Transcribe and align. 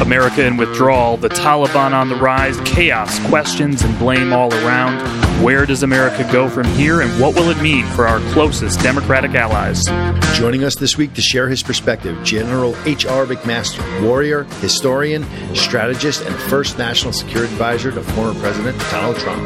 America 0.00 0.44
in 0.44 0.56
withdrawal, 0.56 1.16
the 1.16 1.28
Taliban 1.28 1.92
on 1.92 2.08
the 2.08 2.16
rise, 2.16 2.60
chaos, 2.66 3.18
questions, 3.26 3.82
and 3.82 3.98
blame 3.98 4.32
all 4.32 4.52
around. 4.52 5.00
Where 5.42 5.64
does 5.66 5.82
America 5.82 6.28
go 6.30 6.48
from 6.48 6.66
here, 6.74 7.00
and 7.00 7.10
what 7.20 7.34
will 7.34 7.50
it 7.50 7.60
mean 7.62 7.86
for 7.86 8.06
our 8.06 8.20
closest 8.32 8.80
Democratic 8.80 9.34
allies? 9.34 9.82
Joining 10.36 10.64
us 10.64 10.76
this 10.76 10.96
week 10.98 11.14
to 11.14 11.22
share 11.22 11.48
his 11.48 11.62
perspective, 11.62 12.22
General 12.24 12.76
H.R. 12.84 13.26
McMaster, 13.26 14.06
warrior, 14.06 14.44
historian, 14.60 15.24
strategist, 15.54 16.22
and 16.24 16.34
first 16.50 16.76
national 16.76 17.12
security 17.12 17.52
advisor 17.52 17.90
to 17.90 18.02
former 18.02 18.38
President 18.40 18.78
Donald 18.90 19.16
Trump. 19.16 19.42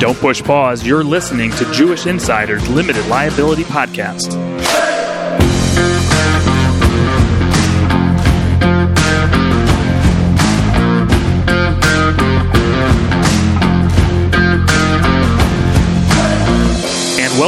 Don't 0.00 0.16
push 0.18 0.42
pause. 0.42 0.86
You're 0.86 1.04
listening 1.04 1.50
to 1.52 1.72
Jewish 1.72 2.06
Insiders 2.06 2.66
Limited 2.70 3.06
Liability 3.08 3.64
Podcast. 3.64 4.59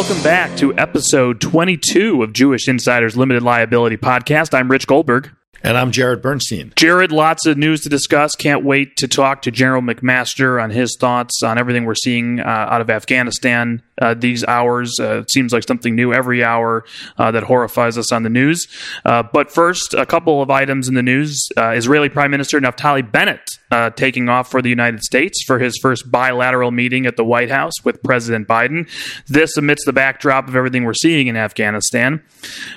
Welcome 0.02 0.24
back 0.24 0.56
to 0.56 0.76
episode 0.76 1.40
22 1.40 2.24
of 2.24 2.32
Jewish 2.32 2.66
Insiders 2.66 3.16
Limited 3.16 3.44
Liability 3.44 3.96
Podcast. 3.96 4.52
I'm 4.52 4.68
Rich 4.68 4.88
Goldberg. 4.88 5.30
And 5.64 5.78
I'm 5.78 5.92
Jarrod 5.92 6.22
Bernstein. 6.22 6.70
Jarrod, 6.70 7.12
lots 7.12 7.46
of 7.46 7.56
news 7.56 7.82
to 7.82 7.88
discuss. 7.88 8.34
Can't 8.34 8.64
wait 8.64 8.96
to 8.96 9.06
talk 9.06 9.42
to 9.42 9.52
General 9.52 9.80
McMaster 9.80 10.60
on 10.60 10.70
his 10.70 10.96
thoughts 10.98 11.40
on 11.44 11.56
everything 11.56 11.84
we're 11.84 11.94
seeing 11.94 12.40
uh, 12.40 12.42
out 12.42 12.80
of 12.80 12.90
Afghanistan 12.90 13.80
uh, 14.00 14.14
these 14.14 14.42
hours. 14.44 14.98
Uh, 14.98 15.20
it 15.20 15.30
seems 15.30 15.52
like 15.52 15.62
something 15.62 15.94
new 15.94 16.12
every 16.12 16.42
hour 16.42 16.84
uh, 17.16 17.30
that 17.30 17.44
horrifies 17.44 17.96
us 17.96 18.10
on 18.10 18.24
the 18.24 18.28
news. 18.28 18.66
Uh, 19.04 19.22
but 19.22 19.52
first, 19.52 19.94
a 19.94 20.04
couple 20.04 20.42
of 20.42 20.50
items 20.50 20.88
in 20.88 20.94
the 20.94 21.02
news. 21.02 21.48
Uh, 21.56 21.70
Israeli 21.70 22.08
Prime 22.08 22.32
Minister 22.32 22.60
Naftali 22.60 23.10
Bennett 23.10 23.58
taking 23.96 24.28
off 24.28 24.50
for 24.50 24.60
the 24.60 24.68
United 24.68 25.02
States 25.02 25.44
for 25.46 25.58
his 25.58 25.78
first 25.80 26.10
bilateral 26.10 26.72
meeting 26.72 27.06
at 27.06 27.16
the 27.16 27.24
White 27.24 27.50
House 27.50 27.72
with 27.84 28.02
President 28.02 28.46
Biden. 28.46 28.86
This 29.28 29.56
amidst 29.56 29.86
the 29.86 29.94
backdrop 29.94 30.46
of 30.48 30.56
everything 30.56 30.84
we're 30.84 30.92
seeing 30.92 31.28
in 31.28 31.36
Afghanistan. 31.36 32.22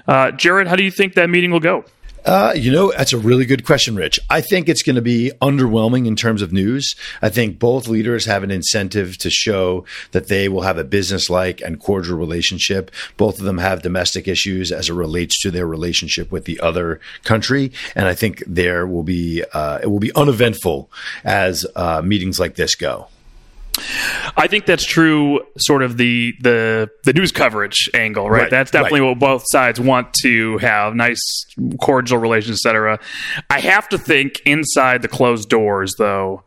Jarrod, 0.08 0.68
how 0.68 0.78
do 0.78 0.84
you 0.84 0.92
think 0.92 1.16
that 1.16 1.30
meeting 1.30 1.52
will 1.52 1.60
go? 1.60 1.84
Uh, 2.26 2.54
you 2.56 2.72
know, 2.72 2.92
that's 2.98 3.14
a 3.14 3.20
really 3.20 3.46
good 3.46 3.64
question, 3.64 3.96
Rich. 3.96 4.20
I 4.32 4.42
think 4.42 4.68
it's 4.68 4.82
going 4.82 4.96
to 4.96 5.02
be 5.02 5.32
underwhelming 5.44 6.08
in 6.08 6.16
terms 6.16 6.42
of 6.42 6.52
news. 6.52 6.96
I 7.22 7.30
think 7.30 7.60
both 7.60 7.88
leaders 7.88 8.26
have 8.26 8.42
an 8.42 8.50
incentive 8.50 9.18
to 9.20 9.30
show 9.30 9.86
that 10.12 10.28
they 10.28 10.50
will 10.50 10.64
have 10.64 10.80
a 10.80 10.84
business 10.84 11.30
like 11.30 11.62
and 11.62 11.80
cordial 11.80 12.18
relationship. 12.18 12.90
Both 13.16 13.38
of 13.38 13.46
them 13.46 13.60
have 13.60 13.84
domestic 13.84 14.28
issues 14.28 14.72
as 14.72 14.90
it 14.90 14.94
relates 14.94 15.40
to 15.42 15.52
their 15.52 15.68
relationship 15.68 16.32
with 16.32 16.46
the 16.46 16.60
other 16.62 17.00
country. 17.24 17.72
And 17.94 18.08
I 18.08 18.16
think 18.16 18.44
there 18.48 18.88
will 18.88 19.04
be, 19.04 19.44
uh, 19.54 19.80
it 19.84 19.88
will 19.88 20.00
be 20.00 20.14
uneventful 20.16 20.90
as 21.24 21.64
uh, 21.76 22.02
meetings 22.02 22.40
like 22.40 22.56
this 22.56 22.74
go. 22.74 23.08
I 24.38 24.48
think 24.48 24.66
that's 24.66 24.86
true. 24.86 25.42
Sort 25.58 25.84
of 25.84 25.98
the 25.98 26.34
the 26.42 26.90
the 27.04 27.14
news 27.14 27.32
coverage 27.32 27.90
angle, 27.94 28.30
right? 28.30 28.44
right 28.44 28.52
that's 28.52 28.72
definitely 28.72 29.02
right. 29.02 29.10
what 29.10 29.20
both 29.20 29.44
sides 29.48 29.80
want 29.80 30.14
to 30.22 30.58
have 30.60 30.96
nice, 30.96 31.46
cordial 31.82 32.18
relations, 32.18 32.58
etc. 32.58 33.00
I 33.50 33.60
have 33.60 33.90
to 33.90 33.98
think 33.98 34.42
inside 34.46 35.02
the 35.02 35.08
closed 35.08 35.50
doors, 35.50 35.96
though 35.98 36.44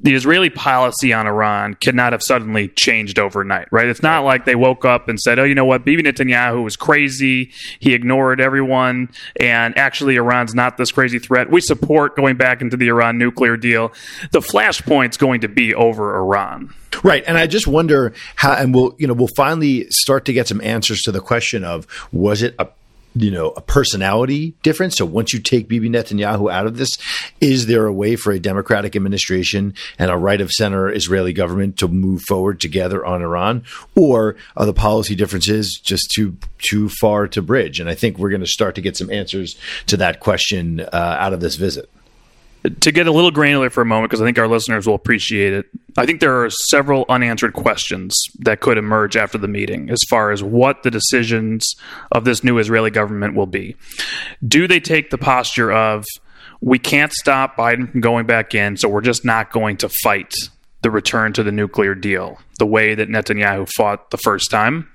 the 0.00 0.14
Israeli 0.14 0.50
policy 0.50 1.12
on 1.12 1.26
Iran 1.26 1.74
could 1.74 1.94
not 1.94 2.12
have 2.12 2.22
suddenly 2.22 2.68
changed 2.68 3.18
overnight, 3.18 3.68
right? 3.70 3.86
It's 3.86 4.02
not 4.02 4.24
like 4.24 4.44
they 4.44 4.54
woke 4.54 4.84
up 4.84 5.08
and 5.08 5.18
said, 5.18 5.38
oh, 5.38 5.44
you 5.44 5.54
know 5.54 5.64
what, 5.64 5.84
Bibi 5.84 6.02
Netanyahu 6.02 6.62
was 6.62 6.76
crazy. 6.76 7.50
He 7.78 7.94
ignored 7.94 8.40
everyone. 8.40 9.10
And 9.40 9.76
actually, 9.78 10.16
Iran's 10.16 10.54
not 10.54 10.76
this 10.76 10.92
crazy 10.92 11.18
threat. 11.18 11.50
We 11.50 11.60
support 11.60 12.16
going 12.16 12.36
back 12.36 12.60
into 12.60 12.76
the 12.76 12.88
Iran 12.88 13.18
nuclear 13.18 13.56
deal. 13.56 13.92
The 14.32 14.40
flashpoint's 14.40 15.16
going 15.16 15.40
to 15.42 15.48
be 15.48 15.74
over 15.74 16.16
Iran. 16.16 16.74
Right. 17.02 17.24
And 17.26 17.36
I 17.36 17.46
just 17.46 17.66
wonder 17.66 18.12
how, 18.36 18.52
and 18.52 18.74
we'll, 18.74 18.94
you 18.98 19.06
know, 19.06 19.14
we'll 19.14 19.28
finally 19.36 19.90
start 19.90 20.24
to 20.26 20.32
get 20.32 20.48
some 20.48 20.60
answers 20.60 21.02
to 21.02 21.12
the 21.12 21.20
question 21.20 21.64
of 21.64 21.86
was 22.12 22.42
it 22.42 22.54
a 22.58 22.68
you 23.14 23.30
know, 23.30 23.50
a 23.50 23.60
personality 23.60 24.54
difference. 24.62 24.96
So 24.96 25.06
once 25.06 25.32
you 25.32 25.40
take 25.40 25.68
Bibi 25.68 25.88
Netanyahu 25.88 26.52
out 26.52 26.66
of 26.66 26.76
this, 26.76 26.98
is 27.40 27.66
there 27.66 27.86
a 27.86 27.92
way 27.92 28.16
for 28.16 28.32
a 28.32 28.40
Democratic 28.40 28.96
administration 28.96 29.74
and 29.98 30.10
a 30.10 30.16
right 30.16 30.40
of 30.40 30.50
center 30.50 30.90
Israeli 30.90 31.32
government 31.32 31.78
to 31.78 31.88
move 31.88 32.22
forward 32.22 32.60
together 32.60 33.04
on 33.04 33.22
Iran? 33.22 33.64
Or 33.94 34.36
are 34.56 34.66
the 34.66 34.74
policy 34.74 35.14
differences 35.14 35.80
just 35.82 36.10
too 36.10 36.36
too 36.58 36.88
far 36.88 37.28
to 37.28 37.42
bridge? 37.42 37.78
And 37.80 37.88
I 37.88 37.94
think 37.94 38.18
we're 38.18 38.30
going 38.30 38.40
to 38.40 38.46
start 38.46 38.74
to 38.74 38.80
get 38.80 38.96
some 38.96 39.10
answers 39.10 39.56
to 39.86 39.96
that 39.98 40.20
question 40.20 40.80
uh, 40.80 41.16
out 41.18 41.32
of 41.32 41.40
this 41.40 41.56
visit 41.56 41.88
to 42.80 42.92
get 42.92 43.06
a 43.06 43.12
little 43.12 43.30
granular 43.30 43.68
for 43.70 43.82
a 43.82 43.86
moment, 43.86 44.10
because 44.10 44.22
I 44.22 44.24
think 44.24 44.38
our 44.38 44.48
listeners 44.48 44.86
will 44.86 44.94
appreciate 44.94 45.52
it, 45.52 45.66
I 45.96 46.06
think 46.06 46.20
there 46.20 46.42
are 46.42 46.50
several 46.50 47.04
unanswered 47.08 47.52
questions 47.52 48.16
that 48.40 48.60
could 48.60 48.78
emerge 48.78 49.16
after 49.16 49.38
the 49.38 49.48
meeting 49.48 49.90
as 49.90 50.00
far 50.08 50.30
as 50.30 50.42
what 50.42 50.82
the 50.82 50.90
decisions 50.90 51.74
of 52.12 52.24
this 52.24 52.42
new 52.42 52.58
Israeli 52.58 52.90
government 52.90 53.34
will 53.34 53.46
be. 53.46 53.76
Do 54.46 54.66
they 54.66 54.80
take 54.80 55.10
the 55.10 55.18
posture 55.18 55.70
of, 55.70 56.04
we 56.60 56.78
can't 56.78 57.12
stop 57.12 57.56
Biden 57.56 57.90
from 57.90 58.00
going 58.00 58.26
back 58.26 58.54
in, 58.54 58.76
so 58.76 58.88
we're 58.88 59.02
just 59.02 59.24
not 59.24 59.52
going 59.52 59.76
to 59.78 59.88
fight 59.88 60.32
the 60.80 60.90
return 60.90 61.32
to 61.32 61.42
the 61.42 61.52
nuclear 61.52 61.94
deal 61.94 62.38
the 62.58 62.66
way 62.66 62.94
that 62.94 63.08
Netanyahu 63.08 63.68
fought 63.76 64.10
the 64.10 64.18
first 64.18 64.50
time? 64.50 64.88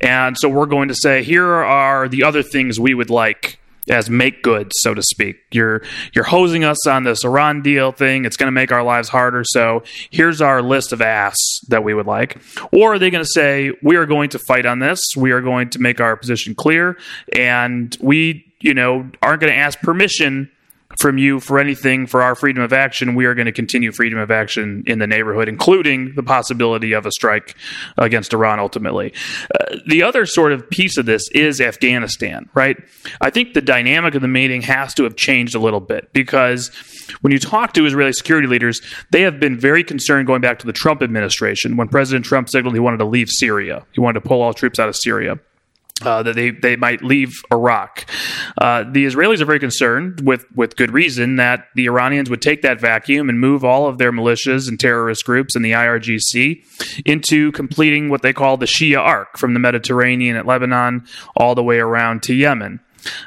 And 0.00 0.36
so 0.38 0.48
we're 0.48 0.66
going 0.66 0.88
to 0.88 0.94
say, 0.94 1.22
here 1.24 1.46
are 1.46 2.08
the 2.08 2.22
other 2.24 2.42
things 2.42 2.78
we 2.78 2.94
would 2.94 3.10
like 3.10 3.58
as 3.90 4.10
make 4.10 4.42
good, 4.42 4.72
so 4.74 4.94
to 4.94 5.02
speak. 5.02 5.36
You're 5.50 5.82
you're 6.12 6.24
hosing 6.24 6.64
us 6.64 6.86
on 6.86 7.04
this 7.04 7.24
Iran 7.24 7.62
deal 7.62 7.92
thing. 7.92 8.24
It's 8.24 8.36
going 8.36 8.48
to 8.48 8.52
make 8.52 8.72
our 8.72 8.82
lives 8.82 9.08
harder. 9.08 9.42
So 9.44 9.82
here's 10.10 10.40
our 10.40 10.62
list 10.62 10.92
of 10.92 11.00
asks 11.00 11.60
that 11.68 11.84
we 11.84 11.94
would 11.94 12.06
like. 12.06 12.38
Or 12.72 12.94
are 12.94 12.98
they 12.98 13.10
going 13.10 13.24
to 13.24 13.30
say 13.30 13.72
we 13.82 13.96
are 13.96 14.06
going 14.06 14.30
to 14.30 14.38
fight 14.38 14.66
on 14.66 14.78
this? 14.78 15.00
We 15.16 15.32
are 15.32 15.40
going 15.40 15.70
to 15.70 15.78
make 15.78 16.00
our 16.00 16.16
position 16.16 16.54
clear, 16.54 16.98
and 17.34 17.96
we 18.00 18.44
you 18.60 18.74
know 18.74 19.08
aren't 19.22 19.40
going 19.40 19.52
to 19.52 19.58
ask 19.58 19.78
permission 19.80 20.50
from 20.98 21.16
you 21.16 21.38
for 21.38 21.58
anything 21.58 22.06
for 22.06 22.22
our 22.22 22.34
freedom 22.34 22.62
of 22.62 22.72
action, 22.72 23.14
we 23.14 23.24
are 23.24 23.34
going 23.34 23.46
to 23.46 23.52
continue 23.52 23.92
freedom 23.92 24.18
of 24.18 24.30
action 24.30 24.82
in 24.86 24.98
the 24.98 25.06
neighborhood, 25.06 25.48
including 25.48 26.14
the 26.16 26.22
possibility 26.24 26.92
of 26.92 27.06
a 27.06 27.12
strike 27.12 27.54
against 27.96 28.32
Iran 28.32 28.58
ultimately. 28.58 29.14
Uh, 29.54 29.76
the 29.86 30.02
other 30.02 30.26
sort 30.26 30.52
of 30.52 30.68
piece 30.70 30.96
of 30.96 31.06
this 31.06 31.28
is 31.30 31.60
Afghanistan, 31.60 32.48
right? 32.52 32.76
I 33.20 33.30
think 33.30 33.54
the 33.54 33.60
dynamic 33.60 34.16
of 34.16 34.22
the 34.22 34.28
meeting 34.28 34.60
has 34.62 34.92
to 34.94 35.04
have 35.04 35.14
changed 35.14 35.54
a 35.54 35.60
little 35.60 35.80
bit 35.80 36.12
because 36.12 36.70
when 37.20 37.32
you 37.32 37.38
talk 37.38 37.74
to 37.74 37.86
Israeli 37.86 38.12
security 38.12 38.48
leaders, 38.48 38.82
they 39.10 39.22
have 39.22 39.38
been 39.38 39.58
very 39.58 39.84
concerned 39.84 40.26
going 40.26 40.40
back 40.40 40.58
to 40.58 40.66
the 40.66 40.72
Trump 40.72 41.00
administration 41.00 41.76
when 41.76 41.88
President 41.88 42.24
Trump 42.24 42.48
signaled 42.48 42.74
he 42.74 42.80
wanted 42.80 42.98
to 42.98 43.04
leave 43.04 43.28
Syria. 43.30 43.86
He 43.92 44.00
wanted 44.00 44.20
to 44.20 44.28
pull 44.28 44.42
all 44.42 44.52
troops 44.52 44.80
out 44.80 44.88
of 44.88 44.96
Syria 44.96 45.38
uh, 46.02 46.22
that 46.22 46.34
they, 46.34 46.50
they 46.50 46.76
might 46.76 47.02
leave 47.02 47.42
Iraq. 47.52 48.08
Uh, 48.56 48.84
the 48.84 49.06
Israelis 49.06 49.40
are 49.40 49.44
very 49.44 49.58
concerned, 49.58 50.20
with, 50.20 50.44
with 50.54 50.76
good 50.76 50.92
reason, 50.92 51.36
that 51.36 51.66
the 51.74 51.86
Iranians 51.86 52.30
would 52.30 52.42
take 52.42 52.62
that 52.62 52.80
vacuum 52.80 53.28
and 53.28 53.40
move 53.40 53.64
all 53.64 53.86
of 53.86 53.98
their 53.98 54.12
militias 54.12 54.68
and 54.68 54.78
terrorist 54.78 55.24
groups 55.24 55.56
and 55.56 55.64
the 55.64 55.72
IRGC 55.72 56.64
into 57.04 57.52
completing 57.52 58.08
what 58.08 58.22
they 58.22 58.32
call 58.32 58.56
the 58.56 58.66
Shia 58.66 58.98
arc 58.98 59.38
from 59.38 59.54
the 59.54 59.60
Mediterranean 59.60 60.36
at 60.36 60.46
Lebanon 60.46 61.06
all 61.36 61.54
the 61.54 61.62
way 61.62 61.78
around 61.78 62.22
to 62.24 62.34
Yemen. 62.34 62.80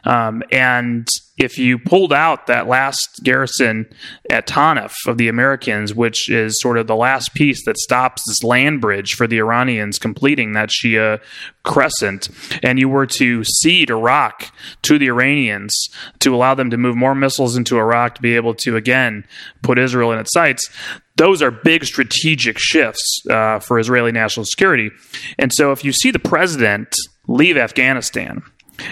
Um, 0.03 0.43
and 0.51 1.07
if 1.41 1.57
you 1.57 1.79
pulled 1.79 2.13
out 2.13 2.45
that 2.45 2.67
last 2.67 3.21
garrison 3.23 3.87
at 4.29 4.45
Tanif 4.45 4.93
of 5.07 5.17
the 5.17 5.27
Americans, 5.27 5.93
which 5.93 6.29
is 6.29 6.61
sort 6.61 6.77
of 6.77 6.85
the 6.85 6.95
last 6.95 7.33
piece 7.33 7.65
that 7.65 7.79
stops 7.79 8.21
this 8.27 8.43
land 8.43 8.79
bridge 8.79 9.15
for 9.15 9.25
the 9.25 9.39
Iranians 9.39 9.97
completing 9.97 10.53
that 10.53 10.69
Shia 10.69 11.19
crescent, 11.63 12.29
and 12.61 12.77
you 12.77 12.87
were 12.87 13.07
to 13.07 13.43
cede 13.43 13.89
Iraq 13.89 14.53
to 14.83 14.99
the 14.99 15.07
Iranians 15.07 15.89
to 16.19 16.35
allow 16.35 16.53
them 16.53 16.69
to 16.69 16.77
move 16.77 16.95
more 16.95 17.15
missiles 17.15 17.57
into 17.57 17.79
Iraq 17.79 18.15
to 18.15 18.21
be 18.21 18.35
able 18.35 18.53
to 18.55 18.75
again 18.75 19.25
put 19.63 19.79
Israel 19.79 20.11
in 20.11 20.19
its 20.19 20.33
sights, 20.33 20.69
those 21.15 21.41
are 21.41 21.49
big 21.49 21.85
strategic 21.85 22.59
shifts 22.59 23.23
uh, 23.29 23.57
for 23.59 23.79
Israeli 23.79 24.11
national 24.11 24.45
security. 24.45 24.91
And 25.39 25.51
so 25.51 25.71
if 25.71 25.83
you 25.83 25.91
see 25.91 26.11
the 26.11 26.19
president 26.19 26.95
leave 27.27 27.57
Afghanistan, 27.57 28.43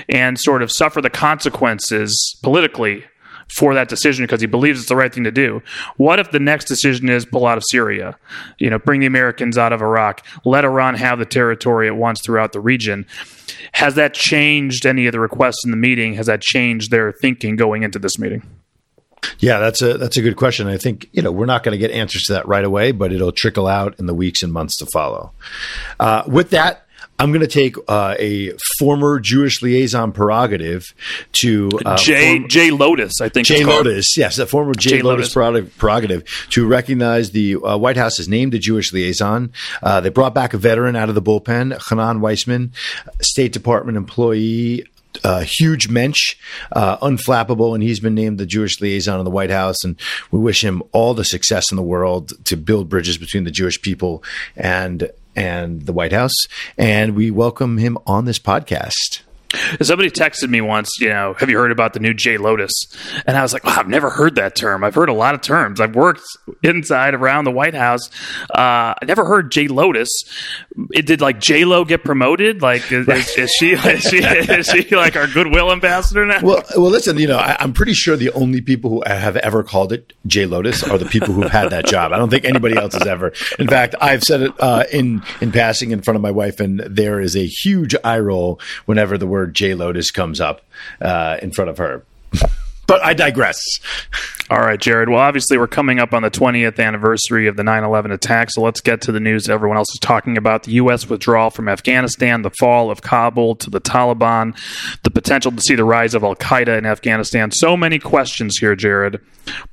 and 0.07 0.39
sort 0.39 0.61
of 0.61 0.71
suffer 0.71 1.01
the 1.01 1.09
consequences 1.09 2.37
politically 2.43 3.03
for 3.49 3.73
that 3.73 3.89
decision 3.89 4.23
because 4.23 4.41
he 4.41 4.47
believes 4.47 4.79
it's 4.79 4.89
the 4.89 4.95
right 4.95 5.13
thing 5.13 5.23
to 5.23 5.31
do. 5.31 5.61
What 5.97 6.19
if 6.19 6.31
the 6.31 6.39
next 6.39 6.65
decision 6.65 7.09
is 7.09 7.25
pull 7.25 7.47
out 7.47 7.57
of 7.57 7.63
Syria? 7.67 8.17
You 8.59 8.69
know, 8.69 8.79
bring 8.79 8.99
the 8.99 9.07
Americans 9.07 9.57
out 9.57 9.73
of 9.73 9.81
Iraq, 9.81 10.25
let 10.45 10.65
Iran 10.65 10.95
have 10.95 11.19
the 11.19 11.25
territory 11.25 11.87
it 11.87 11.95
wants 11.95 12.21
throughout 12.21 12.53
the 12.53 12.59
region. 12.59 13.05
Has 13.73 13.95
that 13.95 14.13
changed 14.13 14.85
any 14.85 15.07
of 15.07 15.11
the 15.11 15.19
requests 15.19 15.65
in 15.65 15.71
the 15.71 15.77
meeting? 15.77 16.13
Has 16.13 16.27
that 16.27 16.41
changed 16.41 16.91
their 16.91 17.11
thinking 17.11 17.55
going 17.55 17.83
into 17.83 17.99
this 17.99 18.19
meeting? 18.19 18.43
Yeah, 19.39 19.59
that's 19.59 19.81
a 19.81 19.97
that's 19.97 20.15
a 20.15 20.21
good 20.21 20.37
question. 20.37 20.67
I 20.67 20.77
think 20.77 21.09
you 21.11 21.21
know 21.21 21.31
we're 21.31 21.45
not 21.45 21.63
going 21.63 21.73
to 21.73 21.77
get 21.77 21.91
answers 21.91 22.23
to 22.23 22.33
that 22.33 22.47
right 22.47 22.63
away, 22.63 22.91
but 22.91 23.11
it'll 23.11 23.33
trickle 23.33 23.67
out 23.67 23.99
in 23.99 24.05
the 24.05 24.13
weeks 24.13 24.43
and 24.43 24.53
months 24.53 24.77
to 24.77 24.85
follow. 24.93 25.31
Uh, 25.99 26.23
with 26.25 26.51
that, 26.51 26.85
I'm 27.19 27.31
going 27.31 27.41
to 27.41 27.47
take 27.47 27.75
uh, 27.87 28.15
a 28.17 28.53
former 28.79 29.19
Jewish 29.19 29.61
liaison 29.61 30.13
prerogative 30.13 30.85
to 31.33 31.69
uh, 31.85 31.97
Jay 31.97 32.37
form- 32.37 32.49
Jay 32.49 32.71
Lotus, 32.71 33.19
I 33.21 33.29
think. 33.29 33.45
Jay. 33.45 33.65
Lotus, 33.65 34.17
yes, 34.17 34.39
a 34.39 34.45
former 34.47 34.73
Jay, 34.73 34.91
Jay 34.91 35.01
Lotus, 35.01 35.35
Lotus. 35.35 35.73
prerogative 35.77 36.23
to 36.51 36.65
recognize 36.65 37.31
the 37.31 37.55
uh, 37.57 37.77
White 37.77 37.97
House 37.97 38.17
has 38.17 38.27
named 38.29 38.53
a 38.53 38.59
Jewish 38.59 38.93
liaison. 38.93 39.51
Uh, 39.83 39.99
they 40.01 40.09
brought 40.09 40.33
back 40.33 40.53
a 40.53 40.57
veteran 40.57 40.95
out 40.95 41.09
of 41.09 41.15
the 41.15 41.21
bullpen, 41.21 41.77
Chanan 41.79 42.19
Weissman, 42.21 42.71
State 43.21 43.51
Department 43.51 43.97
employee. 43.97 44.85
Uh, 45.23 45.43
huge 45.43 45.89
mensch, 45.89 46.37
uh, 46.71 46.95
unflappable, 46.97 47.73
and 47.73 47.81
he's 47.83 47.99
been 47.99 48.13
named 48.13 48.37
the 48.37 48.45
Jewish 48.45 48.79
liaison 48.79 49.17
in 49.19 49.25
the 49.25 49.31
White 49.31 49.49
House. 49.49 49.83
And 49.83 49.99
we 50.31 50.39
wish 50.39 50.63
him 50.63 50.83
all 50.91 51.15
the 51.15 51.25
success 51.25 51.71
in 51.71 51.77
the 51.77 51.83
world 51.83 52.31
to 52.45 52.55
build 52.55 52.89
bridges 52.89 53.17
between 53.17 53.43
the 53.43 53.51
Jewish 53.51 53.81
people 53.81 54.23
and 54.55 55.09
and 55.35 55.85
the 55.85 55.93
White 55.93 56.11
House. 56.11 56.35
And 56.77 57.15
we 57.15 57.31
welcome 57.31 57.77
him 57.77 57.97
on 58.05 58.25
this 58.25 58.39
podcast. 58.39 59.21
Somebody 59.81 60.11
texted 60.11 60.49
me 60.49 60.61
once, 60.61 60.99
you 60.99 61.09
know, 61.09 61.33
have 61.39 61.49
you 61.49 61.57
heard 61.57 61.71
about 61.71 61.93
the 61.93 61.99
new 61.99 62.13
Jay 62.13 62.37
Lotus? 62.37 62.71
And 63.25 63.35
I 63.35 63.41
was 63.41 63.51
like, 63.51 63.63
wow, 63.63 63.77
I've 63.77 63.87
never 63.87 64.09
heard 64.09 64.35
that 64.35 64.55
term. 64.55 64.83
I've 64.83 64.93
heard 64.93 65.09
a 65.09 65.13
lot 65.13 65.33
of 65.33 65.41
terms. 65.41 65.79
I've 65.81 65.95
worked 65.95 66.21
inside 66.61 67.15
around 67.15 67.45
the 67.45 67.51
White 67.51 67.73
House. 67.73 68.09
Uh, 68.49 68.93
I 69.01 69.05
never 69.05 69.25
heard 69.25 69.51
Jay 69.51 69.67
Lotus. 69.67 70.09
It 70.91 71.05
did 71.07 71.19
like 71.19 71.39
J 71.39 71.65
Lo 71.65 71.83
get 71.83 72.03
promoted? 72.03 72.61
Like, 72.61 72.91
is, 72.91 73.07
is, 73.07 73.37
is 73.37 73.51
she 73.51 73.71
is 73.71 74.03
she 74.03 74.17
is 74.17 74.67
she 74.67 74.95
like 74.95 75.15
our 75.15 75.27
goodwill 75.27 75.71
ambassador 75.71 76.25
now? 76.25 76.41
Well, 76.43 76.63
well, 76.77 76.91
listen. 76.91 77.17
You 77.17 77.27
know, 77.27 77.37
I, 77.37 77.57
I'm 77.59 77.73
pretty 77.73 77.93
sure 77.93 78.15
the 78.15 78.31
only 78.33 78.61
people 78.61 78.89
who 78.89 79.03
have 79.05 79.35
ever 79.37 79.63
called 79.63 79.91
it 79.91 80.13
Jay 80.27 80.45
Lotus 80.45 80.83
are 80.83 80.97
the 80.97 81.05
people 81.05 81.33
who've 81.33 81.51
had 81.51 81.71
that 81.71 81.87
job. 81.87 82.13
I 82.13 82.17
don't 82.17 82.29
think 82.29 82.45
anybody 82.45 82.77
else 82.77 82.93
has 82.93 83.07
ever. 83.07 83.33
In 83.57 83.67
fact, 83.67 83.95
I've 83.99 84.23
said 84.23 84.41
it 84.41 84.53
uh, 84.59 84.83
in 84.91 85.23
in 85.41 85.51
passing 85.51 85.91
in 85.91 86.01
front 86.01 86.15
of 86.15 86.21
my 86.21 86.31
wife, 86.31 86.59
and 86.59 86.81
there 86.81 87.19
is 87.19 87.35
a 87.35 87.45
huge 87.45 87.95
eye 88.03 88.19
roll 88.19 88.59
whenever 88.85 89.17
the 89.17 89.27
word 89.27 89.38
Jay 89.47 89.73
Lotus 89.73 90.11
comes 90.11 90.39
up 90.39 90.61
uh, 91.01 91.37
in 91.41 91.51
front 91.51 91.69
of 91.69 91.77
her. 91.77 92.03
But 92.89 93.03
I 93.03 93.13
digress. 93.13 93.61
All 94.49 94.61
right, 94.61 94.79
Jarrod. 94.79 95.09
Well, 95.09 95.19
obviously, 95.19 95.59
we're 95.59 95.67
coming 95.67 95.99
up 95.99 96.11
on 96.11 96.23
the 96.23 96.31
20th 96.31 96.83
anniversary 96.83 97.45
of 97.45 97.55
the 97.55 97.63
9 97.63 97.83
11 97.83 98.09
attack, 98.09 98.49
so 98.49 98.63
let's 98.63 98.81
get 98.81 98.99
to 99.01 99.11
the 99.11 99.19
news 99.19 99.47
everyone 99.47 99.77
else 99.77 99.93
is 99.93 99.99
talking 99.99 100.37
about 100.37 100.63
the 100.63 100.71
U.S. 100.71 101.07
withdrawal 101.07 101.51
from 101.51 101.69
Afghanistan, 101.69 102.41
the 102.41 102.49
fall 102.59 102.89
of 102.89 103.03
Kabul 103.03 103.57
to 103.57 103.69
the 103.69 103.79
Taliban, 103.79 104.57
the 105.03 105.11
potential 105.11 105.51
to 105.51 105.61
see 105.61 105.75
the 105.75 105.83
rise 105.83 106.15
of 106.15 106.23
Al 106.23 106.35
Qaeda 106.35 106.79
in 106.79 106.87
Afghanistan. 106.87 107.51
So 107.51 107.77
many 107.77 107.99
questions 107.99 108.57
here, 108.57 108.75
Jarrod. 108.75 109.21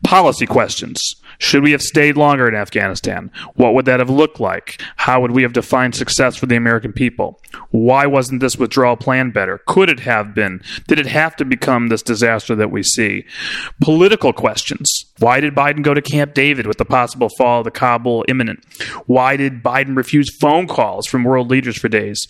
Policy 0.04 0.44
questions. 0.44 1.00
Should 1.38 1.62
we 1.62 1.72
have 1.72 1.82
stayed 1.82 2.16
longer 2.16 2.48
in 2.48 2.54
Afghanistan? 2.54 3.30
What 3.54 3.74
would 3.74 3.84
that 3.86 4.00
have 4.00 4.10
looked 4.10 4.40
like? 4.40 4.82
How 4.96 5.20
would 5.20 5.32
we 5.32 5.42
have 5.42 5.52
defined 5.52 5.94
success 5.94 6.36
for 6.36 6.46
the 6.46 6.56
American 6.56 6.92
people? 6.92 7.40
Why 7.70 8.06
wasn't 8.06 8.40
this 8.40 8.56
withdrawal 8.56 8.96
plan 8.96 9.30
better? 9.30 9.58
Could 9.66 9.88
it 9.88 10.00
have 10.00 10.34
been? 10.34 10.62
Did 10.88 10.98
it 10.98 11.06
have 11.06 11.36
to 11.36 11.44
become 11.44 11.88
this 11.88 12.02
disaster 12.02 12.54
that 12.56 12.70
we 12.70 12.82
see? 12.82 13.24
Political 13.80 14.32
questions. 14.32 15.04
Why 15.18 15.40
did 15.40 15.54
Biden 15.54 15.82
go 15.82 15.94
to 15.94 16.02
Camp 16.02 16.34
David 16.34 16.66
with 16.66 16.78
the 16.78 16.84
possible 16.84 17.30
fall 17.38 17.60
of 17.60 17.64
the 17.64 17.70
Kabul 17.70 18.24
imminent? 18.28 18.64
Why 19.06 19.36
did 19.36 19.62
Biden 19.62 19.96
refuse 19.96 20.34
phone 20.36 20.66
calls 20.66 21.06
from 21.06 21.24
world 21.24 21.50
leaders 21.50 21.78
for 21.78 21.88
days? 21.88 22.26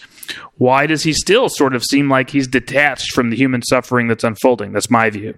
Why 0.58 0.87
does 0.87 1.03
he 1.03 1.12
still 1.12 1.49
sort 1.49 1.75
of 1.75 1.85
seem 1.85 2.11
like 2.11 2.31
he's 2.31 2.47
detached 2.47 3.12
from 3.12 3.31
the 3.31 3.37
human 3.37 3.62
suffering 3.62 4.08
that's 4.08 4.25
unfolding? 4.25 4.73
That's 4.73 4.91
my 4.91 5.11
view. 5.11 5.35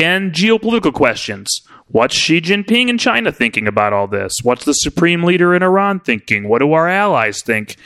And 0.00 0.32
geopolitical 0.32 0.92
questions. 0.92 1.48
What's 1.88 2.16
Xi 2.16 2.40
Jinping 2.40 2.88
in 2.88 2.98
China 2.98 3.30
thinking 3.30 3.68
about 3.68 3.92
all 3.92 4.08
this? 4.08 4.38
What's 4.42 4.64
the 4.64 4.72
supreme 4.72 5.22
leader 5.22 5.54
in 5.54 5.62
Iran 5.62 6.00
thinking? 6.00 6.48
What 6.48 6.58
do 6.58 6.72
our 6.72 6.88
allies 6.88 7.42
think? 7.42 7.76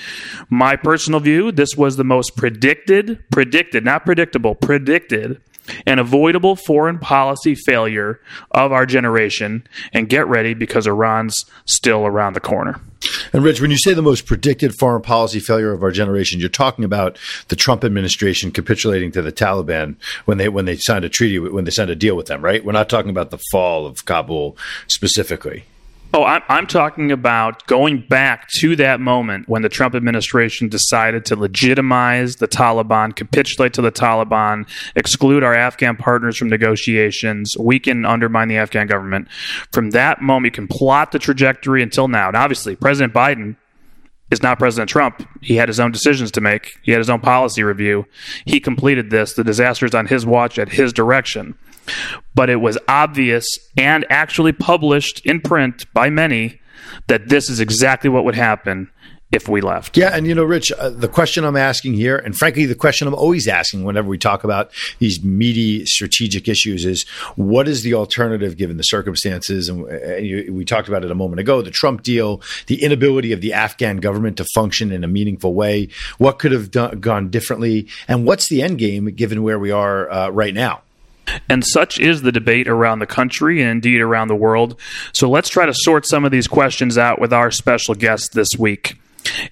My 0.49 0.75
personal 0.75 1.21
view 1.21 1.53
this 1.53 1.77
was 1.77 1.97
the 1.97 2.05
most 2.05 2.35
predicted, 2.35 3.23
predicted, 3.31 3.85
not 3.85 4.07
predictable, 4.07 4.55
predicted 4.55 5.41
and 5.87 6.01
avoidable 6.01 6.57
foreign 6.57 6.99
policy 6.99 7.55
failure 7.55 8.21
of 8.51 8.73
our 8.73 8.87
generation. 8.87 9.67
And 9.93 10.09
get 10.09 10.27
ready 10.27 10.55
because 10.55 10.87
Iran's 10.87 11.45
still 11.65 12.07
around 12.07 12.35
the 12.35 12.41
corner. 12.41 12.81
And 13.33 13.43
Rich, 13.43 13.61
when 13.61 13.71
you 13.71 13.79
say 13.79 13.95
the 13.95 14.03
most 14.03 14.27
predicted 14.27 14.75
foreign 14.75 15.03
policy 15.03 15.41
failure 15.41 15.73
of 15.73 15.83
our 15.83 15.91
generation, 15.91 16.39
you're 16.39 16.49
talking 16.49 16.85
about 16.85 17.19
the 17.49 17.57
Trump 17.57 17.85
administration 17.85 18.51
capitulating 18.51 19.13
to 19.13 19.23
the 19.23 19.33
Taliban 19.33 19.97
when 20.27 20.39
they 20.39 20.49
when 20.49 20.67
they 20.67 20.77
signed 20.77 21.05
a 21.05 21.09
treaty 21.09 21.39
when 21.39 21.65
they 21.65 21.71
signed 21.71 21.91
a 21.91 21.97
deal 21.97 22.17
with 22.17 22.27
them, 22.27 22.45
right? 22.45 22.65
We're 22.65 22.73
not 22.73 22.91
talking 22.91 23.11
about 23.11 23.31
the 23.31 23.41
fall 23.51 23.87
of 23.87 24.05
Kabul 24.05 24.57
specifically. 24.87 25.65
Oh, 26.13 26.25
I'm, 26.25 26.43
I'm 26.49 26.67
talking 26.67 27.13
about 27.13 27.65
going 27.69 28.01
back 28.01 28.49
to 28.59 28.75
that 28.77 28.99
moment 28.99 29.49
when 29.49 29.63
the 29.63 29.69
Trump 29.69 29.95
administration 29.95 30.69
decided 30.69 31.25
to 31.27 31.37
legitimize 31.37 32.37
the 32.37 32.49
Taliban, 32.49 33.15
capitulate 33.15 33.75
to 33.75 33.83
the 33.83 33.93
Taliban, 33.93 34.69
exclude 34.97 35.45
our 35.45 35.55
Afghan 35.55 35.97
partners 35.97 36.37
from 36.37 36.49
negotiations, 36.49 37.55
weaken, 37.57 38.05
undermine 38.05 38.49
the 38.49 38.57
Afghan 38.57 38.89
government. 38.89 39.29
From 39.73 39.91
that 39.91 40.21
moment, 40.21 40.47
you 40.47 40.67
can 40.67 40.67
plot 40.67 41.13
the 41.13 41.21
trajectory 41.21 41.81
until 41.81 42.09
now. 42.09 42.27
And 42.27 42.37
obviously, 42.37 42.75
President 42.75 43.15
Biden 43.15 43.55
is 44.33 44.43
not 44.43 44.59
President 44.59 44.91
Trump. 44.91 45.25
He 45.43 45.57
had 45.57 45.69
his 45.69 45.79
own 45.79 45.93
decisions 45.93 46.33
to 46.33 46.41
make. 46.41 46.73
He 46.83 46.91
had 46.91 46.99
his 46.99 47.11
own 47.11 47.21
policy 47.21 47.63
review. 47.63 48.07
He 48.47 48.59
completed 48.59 49.11
this. 49.11 49.35
The 49.35 49.45
disaster 49.45 49.87
is 49.87 49.95
on 49.95 50.09
his 50.09 50.27
watch 50.27 50.59
at 50.59 50.71
his 50.71 50.93
direction. 50.93 51.57
But 52.35 52.51
it 52.51 52.57
was 52.57 52.79
obvious 52.89 53.47
and 53.77 54.07
actually 54.11 54.53
published 54.53 55.25
in 55.25 55.41
print 55.41 55.93
by 55.93 56.11
many 56.11 56.61
that 57.09 57.29
this 57.29 57.51
is 57.51 57.61
exactly 57.61 58.11
what 58.11 58.25
would 58.25 58.35
happen 58.35 58.91
if 59.33 59.49
we 59.49 59.61
left. 59.61 59.97
Yeah, 59.97 60.11
and 60.13 60.27
you 60.27 60.35
know, 60.35 60.43
Rich, 60.43 60.73
uh, 60.73 60.91
the 60.91 61.07
question 61.07 61.45
I'm 61.45 61.57
asking 61.57 61.95
here, 61.95 62.17
and 62.17 62.37
frankly, 62.37 62.67
the 62.67 62.75
question 62.75 63.07
I'm 63.07 63.15
always 63.15 63.47
asking 63.47 63.85
whenever 63.85 64.09
we 64.09 64.19
talk 64.19 64.43
about 64.43 64.73
these 64.99 65.23
meaty 65.23 65.87
strategic 65.87 66.49
issues 66.49 66.85
is 66.85 67.05
what 67.37 67.69
is 67.69 67.83
the 67.83 67.95
alternative 67.95 68.57
given 68.57 68.77
the 68.77 68.83
circumstances? 68.83 69.69
And 69.69 69.87
uh, 69.89 70.17
you, 70.17 70.53
we 70.53 70.65
talked 70.65 70.89
about 70.89 71.05
it 71.05 71.11
a 71.11 71.15
moment 71.15 71.39
ago 71.39 71.63
the 71.63 71.71
Trump 71.71 72.03
deal, 72.03 72.43
the 72.67 72.83
inability 72.83 73.33
of 73.33 73.41
the 73.41 73.53
Afghan 73.53 73.99
government 73.99 74.37
to 74.39 74.45
function 74.53 74.91
in 74.91 75.05
a 75.05 75.09
meaningful 75.09 75.55
way. 75.55 75.89
What 76.19 76.39
could 76.41 76.53
have 76.53 76.71
done, 76.73 76.99
gone 76.99 77.31
differently? 77.31 77.87
And 78.09 78.27
what's 78.27 78.49
the 78.49 78.63
end 78.63 78.79
game 78.79 79.07
given 79.07 79.43
where 79.43 79.59
we 79.59 79.71
are 79.71 80.11
uh, 80.11 80.31
right 80.31 80.55
now? 80.55 80.83
And 81.49 81.65
such 81.65 81.99
is 81.99 82.23
the 82.23 82.33
debate 82.33 82.69
around 82.69 82.99
the 82.99 83.07
country 83.07 83.61
and 83.61 83.71
indeed 83.71 84.01
around 84.01 84.29
the 84.29 84.35
world. 84.35 84.79
So 85.13 85.29
let's 85.29 85.49
try 85.49 85.67
to 85.67 85.75
sort 85.75 86.07
some 86.07 86.25
of 86.25 86.31
these 86.31 86.47
questions 86.47 86.99
out 86.99 87.21
with 87.21 87.33
our 87.33 87.51
special 87.51 87.95
guest 87.95 88.33
this 88.33 88.51
week. 88.59 88.97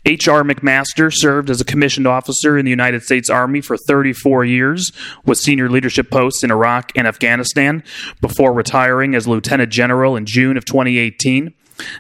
H.R. 0.05 0.43
McMaster 0.43 1.13
served 1.15 1.51
as 1.51 1.61
a 1.61 1.65
commissioned 1.65 2.07
officer 2.07 2.57
in 2.57 2.65
the 2.65 2.71
United 2.71 3.03
States 3.03 3.29
Army 3.29 3.61
for 3.61 3.77
34 3.77 4.45
years 4.45 4.93
with 5.25 5.39
senior 5.39 5.69
leadership 5.69 6.11
posts 6.11 6.43
in 6.43 6.51
Iraq 6.51 6.93
and 6.97 7.07
Afghanistan 7.07 7.83
before 8.21 8.53
retiring 8.53 9.15
as 9.15 9.29
lieutenant 9.29 9.71
general 9.71 10.17
in 10.17 10.27
June 10.27 10.57
of 10.57 10.65
2018. 10.65 11.55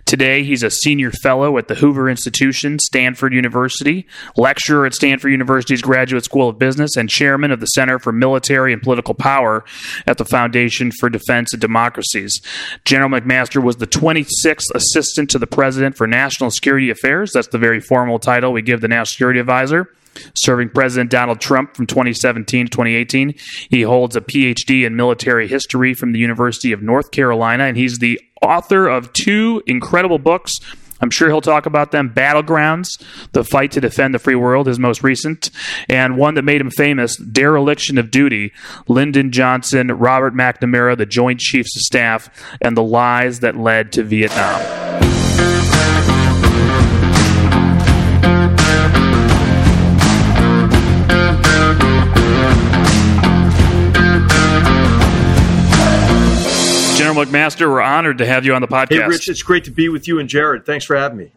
Today, 0.06 0.42
he's 0.44 0.62
a 0.62 0.70
senior 0.70 1.10
fellow 1.10 1.58
at 1.58 1.68
the 1.68 1.74
Hoover 1.74 2.08
Institution, 2.08 2.78
Stanford 2.78 3.32
University, 3.32 4.06
lecturer 4.36 4.86
at 4.86 4.94
Stanford 4.94 5.30
University's 5.30 5.82
Graduate 5.82 6.24
School 6.24 6.48
of 6.48 6.58
Business, 6.58 6.96
and 6.96 7.08
chairman 7.08 7.50
of 7.50 7.60
the 7.60 7.66
Center 7.66 7.98
for 7.98 8.12
Military 8.12 8.72
and 8.72 8.82
Political 8.82 9.14
Power 9.14 9.64
at 10.06 10.18
the 10.18 10.24
Foundation 10.24 10.90
for 10.90 11.08
Defense 11.08 11.52
and 11.52 11.60
Democracies. 11.60 12.40
General 12.84 13.10
McMaster 13.10 13.62
was 13.62 13.76
the 13.76 13.86
26th 13.86 14.74
assistant 14.74 15.30
to 15.30 15.38
the 15.38 15.46
president 15.46 15.96
for 15.96 16.06
National 16.06 16.50
Security 16.50 16.90
Affairs. 16.90 17.32
That's 17.32 17.48
the 17.48 17.58
very 17.58 17.80
formal 17.80 18.18
title 18.18 18.52
we 18.52 18.62
give 18.62 18.80
the 18.80 18.88
National 18.88 19.06
Security 19.06 19.40
Advisor 19.40 19.88
serving 20.34 20.70
President 20.70 21.10
Donald 21.10 21.40
Trump 21.40 21.76
from 21.76 21.86
2017 21.86 22.66
to 22.66 22.70
2018. 22.70 23.34
He 23.70 23.82
holds 23.82 24.16
a 24.16 24.20
PhD 24.20 24.84
in 24.86 24.96
military 24.96 25.48
history 25.48 25.94
from 25.94 26.12
the 26.12 26.18
University 26.18 26.72
of 26.72 26.82
North 26.82 27.10
Carolina, 27.10 27.64
and 27.64 27.76
he's 27.76 27.98
the 27.98 28.20
author 28.42 28.88
of 28.88 29.12
two 29.12 29.62
incredible 29.66 30.18
books. 30.18 30.60
I'm 31.00 31.10
sure 31.10 31.28
he'll 31.28 31.40
talk 31.40 31.66
about 31.66 31.92
them. 31.92 32.10
Battlegrounds, 32.10 33.00
The 33.32 33.44
Fight 33.44 33.70
to 33.72 33.80
Defend 33.80 34.14
the 34.14 34.18
Free 34.18 34.34
World, 34.34 34.66
his 34.66 34.78
most 34.78 35.02
recent, 35.02 35.50
and 35.88 36.16
one 36.16 36.34
that 36.34 36.42
made 36.42 36.60
him 36.60 36.70
famous, 36.70 37.16
Dereliction 37.16 37.98
of 37.98 38.10
Duty, 38.10 38.52
Lyndon 38.88 39.30
Johnson, 39.30 39.88
Robert 39.88 40.34
McNamara, 40.34 40.96
the 40.96 41.06
Joint 41.06 41.40
Chiefs 41.40 41.76
of 41.76 41.82
Staff, 41.82 42.30
and 42.60 42.76
the 42.76 42.82
Lies 42.82 43.40
That 43.40 43.56
Led 43.56 43.92
to 43.92 44.02
Vietnam. 44.02 45.77
General 56.98 57.24
McMaster, 57.24 57.70
we're 57.70 57.80
honored 57.80 58.18
to 58.18 58.26
have 58.26 58.44
you 58.44 58.54
on 58.54 58.60
the 58.60 58.66
podcast. 58.66 59.00
Hey, 59.00 59.06
Rich, 59.06 59.28
it's 59.28 59.42
great 59.42 59.62
to 59.64 59.70
be 59.70 59.88
with 59.88 60.08
you 60.08 60.18
and 60.18 60.28
Jarrod. 60.28 60.66
Thanks 60.66 60.84
for 60.84 60.96
having 60.96 61.16
me. 61.18 61.30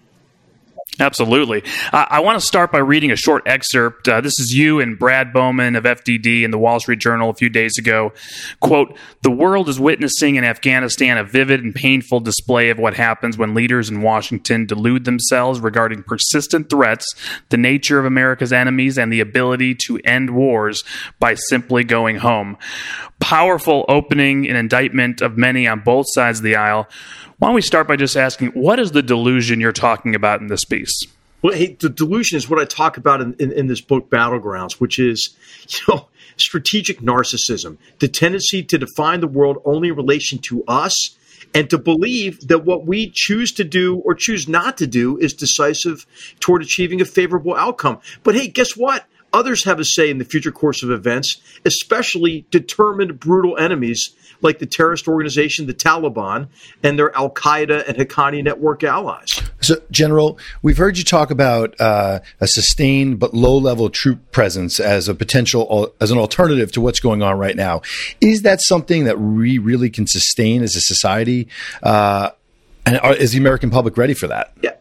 Absolutely. 0.99 1.63
Uh, 1.93 2.05
I 2.09 2.19
want 2.19 2.39
to 2.39 2.45
start 2.45 2.71
by 2.71 2.79
reading 2.79 3.11
a 3.11 3.15
short 3.15 3.43
excerpt. 3.45 4.09
Uh, 4.09 4.19
this 4.19 4.37
is 4.39 4.53
you 4.53 4.81
and 4.81 4.99
Brad 4.99 5.31
Bowman 5.31 5.77
of 5.77 5.85
FDD 5.85 6.43
in 6.43 6.51
the 6.51 6.57
Wall 6.57 6.81
Street 6.81 6.99
Journal 6.99 7.29
a 7.29 7.33
few 7.33 7.49
days 7.49 7.77
ago. 7.77 8.11
Quote 8.59 8.97
The 9.21 9.31
world 9.31 9.69
is 9.69 9.79
witnessing 9.79 10.35
in 10.35 10.43
Afghanistan 10.43 11.17
a 11.17 11.23
vivid 11.23 11.63
and 11.63 11.73
painful 11.73 12.19
display 12.19 12.69
of 12.69 12.77
what 12.77 12.93
happens 12.93 13.37
when 13.37 13.55
leaders 13.55 13.89
in 13.89 14.01
Washington 14.01 14.65
delude 14.65 15.05
themselves 15.05 15.61
regarding 15.61 16.03
persistent 16.03 16.69
threats, 16.69 17.07
the 17.49 17.57
nature 17.57 17.97
of 17.97 18.05
America's 18.05 18.51
enemies, 18.51 18.97
and 18.97 19.13
the 19.13 19.21
ability 19.21 19.75
to 19.85 19.97
end 20.03 20.31
wars 20.31 20.83
by 21.19 21.35
simply 21.35 21.85
going 21.85 22.17
home. 22.17 22.57
Powerful 23.21 23.85
opening 23.87 24.47
and 24.47 24.57
indictment 24.57 25.21
of 25.21 25.37
many 25.37 25.67
on 25.67 25.79
both 25.79 26.07
sides 26.09 26.39
of 26.39 26.43
the 26.43 26.57
aisle. 26.57 26.87
Why 27.41 27.47
don't 27.47 27.55
we 27.55 27.63
start 27.63 27.87
by 27.87 27.95
just 27.95 28.15
asking, 28.15 28.49
what 28.49 28.77
is 28.77 28.91
the 28.91 29.01
delusion 29.01 29.59
you're 29.59 29.71
talking 29.71 30.13
about 30.13 30.41
in 30.41 30.47
this 30.47 30.63
piece? 30.63 31.07
Well, 31.41 31.55
hey, 31.55 31.75
the 31.79 31.89
delusion 31.89 32.37
is 32.37 32.47
what 32.47 32.59
I 32.59 32.65
talk 32.65 32.97
about 32.97 33.19
in, 33.19 33.33
in, 33.39 33.51
in 33.51 33.65
this 33.65 33.81
book, 33.81 34.11
Battlegrounds, 34.11 34.73
which 34.73 34.99
is, 34.99 35.35
you 35.67 35.79
know, 35.87 36.07
strategic 36.37 36.99
narcissism, 36.99 37.79
the 37.97 38.07
tendency 38.07 38.61
to 38.61 38.77
define 38.77 39.21
the 39.21 39.27
world 39.27 39.57
only 39.65 39.87
in 39.87 39.95
relation 39.95 40.37
to 40.49 40.63
us 40.67 41.17
and 41.55 41.67
to 41.71 41.79
believe 41.79 42.47
that 42.47 42.63
what 42.63 42.85
we 42.85 43.09
choose 43.11 43.51
to 43.53 43.63
do 43.63 43.95
or 44.05 44.13
choose 44.13 44.47
not 44.47 44.77
to 44.77 44.85
do 44.85 45.17
is 45.17 45.33
decisive 45.33 46.05
toward 46.39 46.61
achieving 46.61 47.01
a 47.01 47.05
favorable 47.05 47.55
outcome. 47.55 47.97
But 48.21 48.35
hey, 48.35 48.49
guess 48.49 48.77
what? 48.77 49.07
Others 49.33 49.63
have 49.63 49.79
a 49.79 49.85
say 49.85 50.11
in 50.11 50.19
the 50.19 50.25
future 50.25 50.51
course 50.51 50.83
of 50.83 50.91
events, 50.91 51.41
especially 51.65 52.45
determined, 52.51 53.19
brutal 53.19 53.57
enemies 53.57 54.15
like 54.41 54.59
the 54.59 54.65
terrorist 54.65 55.07
organization, 55.07 55.67
the 55.67 55.73
Taliban, 55.73 56.47
and 56.83 56.97
their 56.97 57.15
Al 57.15 57.29
Qaeda 57.29 57.87
and 57.87 57.97
Haqqani 57.97 58.43
network 58.43 58.83
allies. 58.83 59.41
So, 59.61 59.75
General, 59.91 60.37
we've 60.61 60.77
heard 60.77 60.97
you 60.97 61.03
talk 61.03 61.31
about 61.31 61.79
uh, 61.79 62.19
a 62.39 62.47
sustained 62.47 63.19
but 63.19 63.33
low 63.33 63.57
level 63.57 63.89
troop 63.89 64.31
presence 64.31 64.79
as 64.79 65.07
a 65.07 65.15
potential, 65.15 65.93
as 65.99 66.11
an 66.11 66.17
alternative 66.17 66.71
to 66.73 66.81
what's 66.81 66.99
going 66.99 67.21
on 67.21 67.37
right 67.37 67.55
now. 67.55 67.81
Is 68.21 68.41
that 68.43 68.61
something 68.61 69.05
that 69.05 69.19
we 69.19 69.57
really 69.57 69.89
can 69.89 70.07
sustain 70.07 70.63
as 70.63 70.75
a 70.75 70.81
society? 70.81 71.47
Uh, 71.83 72.31
and 72.85 72.99
are, 72.99 73.13
is 73.13 73.31
the 73.31 73.37
American 73.37 73.69
public 73.69 73.97
ready 73.97 74.13
for 74.13 74.27
that? 74.27 74.53
Yeah 74.61 74.71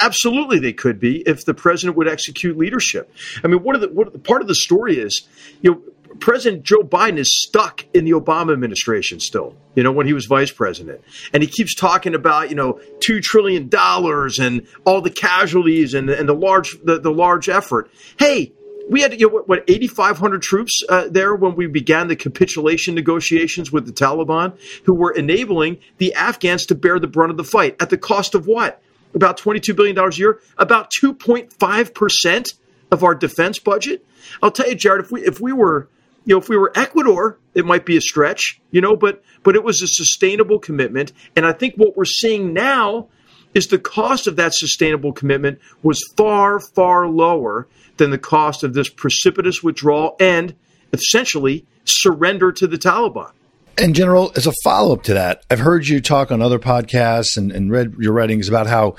absolutely, 0.00 0.58
they 0.58 0.72
could 0.72 0.98
be 0.98 1.22
if 1.26 1.44
the 1.44 1.54
president 1.54 1.96
would 1.96 2.08
execute 2.08 2.56
leadership. 2.56 3.12
I 3.44 3.48
mean, 3.48 3.62
what 3.62 3.74
of 3.74 3.82
the 3.82 3.88
what 3.88 4.12
the, 4.12 4.18
part 4.18 4.42
of 4.42 4.48
the 4.48 4.54
story 4.54 4.98
is, 4.98 5.26
you 5.60 5.70
know, 5.70 5.82
President 6.20 6.62
Joe 6.62 6.82
Biden 6.82 7.18
is 7.18 7.42
stuck 7.42 7.84
in 7.94 8.04
the 8.04 8.12
Obama 8.12 8.52
administration 8.52 9.20
still, 9.20 9.56
you 9.74 9.82
know, 9.82 9.92
when 9.92 10.06
he 10.06 10.12
was 10.12 10.26
vice 10.26 10.50
president. 10.50 11.02
And 11.32 11.42
he 11.42 11.48
keeps 11.48 11.74
talking 11.74 12.14
about, 12.14 12.50
you 12.50 12.56
know, 12.56 12.80
$2 13.06 13.22
trillion 13.22 13.70
and 13.72 14.66
all 14.84 15.00
the 15.00 15.10
casualties 15.10 15.94
and, 15.94 16.10
and 16.10 16.28
the 16.28 16.34
large 16.34 16.76
the, 16.82 16.98
the 16.98 17.10
large 17.10 17.48
effort. 17.48 17.90
Hey, 18.18 18.52
we 18.88 19.02
had 19.02 19.18
you 19.20 19.28
know, 19.28 19.34
what, 19.34 19.48
what 19.48 19.64
8,500 19.68 20.42
troops 20.42 20.82
uh, 20.88 21.08
there 21.10 21.34
when 21.34 21.54
we 21.54 21.66
began 21.66 22.08
the 22.08 22.16
capitulation 22.16 22.94
negotiations 22.94 23.70
with 23.70 23.86
the 23.86 23.92
Taliban, 23.92 24.58
who 24.84 24.94
were 24.94 25.10
enabling 25.12 25.78
the 25.98 26.14
Afghans 26.14 26.66
to 26.66 26.74
bear 26.74 26.98
the 26.98 27.06
brunt 27.06 27.30
of 27.30 27.36
the 27.36 27.44
fight 27.44 27.76
at 27.80 27.90
the 27.90 27.98
cost 27.98 28.34
of 28.34 28.46
what? 28.46 28.82
About 29.14 29.38
$22 29.38 29.76
billion 29.76 29.98
a 29.98 30.10
year, 30.14 30.40
about 30.56 30.90
2.5% 30.90 32.54
of 32.90 33.04
our 33.04 33.14
defense 33.14 33.58
budget. 33.58 34.06
I'll 34.42 34.50
tell 34.50 34.68
you, 34.68 34.76
Jarrod, 34.76 35.00
if 35.00 35.12
we 35.12 35.22
if 35.22 35.40
we 35.40 35.52
were 35.52 35.88
you 36.28 36.34
know, 36.34 36.40
if 36.40 36.50
we 36.50 36.58
were 36.58 36.70
Ecuador, 36.74 37.38
it 37.54 37.64
might 37.64 37.86
be 37.86 37.96
a 37.96 38.02
stretch, 38.02 38.60
you 38.70 38.82
know, 38.82 38.94
but 38.94 39.22
but 39.42 39.56
it 39.56 39.64
was 39.64 39.80
a 39.80 39.88
sustainable 39.88 40.58
commitment. 40.58 41.10
And 41.34 41.46
I 41.46 41.52
think 41.52 41.76
what 41.76 41.96
we're 41.96 42.04
seeing 42.04 42.52
now 42.52 43.08
is 43.54 43.68
the 43.68 43.78
cost 43.78 44.26
of 44.26 44.36
that 44.36 44.52
sustainable 44.52 45.14
commitment 45.14 45.58
was 45.82 45.98
far, 46.18 46.60
far 46.60 47.08
lower 47.08 47.66
than 47.96 48.10
the 48.10 48.18
cost 48.18 48.62
of 48.62 48.74
this 48.74 48.90
precipitous 48.90 49.62
withdrawal 49.62 50.16
and 50.20 50.54
essentially 50.92 51.64
surrender 51.84 52.52
to 52.52 52.66
the 52.66 52.76
Taliban. 52.76 53.32
And 53.80 53.94
General, 53.94 54.32
as 54.34 54.48
a 54.48 54.52
follow 54.64 54.92
up 54.92 55.04
to 55.04 55.14
that, 55.14 55.44
I've 55.52 55.60
heard 55.60 55.86
you 55.86 56.00
talk 56.00 56.32
on 56.32 56.42
other 56.42 56.58
podcasts 56.58 57.36
and, 57.36 57.52
and 57.52 57.70
read 57.70 57.94
your 58.00 58.12
writings 58.12 58.48
about 58.48 58.66
how 58.66 58.96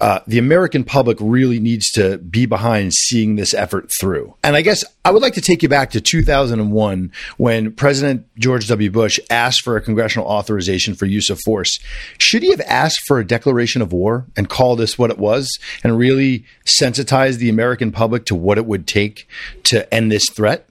uh, 0.00 0.20
the 0.26 0.38
American 0.38 0.82
public 0.82 1.18
really 1.20 1.60
needs 1.60 1.90
to 1.90 2.16
be 2.16 2.46
behind 2.46 2.94
seeing 2.94 3.36
this 3.36 3.52
effort 3.52 3.92
through. 4.00 4.34
And 4.42 4.56
I 4.56 4.62
guess 4.62 4.82
I 5.04 5.10
would 5.10 5.20
like 5.20 5.34
to 5.34 5.42
take 5.42 5.62
you 5.62 5.68
back 5.68 5.90
to 5.90 6.00
2001 6.00 7.12
when 7.36 7.72
President 7.72 8.26
George 8.38 8.66
W. 8.68 8.90
Bush 8.90 9.20
asked 9.28 9.60
for 9.60 9.76
a 9.76 9.82
congressional 9.82 10.26
authorization 10.26 10.94
for 10.94 11.04
use 11.04 11.28
of 11.28 11.38
force. 11.44 11.78
Should 12.16 12.42
he 12.42 12.50
have 12.50 12.62
asked 12.62 13.02
for 13.06 13.18
a 13.18 13.26
declaration 13.26 13.82
of 13.82 13.92
war 13.92 14.24
and 14.38 14.48
called 14.48 14.78
this 14.78 14.98
what 14.98 15.10
it 15.10 15.18
was 15.18 15.58
and 15.82 15.98
really 15.98 16.46
sensitized 16.64 17.40
the 17.40 17.50
American 17.50 17.92
public 17.92 18.24
to 18.26 18.34
what 18.34 18.56
it 18.56 18.64
would 18.64 18.86
take 18.86 19.28
to 19.64 19.92
end 19.92 20.10
this 20.10 20.30
threat? 20.30 20.66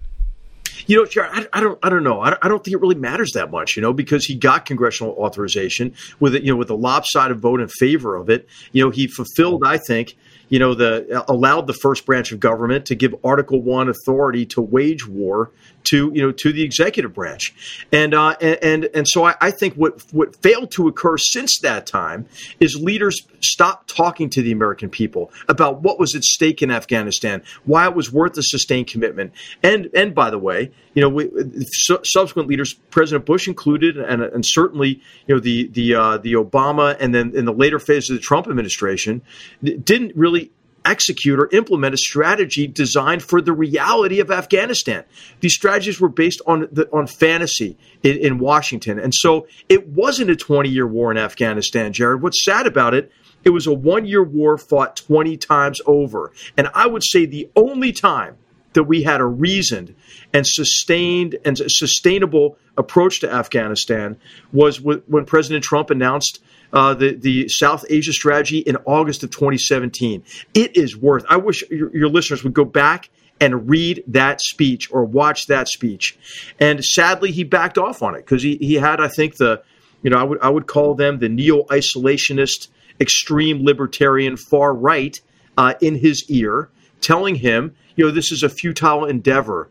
You 0.88 0.98
know, 0.98 1.24
I, 1.24 1.48
I, 1.54 1.60
don't, 1.60 1.80
I 1.84 1.90
don't 1.90 2.04
know. 2.04 2.22
I, 2.22 2.38
I, 2.42 2.48
don't 2.48 2.64
think 2.64 2.74
it 2.74 2.82
really 2.82 2.96
matters 2.96 3.32
that 3.34 3.52
much, 3.52 3.76
you 3.76 3.82
know, 3.82 3.94
because 3.94 4.26
he 4.26 4.36
got 4.36 4.66
congressional 4.66 5.14
authorization 5.14 5.94
with 6.20 6.36
it, 6.36 6.44
you 6.44 6.52
know, 6.52 6.58
with 6.58 6.70
a 6.70 6.76
lopsided 6.76 7.40
vote 7.40 7.62
in 7.62 7.68
favor 7.68 8.16
of 8.16 8.30
it. 8.30 8.48
You 8.72 8.84
know, 8.84 8.90
he 8.90 9.08
fulfilled, 9.08 9.64
I 9.66 9.78
think, 9.78 10.18
you 10.50 10.60
know, 10.60 10.74
the 10.74 11.24
allowed 11.28 11.68
the 11.68 11.74
first 11.74 12.06
branch 12.06 12.32
of 12.32 12.40
government 12.40 12.86
to 12.88 12.96
give 12.96 13.16
Article 13.24 13.62
One 13.62 13.90
authority 13.90 14.46
to 14.48 14.62
wage 14.62 15.08
war 15.08 15.52
to 15.86 16.12
you 16.14 16.22
know 16.22 16.32
to 16.32 16.52
the 16.52 16.64
executive 16.64 17.14
branch, 17.14 17.54
and 17.92 18.14
uh, 18.14 18.36
and, 18.42 18.86
and 18.94 19.08
so 19.08 19.26
I, 19.26 19.36
I 19.42 19.52
think 19.52 19.76
what 19.76 20.02
what 20.12 20.36
failed 20.42 20.72
to 20.72 20.88
occur 20.88 21.18
since 21.18 21.60
that 21.60 21.86
time 21.86 22.26
is 22.60 22.76
leaders 22.76 23.22
stopped 23.42 23.94
talking 23.96 24.30
to 24.32 24.42
the 24.42 24.52
American 24.52 24.90
people 24.90 25.32
about 25.48 25.82
what 25.82 26.00
was 26.00 26.16
at 26.16 26.24
stake 26.24 26.62
in 26.62 26.72
Afghanistan, 26.72 27.44
why 27.66 27.88
it 27.88 27.96
was 27.96 28.12
worth 28.12 28.38
a 28.38 28.44
sustained 28.44 28.88
commitment, 28.88 29.34
and 29.62 29.90
and 29.94 30.16
by 30.16 30.30
the 30.30 30.40
way, 30.40 30.72
you 30.94 31.02
know, 31.02 31.10
we, 31.10 31.30
su- 31.66 32.00
subsequent 32.04 32.48
leaders, 32.48 32.74
President 32.90 33.26
Bush 33.26 33.48
included, 33.48 33.98
and 33.98 34.22
and 34.22 34.46
certainly 34.46 35.02
you 35.28 35.36
know 35.36 35.40
the 35.40 35.68
the 35.68 35.96
uh, 35.96 36.18
the 36.18 36.34
Obama 36.34 36.96
and 37.00 37.14
then 37.14 37.36
in 37.36 37.46
the 37.46 37.54
later 37.54 37.80
phase 37.80 38.10
of 38.10 38.16
the 38.16 38.22
Trump 38.22 38.48
administration 38.48 39.22
didn't 39.64 40.16
really 40.16 40.52
execute 40.86 41.40
or 41.40 41.50
implement 41.52 41.94
a 41.94 41.98
strategy 41.98 42.68
designed 42.68 43.24
for 43.24 43.42
the 43.42 43.54
reality 43.54 44.20
of 44.20 44.32
Afghanistan. 44.32 45.04
These 45.40 45.54
strategies 45.54 46.00
were 46.00 46.10
based 46.10 46.42
on 46.46 46.68
the, 46.72 46.90
on 46.92 47.08
fantasy 47.08 47.78
in, 48.02 48.18
in 48.18 48.40
Washington, 48.40 49.00
and 49.00 49.14
so 49.14 49.48
it 49.70 49.88
wasn't 49.88 50.30
a 50.30 50.36
20 50.36 50.70
year 50.70 50.88
war 50.88 51.12
in 51.12 51.18
Afghanistan. 51.18 51.94
Jarrod, 51.94 52.22
what's 52.22 52.44
sad 52.44 52.68
about 52.68 52.94
it? 52.94 53.12
It 53.44 53.50
was 53.50 53.68
a 53.68 53.74
one 53.74 54.06
year 54.06 54.24
war 54.24 54.58
fought 54.58 54.96
20 54.96 55.38
times 55.38 55.82
over, 55.86 56.32
and 56.58 56.70
I 56.74 56.88
would 56.88 57.04
say 57.04 57.26
the 57.26 57.50
only 57.56 57.92
time 57.92 58.38
that 58.74 58.84
we 58.84 59.04
had 59.04 59.22
a 59.22 59.26
reasoned 59.26 59.96
and 60.34 60.46
sustained 60.46 61.38
and 61.46 61.58
sustainable 61.58 62.58
approach 62.78 63.20
to 63.20 63.32
Afghanistan 63.32 64.18
was 64.52 64.82
when 64.82 65.26
President 65.26 65.64
Trump 65.64 65.90
announced 65.90 66.42
uh, 66.74 66.94
the 66.94 67.14
the 67.14 67.48
South 67.48 67.86
Asia 67.90 68.12
strategy 68.12 68.60
in 68.60 68.76
August 68.86 69.24
of 69.24 69.30
2017. 69.30 70.24
It 70.54 70.76
is 70.76 70.98
worth. 70.98 71.24
I 71.30 71.38
wish 71.38 71.64
your, 71.70 71.96
your 71.96 72.10
listeners 72.10 72.44
would 72.44 72.54
go 72.54 72.66
back 72.66 73.10
and 73.40 73.70
read 73.70 74.04
that 74.08 74.42
speech 74.42 74.92
or 74.92 75.04
watch 75.04 75.48
that 75.48 75.68
speech. 75.68 76.18
And 76.60 76.84
sadly, 76.84 77.32
he 77.32 77.44
backed 77.44 77.78
off 77.78 78.02
on 78.02 78.16
it 78.16 78.20
because 78.20 78.42
he, 78.42 78.58
he 78.58 78.76
had, 78.76 79.02
I 79.02 79.08
think, 79.08 79.36
the, 79.38 79.62
you 80.02 80.10
know, 80.10 80.18
I 80.18 80.24
would 80.24 80.40
I 80.42 80.50
would 80.50 80.68
call 80.68 80.96
them 80.96 81.20
the 81.20 81.30
neo 81.30 81.64
isolationist, 81.66 82.70
extreme 83.00 83.64
libertarian 83.64 84.38
far 84.38 84.74
right 84.74 85.20
uh, 85.58 85.76
in 85.82 85.96
his 85.96 86.30
ear, 86.30 86.70
telling 87.02 87.36
him, 87.36 87.76
you 87.96 88.06
know, 88.06 88.12
this 88.12 88.32
is 88.32 88.44
a 88.44 88.50
futile 88.50 89.06
endeavor. 89.06 89.70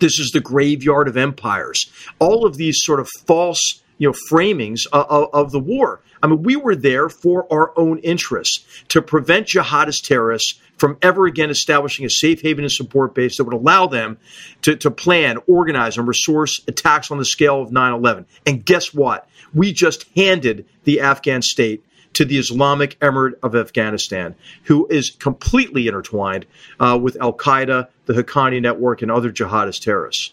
This 0.00 0.18
is 0.18 0.30
the 0.30 0.40
graveyard 0.40 1.06
of 1.06 1.16
empires. 1.16 1.90
All 2.18 2.46
of 2.46 2.56
these 2.56 2.78
sort 2.80 2.98
of 2.98 3.08
false, 3.26 3.81
you 4.02 4.08
know, 4.08 4.14
framings 4.28 4.84
of, 4.92 5.28
of, 5.32 5.52
the 5.52 5.60
war. 5.60 6.00
I 6.24 6.26
mean, 6.26 6.42
we 6.42 6.56
were 6.56 6.74
there 6.74 7.08
for 7.08 7.46
our 7.52 7.72
own 7.78 8.00
interests 8.00 8.66
to 8.88 9.00
prevent 9.00 9.46
jihadist 9.46 10.08
terrorists 10.08 10.60
from 10.76 10.98
ever 11.02 11.26
again 11.26 11.50
establishing 11.50 12.04
a 12.04 12.10
safe 12.10 12.42
haven 12.42 12.64
and 12.64 12.72
support 12.72 13.14
base 13.14 13.36
that 13.36 13.44
would 13.44 13.54
allow 13.54 13.86
them 13.86 14.18
to, 14.62 14.74
to 14.74 14.90
plan, 14.90 15.38
organize, 15.46 15.98
and 15.98 16.08
resource 16.08 16.60
attacks 16.66 17.12
on 17.12 17.18
the 17.18 17.24
scale 17.24 17.62
of 17.62 17.70
9 17.70 17.92
11. 17.92 18.26
And 18.44 18.64
guess 18.64 18.92
what? 18.92 19.28
We 19.54 19.72
just 19.72 20.04
handed 20.16 20.66
the 20.82 21.00
Afghan 21.00 21.40
state 21.40 21.84
to 22.14 22.24
the 22.24 22.38
Islamic 22.38 22.98
Emirate 22.98 23.34
of 23.40 23.54
Afghanistan, 23.54 24.34
who 24.64 24.88
is 24.88 25.10
completely 25.10 25.86
intertwined 25.86 26.44
uh, 26.80 26.98
with 27.00 27.16
Al 27.20 27.34
Qaeda, 27.34 27.86
the 28.06 28.14
Haqqani 28.14 28.60
network, 28.60 29.00
and 29.00 29.12
other 29.12 29.30
jihadist 29.30 29.82
terrorists. 29.82 30.32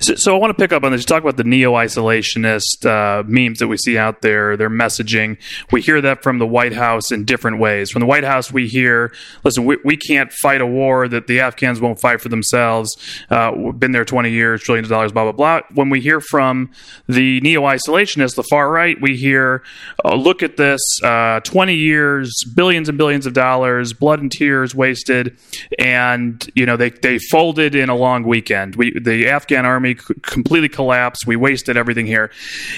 So, 0.00 0.14
so, 0.14 0.34
I 0.34 0.38
want 0.38 0.50
to 0.56 0.62
pick 0.62 0.72
up 0.72 0.84
on 0.84 0.92
this. 0.92 1.02
You 1.02 1.06
talk 1.06 1.22
about 1.22 1.36
the 1.36 1.44
neo-isolationist 1.44 2.86
uh, 2.86 3.22
memes 3.26 3.58
that 3.58 3.68
we 3.68 3.76
see 3.76 3.98
out 3.98 4.22
there. 4.22 4.56
Their 4.56 4.70
messaging. 4.70 5.38
We 5.70 5.80
hear 5.80 6.00
that 6.00 6.22
from 6.22 6.38
the 6.38 6.46
White 6.46 6.72
House 6.72 7.10
in 7.10 7.24
different 7.24 7.58
ways. 7.58 7.90
From 7.90 8.00
the 8.00 8.06
White 8.06 8.24
House, 8.24 8.52
we 8.52 8.66
hear, 8.66 9.12
"Listen, 9.44 9.64
we, 9.64 9.78
we 9.84 9.96
can't 9.96 10.32
fight 10.32 10.60
a 10.60 10.66
war 10.66 11.08
that 11.08 11.26
the 11.26 11.40
Afghans 11.40 11.80
won't 11.80 12.00
fight 12.00 12.20
for 12.20 12.28
themselves. 12.28 12.96
Uh, 13.30 13.52
we've 13.56 13.78
been 13.78 13.92
there 13.92 14.04
20 14.04 14.30
years, 14.30 14.62
trillions 14.62 14.86
of 14.86 14.90
dollars, 14.90 15.12
blah 15.12 15.24
blah 15.24 15.32
blah." 15.32 15.60
When 15.74 15.90
we 15.90 16.00
hear 16.00 16.20
from 16.20 16.70
the 17.08 17.40
neo-isolationists, 17.40 18.36
the 18.36 18.44
far 18.44 18.70
right, 18.70 19.00
we 19.00 19.16
hear, 19.16 19.62
oh, 20.04 20.16
"Look 20.16 20.42
at 20.42 20.56
this: 20.56 20.80
uh, 21.02 21.40
20 21.40 21.74
years, 21.74 22.32
billions 22.54 22.88
and 22.88 22.96
billions 22.96 23.26
of 23.26 23.32
dollars, 23.32 23.92
blood 23.92 24.20
and 24.20 24.30
tears 24.30 24.74
wasted, 24.74 25.36
and 25.78 26.50
you 26.54 26.66
know 26.66 26.76
they 26.76 26.90
they 26.90 27.18
folded 27.18 27.74
in 27.74 27.88
a 27.88 27.94
long 27.94 28.24
weekend. 28.24 28.76
We 28.76 28.98
the 28.98 29.26
Afghan 29.40 29.64
army 29.64 29.94
completely 30.22 30.68
collapsed. 30.68 31.26
We 31.26 31.34
wasted 31.34 31.78
everything 31.78 32.06
here. 32.06 32.30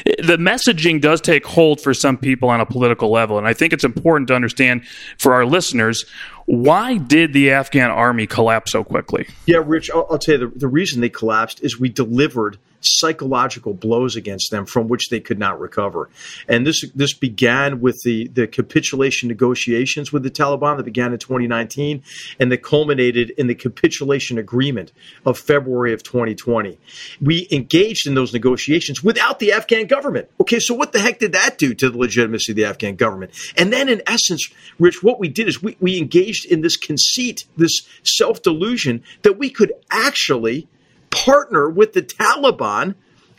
The 0.04 0.36
messaging 0.36 1.00
does 1.00 1.20
take 1.20 1.44
hold 1.44 1.80
for 1.80 1.92
some 1.92 2.16
people 2.16 2.48
on 2.48 2.60
a 2.60 2.66
political 2.66 3.10
level, 3.10 3.36
and 3.36 3.48
I 3.48 3.52
think 3.52 3.72
it's 3.72 3.82
important 3.82 4.28
to 4.28 4.34
understand 4.34 4.86
for 5.18 5.34
our 5.34 5.44
listeners 5.44 6.04
why 6.52 6.98
did 6.98 7.32
the 7.32 7.50
Afghan 7.52 7.90
army 7.90 8.26
collapse 8.26 8.72
so 8.72 8.84
quickly? 8.84 9.26
Yeah, 9.46 9.62
Rich, 9.64 9.90
I'll, 9.90 10.06
I'll 10.10 10.18
tell 10.18 10.38
you 10.38 10.50
the, 10.50 10.58
the 10.58 10.68
reason 10.68 11.00
they 11.00 11.08
collapsed 11.08 11.64
is 11.64 11.80
we 11.80 11.88
delivered 11.88 12.58
psychological 12.82 13.72
blows 13.72 14.16
against 14.16 14.50
them 14.50 14.66
from 14.66 14.88
which 14.88 15.08
they 15.08 15.20
could 15.20 15.38
not 15.38 15.58
recover. 15.60 16.10
And 16.48 16.66
this 16.66 16.84
this 16.94 17.14
began 17.14 17.80
with 17.80 17.98
the 18.04 18.28
the 18.28 18.46
capitulation 18.46 19.28
negotiations 19.28 20.12
with 20.12 20.22
the 20.22 20.30
Taliban 20.30 20.76
that 20.76 20.84
began 20.84 21.12
in 21.12 21.18
2019 21.18 22.02
and 22.38 22.52
that 22.52 22.58
culminated 22.58 23.30
in 23.30 23.46
the 23.46 23.54
capitulation 23.54 24.38
agreement 24.38 24.92
of 25.24 25.38
February 25.38 25.92
of 25.92 26.02
2020. 26.02 26.78
We 27.20 27.48
engaged 27.50 28.06
in 28.06 28.14
those 28.14 28.32
negotiations 28.32 29.02
without 29.02 29.38
the 29.38 29.52
Afghan 29.52 29.86
government. 29.86 30.28
Okay, 30.40 30.58
so 30.58 30.74
what 30.74 30.92
the 30.92 31.00
heck 31.00 31.18
did 31.18 31.32
that 31.32 31.58
do 31.58 31.74
to 31.74 31.90
the 31.90 31.98
legitimacy 31.98 32.52
of 32.52 32.56
the 32.56 32.64
Afghan 32.64 32.96
government? 32.96 33.32
And 33.56 33.72
then 33.72 33.88
in 33.88 34.02
essence, 34.06 34.48
Rich, 34.78 35.02
what 35.02 35.18
we 35.18 35.28
did 35.28 35.48
is 35.48 35.62
we, 35.62 35.76
we 35.80 35.98
engaged 35.98 36.41
in 36.44 36.60
this 36.60 36.76
conceit, 36.76 37.44
this 37.56 37.82
self-delusion 38.04 39.02
that 39.22 39.38
we 39.38 39.50
could 39.50 39.72
actually 39.90 40.68
partner 41.10 41.68
with 41.68 41.92
the 41.92 42.02
Taliban 42.02 42.94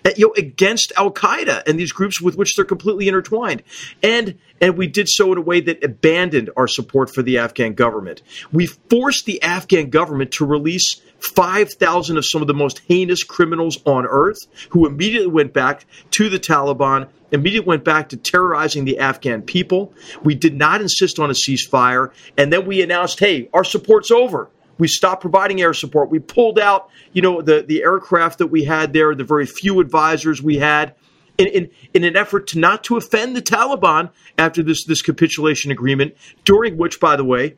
uh, 0.06 0.10
you 0.18 0.28
know, 0.28 0.34
against 0.38 0.92
Al 0.98 1.12
Qaeda 1.12 1.64
and 1.66 1.80
these 1.80 1.94
groups 1.94 2.20
with 2.20 2.36
which 2.36 2.56
they're 2.56 2.66
completely 2.66 3.08
intertwined. 3.08 3.64
And 4.02 4.38
and 4.60 4.78
we 4.78 4.88
did 4.88 5.08
so 5.10 5.32
in 5.32 5.38
a 5.38 5.42
way 5.42 5.62
that 5.62 5.84
abandoned 5.84 6.50
our 6.58 6.68
support 6.68 7.14
for 7.14 7.22
the 7.22 7.38
Afghan 7.38 7.74
government. 7.74 8.22
We 8.52 8.68
forced 8.68 9.26
the 9.26 9.42
Afghan 9.42 9.90
government 9.90 10.32
to 10.34 10.46
release 10.46 11.02
5,000 11.20 12.18
of 12.18 12.26
some 12.26 12.42
of 12.42 12.48
the 12.48 12.54
most 12.54 12.82
heinous 12.88 13.24
criminals 13.24 13.78
on 13.86 14.06
earth 14.06 14.40
who 14.70 14.86
immediately 14.86 15.32
went 15.32 15.54
back 15.54 15.86
to 16.12 16.30
the 16.30 16.40
Taliban, 16.40 17.08
immediately 17.34 17.68
went 17.68 17.84
back 17.84 18.10
to 18.10 18.18
terrorizing 18.18 18.86
the 18.86 19.00
Afghan 19.00 19.42
people. 19.42 19.94
We 20.24 20.36
did 20.36 20.56
not 20.56 20.82
insist 20.82 21.20
on 21.20 21.30
a 21.30 21.34
ceasefire. 21.34 22.12
And 22.38 22.54
then 22.54 22.66
we 22.66 22.82
announced, 22.82 23.20
hey, 23.20 23.50
our 23.54 23.64
support's 23.64 24.12
over. 24.12 24.50
We 24.78 24.88
stopped 24.88 25.22
providing 25.22 25.62
air 25.62 25.74
support. 25.74 26.10
We 26.10 26.20
pulled 26.20 26.60
out, 26.60 26.90
you 27.12 27.22
know, 27.22 27.42
the, 27.42 27.64
the 27.68 27.84
aircraft 27.84 28.40
that 28.40 28.48
we 28.48 28.64
had 28.64 28.94
there, 28.94 29.14
the 29.16 29.24
very 29.24 29.46
few 29.46 29.80
advisors 29.80 30.42
we 30.42 30.58
had, 30.58 30.96
in, 31.38 31.48
in, 31.48 31.70
in 31.94 32.04
an 32.04 32.16
effort 32.16 32.48
to 32.48 32.60
not 32.60 32.84
to 32.86 32.98
offend 32.98 33.36
the 33.36 33.42
Taliban 33.42 34.12
after 34.38 34.64
this, 34.64 34.86
this 34.86 35.02
capitulation 35.02 35.72
agreement, 35.72 36.16
during 36.46 36.78
which, 36.78 37.00
by 37.00 37.16
the 37.16 37.24
way, 37.24 37.56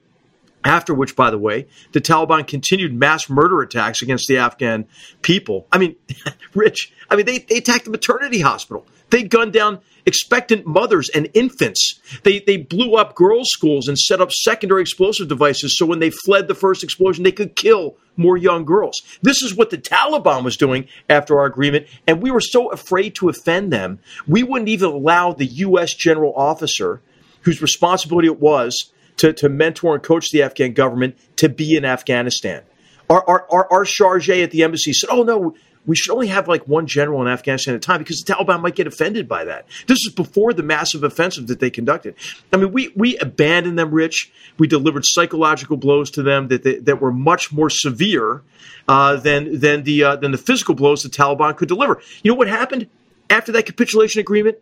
after 0.64 0.94
which, 0.94 1.16
by 1.16 1.30
the 1.30 1.38
way, 1.38 1.68
the 1.92 2.02
Taliban 2.02 2.48
continued 2.48 2.94
mass 2.94 3.30
murder 3.30 3.62
attacks 3.62 4.02
against 4.02 4.28
the 4.28 4.38
Afghan 4.38 4.88
people. 5.22 5.68
I 5.72 5.78
mean, 5.78 5.96
Rich, 6.54 6.94
I 7.10 7.16
mean, 7.16 7.26
they, 7.26 7.40
they 7.40 7.58
attacked 7.58 7.86
the 7.86 7.92
maternity 7.92 8.40
hospital. 8.40 8.86
They 9.10 9.24
gunned 9.24 9.54
down 9.54 9.80
expectant 10.06 10.66
mothers 10.66 11.10
and 11.10 11.30
infants. 11.34 12.00
They, 12.24 12.40
they 12.40 12.58
blew 12.58 12.96
up 12.96 13.16
girls' 13.16 13.50
schools 13.50 13.88
and 13.88 13.98
set 13.98 14.22
up 14.22 14.32
secondary 14.32 14.82
explosive 14.82 15.28
devices 15.28 15.78
so 15.78 15.86
when 15.86 16.00
they 16.00 16.10
fled 16.10 16.48
the 16.48 16.56
first 16.56 16.84
explosion, 16.84 17.24
they 17.24 17.32
could 17.32 17.56
kill 17.56 17.98
more 18.18 18.38
young 18.38 18.66
girls. 18.66 19.02
This 19.22 19.42
is 19.42 19.56
what 19.56 19.70
the 19.70 19.78
Taliban 19.78 20.44
was 20.44 20.58
doing 20.58 20.88
after 21.10 21.40
our 21.40 21.46
agreement, 21.46 21.88
and 22.08 22.22
we 22.22 22.32
were 22.32 22.42
so 22.42 22.72
afraid 22.72 23.16
to 23.16 23.30
offend 23.30 23.74
them, 23.74 24.00
we 24.28 24.44
wouldn't 24.44 24.70
even 24.70 24.90
allow 24.90 25.34
the 25.34 25.46
U.S. 25.46 25.94
general 25.94 26.34
officer, 26.36 27.02
whose 27.42 27.62
responsibility 27.62 28.28
it 28.28 28.40
was 28.40 28.92
to, 29.18 29.34
to 29.34 29.50
mentor 29.50 29.96
and 29.96 30.04
coach 30.04 30.30
the 30.32 30.44
Afghan 30.44 30.74
government, 30.74 31.18
to 31.38 31.50
be 31.50 31.76
in 31.76 31.86
Afghanistan. 31.86 32.64
Our, 33.10 33.24
our, 33.28 33.48
our, 33.52 33.72
our 33.72 33.86
charge 33.86 34.30
at 34.30 34.52
the 34.52 34.64
embassy 34.64 34.94
said, 34.94 35.10
oh, 35.12 35.24
no, 35.24 35.56
we 35.86 35.96
should 35.96 36.14
only 36.14 36.28
have 36.28 36.48
like 36.48 36.68
one 36.68 36.88
general 36.88 37.22
in 37.22 37.28
Afghanistan 37.28 37.76
at 37.76 37.78
a 37.78 37.80
time 37.80 38.00
because 38.00 38.22
the 38.22 38.34
Taliban 38.34 38.62
might 38.62 38.76
get 38.76 38.88
offended 38.88 39.28
by 39.28 39.46
that. 39.46 39.68
This 39.88 40.00
is 40.06 40.14
before 40.14 40.54
the 40.54 40.64
massive 40.64 41.04
offensive 41.04 41.48
that 41.48 41.60
they 41.60 41.70
conducted. 41.70 42.16
I 42.52 42.58
mean, 42.58 42.72
we 42.72 42.92
we 42.96 43.18
abandoned 43.18 43.78
them, 43.78 43.92
Rich. 43.92 44.32
We 44.58 44.68
delivered 44.68 45.04
psychological 45.06 45.78
blows 45.78 46.12
to 46.12 46.24
them 46.24 46.48
that 46.50 46.64
they, 46.64 46.80
that 46.80 47.02
were 47.02 47.12
much 47.12 47.52
more 47.52 47.70
severe 47.70 48.42
uh, 48.88 49.18
than 49.18 49.60
than 49.60 49.84
the 49.84 50.04
uh, 50.04 50.16
than 50.16 50.32
the 50.32 50.38
physical 50.38 50.76
blows 50.76 51.04
the 51.04 51.10
Taliban 51.10 51.56
could 51.56 51.68
deliver. 51.68 52.02
You 52.24 52.32
know 52.32 52.38
what 52.38 52.48
happened 52.48 52.88
after 53.30 53.52
that 53.54 53.66
capitulation 53.66 54.20
agreement? 54.20 54.58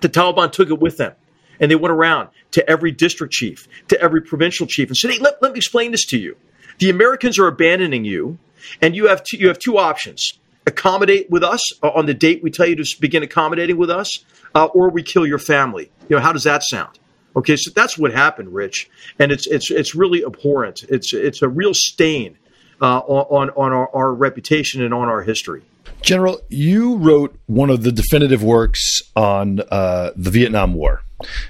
The 0.00 0.08
Taliban 0.08 0.50
took 0.52 0.70
it 0.70 0.80
with 0.80 0.96
them 0.96 1.14
and 1.60 1.70
they 1.70 1.76
went 1.76 1.92
around 1.92 2.30
to 2.52 2.68
every 2.68 2.90
district 2.90 3.32
chief, 3.32 3.68
to 3.88 4.00
every 4.00 4.22
provincial 4.22 4.66
chief, 4.66 4.88
and 4.88 4.96
said, 4.96 5.12
"Hey, 5.12 5.18
let, 5.18 5.40
let 5.42 5.52
me 5.52 5.58
explain 5.58 5.92
this 5.92 6.06
to 6.06 6.18
you. 6.18 6.36
The 6.78 6.90
Americans 6.90 7.38
are 7.38 7.46
abandoning 7.46 8.04
you, 8.04 8.38
and 8.80 8.96
you 8.96 9.08
have 9.08 9.22
two, 9.22 9.36
you 9.36 9.48
have 9.48 9.58
two 9.58 9.78
options: 9.78 10.39
accommodate 10.66 11.30
with 11.30 11.42
us 11.42 11.60
uh, 11.82 11.90
on 11.90 12.06
the 12.06 12.14
date 12.14 12.42
we 12.42 12.50
tell 12.50 12.66
you 12.66 12.76
to 12.76 12.84
begin 13.00 13.22
accommodating 13.22 13.76
with 13.76 13.90
us, 13.90 14.24
uh, 14.54 14.66
or 14.66 14.90
we 14.90 15.02
kill 15.02 15.26
your 15.26 15.38
family. 15.38 15.90
You 16.08 16.16
know, 16.16 16.22
how 16.22 16.32
does 16.32 16.44
that 16.44 16.62
sound? 16.62 16.98
Okay, 17.36 17.56
so 17.56 17.70
that's 17.74 17.96
what 17.96 18.12
happened, 18.12 18.52
Rich, 18.52 18.90
and 19.18 19.30
it's 19.30 19.46
it's 19.46 19.70
it's 19.70 19.94
really 19.94 20.24
abhorrent. 20.24 20.82
It's 20.88 21.14
it's 21.14 21.42
a 21.42 21.48
real 21.48 21.74
stain 21.74 22.36
uh, 22.80 22.98
on 22.98 23.50
on 23.50 23.72
our, 23.72 23.88
our 23.94 24.12
reputation 24.12 24.82
and 24.82 24.92
on 24.92 25.08
our 25.08 25.22
history. 25.22 25.62
General, 26.02 26.40
you 26.48 26.96
wrote 26.96 27.38
one 27.46 27.70
of 27.70 27.82
the 27.82 27.92
definitive 27.92 28.42
works 28.42 29.00
on 29.14 29.60
uh, 29.70 30.10
the 30.16 30.30
Vietnam 30.30 30.74
War. 30.74 31.02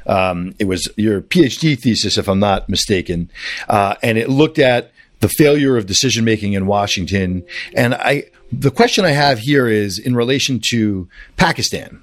Um, 0.07 0.55
it 0.59 0.64
was 0.66 0.88
your 0.96 1.20
PhD 1.20 1.79
thesis, 1.79 2.18
if 2.18 2.29
I'm 2.29 2.40
not 2.40 2.68
mistaken, 2.68 3.31
uh, 3.68 3.94
and 4.03 4.18
it 4.18 4.29
looked 4.29 4.59
at 4.59 4.92
the 5.21 5.29
failure 5.29 5.77
of 5.77 5.87
decision 5.87 6.25
making 6.25 6.55
in 6.55 6.67
Washington. 6.67 7.45
And 7.75 7.95
I, 7.95 8.25
the 8.53 8.71
question 8.71 9.05
I 9.05 9.11
have 9.11 9.39
here 9.39 9.69
is 9.69 9.99
in 9.99 10.17
relation 10.17 10.61
to 10.71 11.09
Pakistan. 11.37 12.03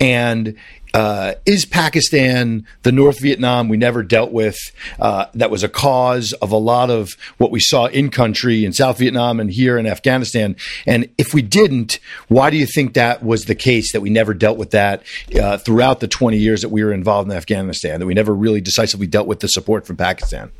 And 0.00 0.56
uh, 0.94 1.34
is 1.44 1.66
Pakistan 1.66 2.64
the 2.82 2.92
North 2.92 3.20
Vietnam 3.20 3.68
we 3.68 3.76
never 3.76 4.04
dealt 4.04 4.30
with? 4.30 4.56
Uh, 5.00 5.26
that 5.34 5.50
was 5.50 5.64
a 5.64 5.68
cause 5.68 6.32
of 6.34 6.52
a 6.52 6.56
lot 6.56 6.88
of 6.88 7.16
what 7.38 7.50
we 7.50 7.58
saw 7.58 7.86
in 7.86 8.10
country 8.10 8.64
in 8.64 8.72
South 8.72 8.98
Vietnam 8.98 9.40
and 9.40 9.50
here 9.50 9.76
in 9.76 9.86
Afghanistan. 9.86 10.54
And 10.86 11.10
if 11.18 11.34
we 11.34 11.42
didn't, 11.42 11.98
why 12.28 12.50
do 12.50 12.56
you 12.56 12.66
think 12.66 12.94
that 12.94 13.24
was 13.24 13.46
the 13.46 13.56
case 13.56 13.92
that 13.92 14.02
we 14.02 14.10
never 14.10 14.34
dealt 14.34 14.56
with 14.56 14.70
that 14.70 15.02
uh, 15.34 15.58
throughout 15.58 15.98
the 15.98 16.08
20 16.08 16.38
years 16.38 16.62
that 16.62 16.68
we 16.68 16.84
were 16.84 16.92
involved 16.92 17.28
in 17.28 17.36
Afghanistan, 17.36 17.98
that 17.98 18.06
we 18.06 18.14
never 18.14 18.32
really 18.32 18.60
decisively 18.60 19.08
dealt 19.08 19.26
with 19.26 19.40
the 19.40 19.48
support 19.48 19.86
from 19.86 19.96
Pakistan? 19.96 20.52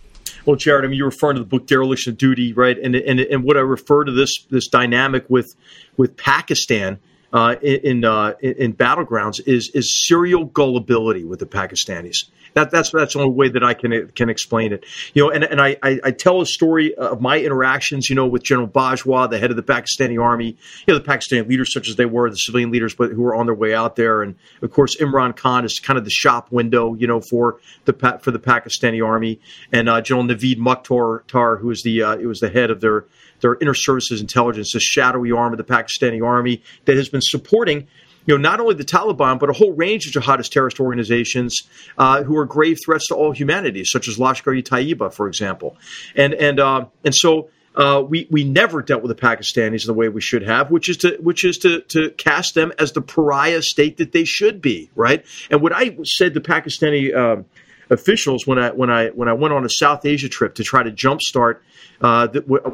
Well, 0.47 0.57
Jarrod, 0.57 0.85
I 0.85 0.89
mean, 0.89 0.99
you're 0.99 1.09
referring 1.09 1.37
to 1.37 1.43
the 1.43 1.49
book 1.49 1.67
Dereliction 1.67 2.13
of 2.13 2.19
Duty, 2.19 2.53
right? 2.53 2.79
And 2.79 2.95
and 2.95 3.21
and 3.21 3.45
what 3.45 3.57
I 3.57 3.61
refer 3.61 4.05
to 4.05 4.13
this 4.13 4.45
this 4.51 4.69
dynamic 4.69 5.25
with 5.29 5.55
with 5.97 6.17
Pakistan 6.17 6.99
uh, 7.35 7.57
in 7.63 8.05
uh, 8.05 8.33
in 8.41 8.73
battlegrounds 8.75 9.41
is 9.45 9.69
is 9.75 10.07
serial 10.07 10.45
gullibility 10.45 11.25
with 11.25 11.41
the 11.41 11.47
Pakistanis. 11.47 12.31
That, 12.55 12.71
that's 12.71 12.91
that's 12.93 13.15
the 13.15 13.21
only 13.21 13.35
way 13.35 13.49
that 13.49 13.65
I 13.65 13.75
can 13.75 14.09
can 14.15 14.31
explain 14.31 14.73
it. 14.73 14.85
You 15.15 15.25
know, 15.25 15.31
and 15.31 15.43
and 15.43 15.61
I, 15.61 15.77
I, 15.83 15.99
I 16.05 16.11
tell 16.13 16.41
a 16.41 16.47
story 16.47 16.95
of 16.95 17.21
my 17.21 17.41
interactions, 17.41 18.09
you 18.09 18.15
know, 18.15 18.27
with 18.27 18.45
General 18.45 18.69
Bajwa, 18.69 19.29
the 19.29 19.41
head 19.41 19.51
of 19.51 19.57
the 19.57 19.65
Pakistani 19.65 20.23
army, 20.23 20.57
you 20.87 20.95
know, 20.95 20.99
the 21.01 21.05
Pakistani 21.05 21.49
leaders 21.49 21.75
such 21.75 21.89
as 21.89 21.97
they 21.97 22.07
were, 22.07 22.31
the 22.31 22.37
civilian 22.37 22.71
leaders, 22.71 22.95
but 22.95 23.11
who 23.11 23.23
were 23.23 23.35
on 23.35 23.47
their 23.47 23.55
way 23.57 23.75
out 23.75 23.97
there, 23.97 24.23
and 24.23 24.37
of 24.63 24.71
course 24.71 24.97
Imran 24.99 25.37
Khan 25.37 25.65
is 25.65 25.81
kind 25.81 25.99
of 25.99 26.05
the 26.05 26.13
shop 26.13 26.53
window, 26.53 26.95
you 26.95 27.09
know, 27.09 27.21
for 27.21 27.59
the 27.85 28.21
for 28.23 28.31
the 28.31 28.39
Pakistani 28.39 29.05
army, 29.05 29.41
and 29.73 29.89
uh, 29.89 30.01
General 30.01 30.29
Naveed 30.29 30.59
Mukhtar, 30.59 31.57
who 31.57 31.71
is 31.73 31.83
the 31.83 32.01
uh, 32.01 32.17
it 32.17 32.27
was 32.27 32.39
the 32.39 32.49
head 32.49 32.71
of 32.71 32.81
their 32.81 33.07
their 33.45 33.55
Inter-Services 33.55 34.23
Intelligence, 34.23 34.73
the 34.73 34.81
shadowy 34.81 35.31
arm 35.31 35.53
of 35.53 35.59
the 35.59 35.65
Pakistani 35.65 36.25
army 36.25 36.63
that 36.87 36.97
has 36.97 37.11
been 37.11 37.21
supporting 37.23 37.87
you 38.27 38.39
know, 38.39 38.41
not 38.41 38.59
only 38.59 38.75
the 38.75 38.85
Taliban, 38.85 39.39
but 39.39 39.51
a 39.51 39.53
whole 39.53 39.73
range 39.73 40.07
of 40.07 40.23
jihadist 40.23 40.51
terrorist 40.51 40.81
organizations 40.81 41.69
uh, 41.99 42.23
who 42.23 42.39
are 42.39 42.47
grave 42.47 42.79
threats 42.83 43.09
to 43.09 43.15
all 43.15 43.33
humanity, 43.33 43.85
such 43.85 44.09
as 44.09 44.17
Lashkar-e-Taiba, 44.17 45.13
for 45.13 45.29
example. 45.29 45.77
And 46.17 46.33
and 46.33 46.59
uh, 46.59 46.87
and 47.05 47.15
so 47.15 47.51
uh, 47.75 48.03
we 48.09 48.27
we 48.31 48.43
never 48.43 48.81
dealt 48.81 49.03
with 49.03 49.15
the 49.15 49.23
Pakistanis 49.23 49.83
in 49.83 49.89
the 49.89 49.93
way 49.93 50.09
we 50.09 50.23
should 50.23 50.43
have, 50.43 50.71
which 50.71 50.89
is 50.89 50.97
to 50.99 51.19
which 51.21 51.45
is 51.45 51.59
to 51.59 51.83
to 51.89 52.13
cast 52.13 52.55
them 52.55 52.73
as 52.79 52.93
the 52.93 53.03
pariah 53.03 53.61
state 53.61 53.99
that 53.99 54.13
they 54.13 54.25
should 54.25 54.63
be, 54.63 54.91
right? 54.95 55.23
And 55.51 55.61
what 55.61 55.75
I 55.75 55.95
said 56.05 56.33
to 56.33 56.41
Pakistani. 56.41 57.45
Officials 57.91 58.47
when 58.47 58.59
I 58.59 58.71
when 58.71 58.91
I 58.91 59.09
when 59.09 59.29
I 59.29 59.35
went 59.35 59.53
on 59.53 59.65
a 59.65 59.69
South 59.69 60.07
Asia 60.07 60.29
trip 60.29 60.55
to 60.55 60.65
try 60.65 60.83
to 60.83 60.91
jumpstart 60.91 61.59
uh, 62.01 62.27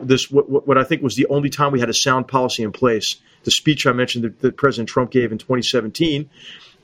this 0.03 0.31
what, 0.31 0.67
what, 0.67 0.79
I 0.79 0.85
think 0.85 1.03
was 1.03 1.17
the 1.17 1.27
only 1.27 1.51
time 1.51 1.73
we 1.73 1.81
had 1.81 1.89
a 1.89 1.95
sound 1.95 2.29
policy 2.29 2.63
in 2.63 2.73
place. 2.73 3.17
The 3.45 3.51
speech 3.51 3.87
I 3.87 3.93
mentioned 3.93 4.25
that, 4.25 4.41
that 4.41 4.57
President 4.57 4.89
Trump 4.89 5.11
gave 5.11 5.33
in 5.33 5.39
2017. 5.39 6.29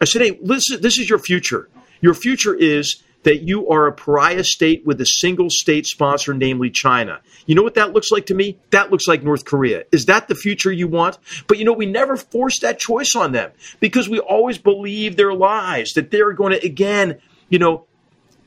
I 0.01 0.05
said, 0.05 0.23
"Hey, 0.23 0.39
listen, 0.43 0.81
this 0.81 0.99
is 0.99 1.09
your 1.09 1.19
future. 1.19 1.69
Your 2.01 2.15
future 2.15 2.55
is." 2.55 3.03
That 3.23 3.43
you 3.43 3.69
are 3.71 3.89
a 3.89 3.93
pariah 3.93 4.45
state 4.45 4.87
with 4.87 5.01
a 5.01 5.07
single 5.07 5.51
state 5.51 5.85
sponsor, 5.87 6.33
namely 6.33 6.71
China. 6.71 7.21
You 7.45 7.57
know 7.57 7.65
what 7.65 7.75
that 7.75 7.93
looks 7.93 8.13
like 8.13 8.27
to 8.27 8.35
me? 8.35 8.57
That 8.71 8.93
looks 8.93 9.09
like 9.09 9.25
North 9.25 9.45
Korea. 9.45 9.83
Is 9.91 10.07
that 10.07 10.29
the 10.29 10.37
future 10.37 10.71
you 10.71 10.87
want? 10.87 11.19
But 11.49 11.59
you 11.59 11.65
know, 11.65 11.73
we 11.73 11.87
never 11.87 12.17
force 12.17 12.61
that 12.61 12.79
choice 12.79 13.17
on 13.17 13.33
them 13.33 13.51
because 13.81 14.09
we 14.09 14.21
always 14.21 14.59
believe 14.59 15.17
their 15.17 15.35
lies, 15.35 15.95
that 15.95 16.13
they're 16.13 16.35
going 16.35 16.53
to, 16.53 16.65
again, 16.65 17.19
you 17.49 17.59
know, 17.59 17.86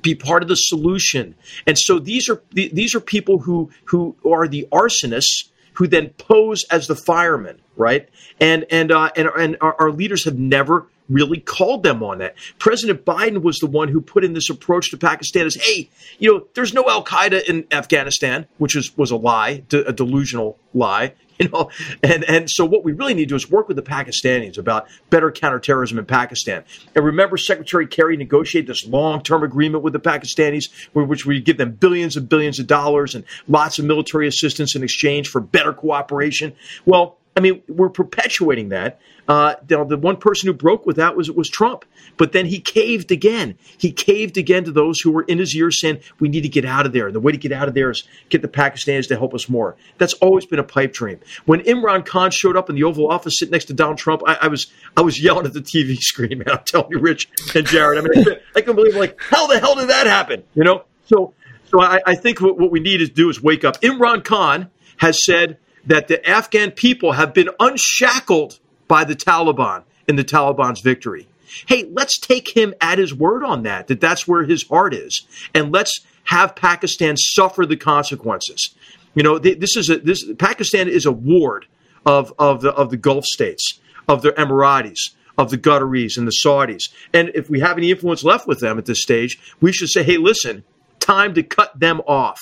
be 0.02 0.16
part 0.16 0.44
of 0.44 0.50
the 0.50 0.56
solution. 0.56 1.36
And 1.68 1.78
so 1.78 2.00
these 2.00 2.30
are 2.30 2.42
these 2.52 2.96
are 2.96 3.00
people 3.00 3.40
who 3.40 3.70
who 3.86 4.16
are 4.30 4.48
the 4.48 4.68
arsonists 4.72 5.50
who 5.74 5.88
then 5.88 6.10
pose 6.18 6.66
as 6.66 6.88
the 6.88 6.96
firemen, 6.96 7.62
right? 7.76 8.10
And 8.40 8.66
and 8.70 8.92
uh, 8.92 9.12
and 9.16 9.30
and 9.38 9.58
our, 9.62 9.76
our 9.80 9.92
leaders 9.92 10.26
have 10.26 10.38
never 10.38 10.88
really 11.10 11.40
called 11.40 11.84
them 11.84 12.04
on 12.04 12.20
that. 12.20 12.36
President 12.60 13.06
Biden 13.06 13.42
was 13.42 13.60
the 13.60 13.68
one 13.68 13.88
who 13.88 14.02
put 14.02 14.24
in 14.24 14.34
this 14.34 14.50
approach 14.50 14.92
to 14.92 14.98
Pakistan 14.98 15.46
as, 15.46 15.56
hey, 15.56 15.90
you 16.20 16.32
know, 16.32 16.48
there's 16.54 16.74
no 16.74 16.90
Al 16.90 17.04
Qaeda 17.04 17.44
in 17.44 17.66
Afghanistan, 17.72 18.48
which 18.58 18.76
was 18.76 18.96
was 18.98 19.12
a 19.12 19.16
lie, 19.16 19.64
a 19.72 19.94
delusional 19.94 20.58
lie. 20.74 21.14
You 21.40 21.48
know, 21.48 21.70
and 22.04 22.26
and 22.26 22.50
so 22.50 22.66
what 22.66 22.84
we 22.84 22.92
really 22.92 23.14
need 23.14 23.24
to 23.24 23.30
do 23.30 23.36
is 23.36 23.50
work 23.50 23.70
with 23.70 23.78
the 23.78 23.82
Pakistanis 23.82 24.58
about 24.58 24.88
better 25.10 25.32
counterterrorism 25.32 25.98
in 25.98 26.04
Pakistan. 26.04 26.66
And 26.96 27.06
remember, 27.06 27.38
Secretary 27.38 27.88
Kerry 27.88 28.18
negotiated 28.18 28.70
this 28.70 28.86
long-term 28.86 29.44
agreement 29.44 29.82
with 29.82 29.94
the 29.94 30.02
Pakistanis, 30.02 30.70
which 30.92 31.26
we 31.26 31.40
give 31.40 31.56
them 31.56 31.72
billions 31.72 32.18
and 32.18 32.28
billions 32.28 32.60
of 32.60 32.68
dollars 32.68 33.16
and 33.16 33.24
lots 33.48 33.80
of 33.80 33.86
military 33.86 34.28
assistance 34.28 34.76
in 34.76 34.84
exchange 34.84 35.30
for 35.30 35.40
better 35.40 35.72
cooperation. 35.72 36.52
Well, 36.86 37.19
I 37.40 37.42
mean, 37.42 37.64
we're 37.70 37.88
perpetuating 37.88 38.70
that. 38.70 39.00
Uh, 39.26 39.56
the, 39.66 39.98
one 39.98 40.18
person 40.18 40.48
who 40.48 40.54
broke 40.54 40.86
with 40.86 40.98
that 40.98 41.16
was 41.16 41.32
was 41.32 41.50
Trump, 41.50 41.86
but 42.18 42.34
then 42.34 42.46
he 42.46 42.60
caved 42.60 43.14
again. 43.14 43.58
He 43.78 43.94
caved 43.94 44.38
again 44.38 44.66
to 44.66 44.74
those 44.74 45.00
who 45.00 45.10
were 45.10 45.22
in 45.22 45.38
his 45.38 45.56
ear, 45.56 45.72
saying, 45.72 46.02
"We 46.20 46.28
need 46.28 46.42
to 46.42 46.50
get 46.50 46.66
out 46.66 46.86
of 46.86 46.92
there." 46.92 47.08
And 47.08 47.16
the 47.16 47.22
way 47.22 47.32
to 47.32 47.38
get 47.38 47.54
out 47.54 47.70
of 47.70 47.76
there 47.76 47.92
is 47.92 48.04
get 48.28 48.42
the 48.42 48.50
Pakistanis 48.50 49.08
to 49.08 49.16
help 49.16 49.34
us 49.34 49.48
more. 49.48 49.78
That's 50.00 50.16
always 50.16 50.46
been 50.46 50.60
a 50.60 50.66
pipe 50.66 50.92
dream. 50.92 51.22
When 51.46 51.62
Imran 51.62 52.06
Khan 52.06 52.32
showed 52.32 52.58
up 52.58 52.70
in 52.70 52.76
the 52.76 52.84
Oval 52.84 53.10
Office, 53.10 53.40
sitting 53.40 53.54
next 53.54 53.66
to 53.66 53.74
Donald 53.74 54.00
Trump, 54.00 54.22
I, 54.28 54.38
I 54.42 54.48
was 54.50 54.68
I 54.98 55.02
was 55.02 55.24
yelling 55.24 55.46
at 55.46 55.54
the 55.54 55.62
TV 55.62 55.98
screen. 56.02 56.40
Man, 56.40 56.50
I'm 56.52 56.64
telling 56.66 56.92
you, 56.92 57.00
Rich 57.00 57.30
and 57.56 57.66
Jarrod. 57.66 58.00
I 58.00 58.02
mean, 58.02 58.28
I, 58.28 58.60
I 58.60 58.62
can 58.62 58.76
believe 58.76 58.98
like 58.98 59.18
how 59.22 59.48
the 59.48 59.60
hell 59.60 59.76
did 59.76 59.88
that 59.88 60.08
happen? 60.08 60.44
You 60.56 60.66
know, 60.66 60.84
so 61.06 61.34
so 61.70 61.80
I, 61.82 62.02
I 62.06 62.16
think 62.16 62.42
what, 62.42 62.60
what 62.60 62.70
we 62.70 62.82
need 62.82 62.98
to 62.98 63.08
do 63.08 63.30
is 63.30 63.42
wake 63.42 63.64
up. 63.64 63.80
Imran 63.80 64.26
Khan 64.26 64.70
has 64.98 65.24
said 65.24 65.58
that 65.86 66.08
the 66.08 66.28
Afghan 66.28 66.72
people 66.72 67.14
have 67.14 67.34
been 67.34 67.50
unshackled 67.60 68.60
by 68.88 69.04
the 69.04 69.16
Taliban 69.16 69.84
in 70.08 70.16
the 70.16 70.24
Taliban's 70.24 70.82
victory. 70.82 71.28
Hey, 71.68 71.90
let's 71.92 72.20
take 72.20 72.56
him 72.56 72.74
at 72.80 73.00
his 73.00 73.14
word 73.14 73.44
on 73.44 73.64
that, 73.64 73.88
that 73.88 74.02
that's 74.02 74.28
where 74.28 74.44
his 74.44 74.68
heart 74.68 74.94
is. 74.94 75.26
And 75.54 75.72
let's 75.72 76.02
have 76.26 76.56
Pakistan 76.56 77.18
suffer 77.18 77.66
the 77.66 77.78
consequences. 77.78 78.76
You 79.16 79.24
know, 79.24 79.40
this 79.40 79.76
is 79.76 79.90
a, 79.90 79.98
this 79.98 80.24
Pakistan 80.38 80.88
is 80.88 81.06
a 81.06 81.12
ward 81.12 81.66
of, 82.06 82.34
of 82.38 82.62
the, 82.62 82.72
of 82.72 82.92
the 82.92 82.98
Gulf 82.98 83.26
states, 83.26 83.80
of 84.08 84.22
the 84.22 84.32
Emiratis, 84.32 85.16
of 85.38 85.50
the 85.50 85.58
Qataris 85.58 86.18
and 86.18 86.28
the 86.28 86.36
Saudis. 86.46 86.90
And 87.14 87.32
if 87.34 87.50
we 87.50 87.62
have 87.62 87.78
any 87.78 87.90
influence 87.92 88.24
left 88.24 88.48
with 88.48 88.60
them 88.60 88.78
at 88.78 88.86
this 88.86 89.02
stage, 89.02 89.40
we 89.60 89.72
should 89.72 89.90
say, 89.90 90.04
hey, 90.04 90.18
listen, 90.18 90.64
time 91.00 91.34
to 91.34 91.44
cut 91.44 91.80
them 91.80 92.02
off. 92.02 92.40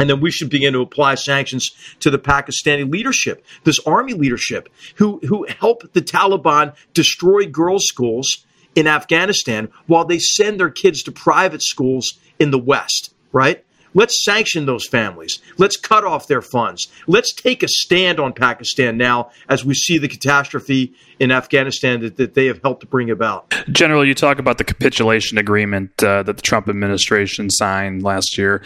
And 0.00 0.08
then 0.08 0.20
we 0.20 0.30
should 0.30 0.48
begin 0.48 0.72
to 0.72 0.80
apply 0.80 1.16
sanctions 1.16 1.70
to 2.00 2.10
the 2.10 2.18
Pakistani 2.18 2.90
leadership, 2.90 3.44
this 3.64 3.78
army 3.80 4.14
leadership, 4.14 4.70
who, 4.94 5.20
who 5.26 5.46
help 5.60 5.92
the 5.92 6.00
Taliban 6.00 6.74
destroy 6.94 7.44
girls' 7.44 7.84
schools 7.84 8.46
in 8.74 8.86
Afghanistan 8.86 9.68
while 9.86 10.06
they 10.06 10.18
send 10.18 10.58
their 10.58 10.70
kids 10.70 11.02
to 11.02 11.12
private 11.12 11.60
schools 11.60 12.18
in 12.38 12.50
the 12.50 12.58
West, 12.58 13.12
right? 13.30 13.62
Let's 13.92 14.24
sanction 14.24 14.64
those 14.64 14.86
families. 14.86 15.40
Let's 15.58 15.76
cut 15.76 16.04
off 16.04 16.28
their 16.28 16.40
funds. 16.42 16.88
Let's 17.06 17.34
take 17.34 17.62
a 17.62 17.68
stand 17.68 18.18
on 18.18 18.32
Pakistan 18.32 18.96
now 18.96 19.32
as 19.50 19.66
we 19.66 19.74
see 19.74 19.98
the 19.98 20.08
catastrophe 20.08 20.94
in 21.20 21.30
Afghanistan 21.30 22.00
that, 22.00 22.16
that 22.16 22.32
they 22.32 22.46
have 22.46 22.60
helped 22.62 22.80
to 22.80 22.86
bring 22.86 23.10
about. 23.10 23.54
General, 23.70 24.06
you 24.06 24.14
talk 24.14 24.38
about 24.38 24.56
the 24.56 24.64
capitulation 24.64 25.36
agreement 25.36 26.02
uh, 26.02 26.22
that 26.22 26.36
the 26.36 26.42
Trump 26.42 26.66
administration 26.66 27.50
signed 27.50 28.02
last 28.02 28.38
year. 28.38 28.64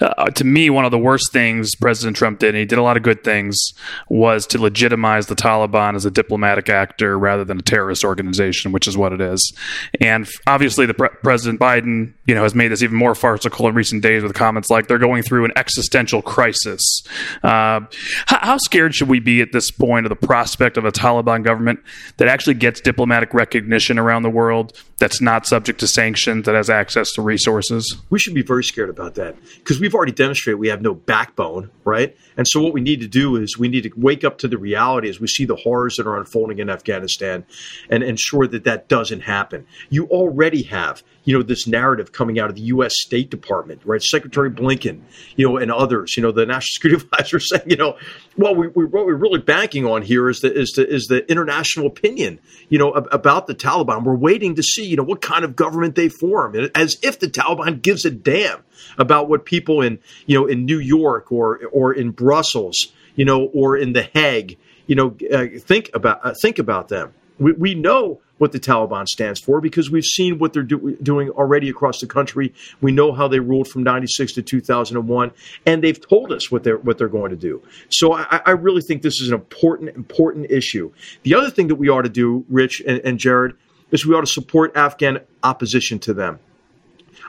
Uh, 0.00 0.30
to 0.30 0.44
me, 0.44 0.70
one 0.70 0.86
of 0.86 0.90
the 0.90 0.98
worst 0.98 1.30
things 1.30 1.74
President 1.74 2.16
Trump 2.16 2.38
did, 2.38 2.48
and 2.48 2.56
he 2.56 2.64
did 2.64 2.78
a 2.78 2.82
lot 2.82 2.96
of 2.96 3.02
good 3.02 3.22
things, 3.22 3.74
was 4.08 4.46
to 4.46 4.58
legitimize 4.58 5.26
the 5.26 5.36
Taliban 5.36 5.94
as 5.94 6.06
a 6.06 6.10
diplomatic 6.10 6.70
actor 6.70 7.18
rather 7.18 7.44
than 7.44 7.58
a 7.58 7.62
terrorist 7.62 8.02
organization, 8.02 8.72
which 8.72 8.88
is 8.88 8.96
what 8.96 9.12
it 9.12 9.20
is. 9.20 9.52
And 10.00 10.26
obviously, 10.46 10.86
the 10.86 10.94
pre- 10.94 11.10
President 11.22 11.60
Biden, 11.60 12.14
you 12.26 12.34
know, 12.34 12.44
has 12.44 12.54
made 12.54 12.68
this 12.68 12.82
even 12.82 12.96
more 12.96 13.14
farcical 13.14 13.68
in 13.68 13.74
recent 13.74 14.02
days 14.02 14.22
with 14.22 14.32
comments 14.32 14.70
like 14.70 14.88
they're 14.88 14.98
going 14.98 15.22
through 15.22 15.44
an 15.44 15.52
existential 15.54 16.22
crisis. 16.22 17.02
Uh, 17.42 17.80
how 18.26 18.56
scared 18.56 18.94
should 18.94 19.08
we 19.08 19.20
be 19.20 19.42
at 19.42 19.52
this 19.52 19.70
point 19.70 20.06
of 20.06 20.10
the 20.10 20.26
prospect 20.26 20.78
of 20.78 20.86
a 20.86 20.92
Taliban 20.92 21.44
government 21.44 21.80
that 22.16 22.28
actually 22.28 22.54
gets 22.54 22.80
diplomatic 22.80 23.34
recognition 23.34 23.98
around 23.98 24.22
the 24.22 24.30
world, 24.30 24.72
that's 24.98 25.20
not 25.20 25.46
subject 25.46 25.80
to 25.80 25.86
sanctions, 25.86 26.46
that 26.46 26.54
has 26.54 26.70
access 26.70 27.12
to 27.12 27.22
resources? 27.22 27.96
We 28.10 28.18
should 28.18 28.34
be 28.34 28.42
very 28.42 28.64
scared 28.64 28.90
about 28.90 29.14
that 29.14 29.36
because 29.58 29.80
we've 29.80 29.94
already 29.94 30.12
demonstrated 30.12 30.58
we 30.58 30.68
have 30.68 30.82
no 30.82 30.94
backbone, 30.94 31.70
right? 31.84 32.16
And 32.36 32.46
so 32.46 32.62
what 32.62 32.72
we 32.72 32.80
need 32.80 33.00
to 33.00 33.08
do 33.08 33.36
is 33.36 33.58
we 33.58 33.68
need 33.68 33.82
to 33.82 33.90
wake 33.96 34.24
up 34.24 34.38
to 34.38 34.48
the 34.48 34.58
reality 34.58 35.08
as 35.08 35.20
we 35.20 35.26
see 35.26 35.44
the 35.44 35.56
horrors 35.56 35.96
that 35.96 36.06
are 36.06 36.16
unfolding 36.16 36.58
in 36.58 36.70
Afghanistan 36.70 37.44
and 37.88 38.02
ensure 38.02 38.46
that 38.46 38.64
that 38.64 38.88
doesn't 38.88 39.20
happen. 39.20 39.66
You 39.88 40.06
already 40.06 40.62
have 40.64 41.02
you 41.24 41.36
know 41.36 41.42
this 41.42 41.66
narrative 41.66 42.12
coming 42.12 42.38
out 42.38 42.48
of 42.48 42.56
the 42.56 42.62
U.S. 42.62 42.94
State 42.96 43.30
Department, 43.30 43.82
right? 43.84 44.02
Secretary 44.02 44.50
Blinken, 44.50 45.02
you 45.36 45.48
know, 45.48 45.56
and 45.56 45.70
others, 45.70 46.16
you 46.16 46.22
know, 46.22 46.32
the 46.32 46.46
National 46.46 46.72
Security 46.72 47.04
Advisor 47.12 47.40
saying, 47.40 47.70
you 47.70 47.76
know, 47.76 47.96
well, 48.36 48.54
we, 48.54 48.68
we 48.68 48.84
what 48.84 49.06
we're 49.06 49.14
really 49.14 49.40
banking 49.40 49.84
on 49.84 50.02
here 50.02 50.28
is 50.28 50.40
the 50.40 50.52
is 50.52 50.72
the 50.72 50.88
is 50.88 51.06
the 51.06 51.30
international 51.30 51.86
opinion, 51.86 52.40
you 52.68 52.78
know, 52.78 52.92
about 52.92 53.46
the 53.46 53.54
Taliban. 53.54 54.04
We're 54.04 54.14
waiting 54.14 54.54
to 54.56 54.62
see, 54.62 54.86
you 54.86 54.96
know, 54.96 55.02
what 55.02 55.20
kind 55.20 55.44
of 55.44 55.56
government 55.56 55.94
they 55.94 56.08
form, 56.08 56.56
as 56.74 56.98
if 57.02 57.18
the 57.18 57.28
Taliban 57.28 57.82
gives 57.82 58.04
a 58.04 58.10
damn 58.10 58.62
about 58.98 59.28
what 59.28 59.44
people 59.44 59.82
in 59.82 59.98
you 60.26 60.38
know 60.38 60.46
in 60.46 60.64
New 60.64 60.78
York 60.78 61.30
or 61.30 61.60
or 61.72 61.92
in 61.92 62.10
Brussels, 62.10 62.76
you 63.14 63.24
know, 63.24 63.44
or 63.44 63.76
in 63.76 63.92
the 63.92 64.02
Hague, 64.02 64.58
you 64.86 64.96
know, 64.96 65.16
uh, 65.32 65.46
think 65.60 65.90
about 65.94 66.24
uh, 66.24 66.34
think 66.40 66.58
about 66.58 66.88
them. 66.88 67.12
We, 67.38 67.52
we 67.52 67.74
know 67.74 68.20
what 68.40 68.52
the 68.52 68.58
Taliban 68.58 69.06
stands 69.06 69.38
for 69.38 69.60
because 69.60 69.90
we've 69.90 70.04
seen 70.04 70.38
what 70.38 70.54
they're 70.54 70.62
do- 70.62 70.96
doing 71.02 71.28
already 71.30 71.68
across 71.68 72.00
the 72.00 72.06
country. 72.06 72.54
We 72.80 72.90
know 72.90 73.12
how 73.12 73.28
they 73.28 73.38
ruled 73.38 73.68
from 73.68 73.82
96 73.82 74.32
to 74.32 74.42
2001, 74.42 75.32
and 75.66 75.84
they've 75.84 76.08
told 76.08 76.32
us 76.32 76.50
what 76.50 76.64
they're, 76.64 76.78
what 76.78 76.96
they're 76.96 77.08
going 77.08 77.30
to 77.30 77.36
do. 77.36 77.62
So 77.90 78.14
I, 78.14 78.40
I 78.46 78.50
really 78.52 78.80
think 78.80 79.02
this 79.02 79.20
is 79.20 79.28
an 79.28 79.34
important, 79.34 79.94
important 79.94 80.50
issue. 80.50 80.90
The 81.22 81.34
other 81.34 81.50
thing 81.50 81.68
that 81.68 81.74
we 81.74 81.90
ought 81.90 82.02
to 82.02 82.08
do, 82.08 82.46
Rich 82.48 82.82
and, 82.86 83.00
and 83.04 83.18
Jarrod, 83.18 83.52
is 83.90 84.06
we 84.06 84.14
ought 84.14 84.22
to 84.22 84.26
support 84.26 84.74
Afghan 84.74 85.20
opposition 85.42 85.98
to 86.00 86.14
them. 86.14 86.38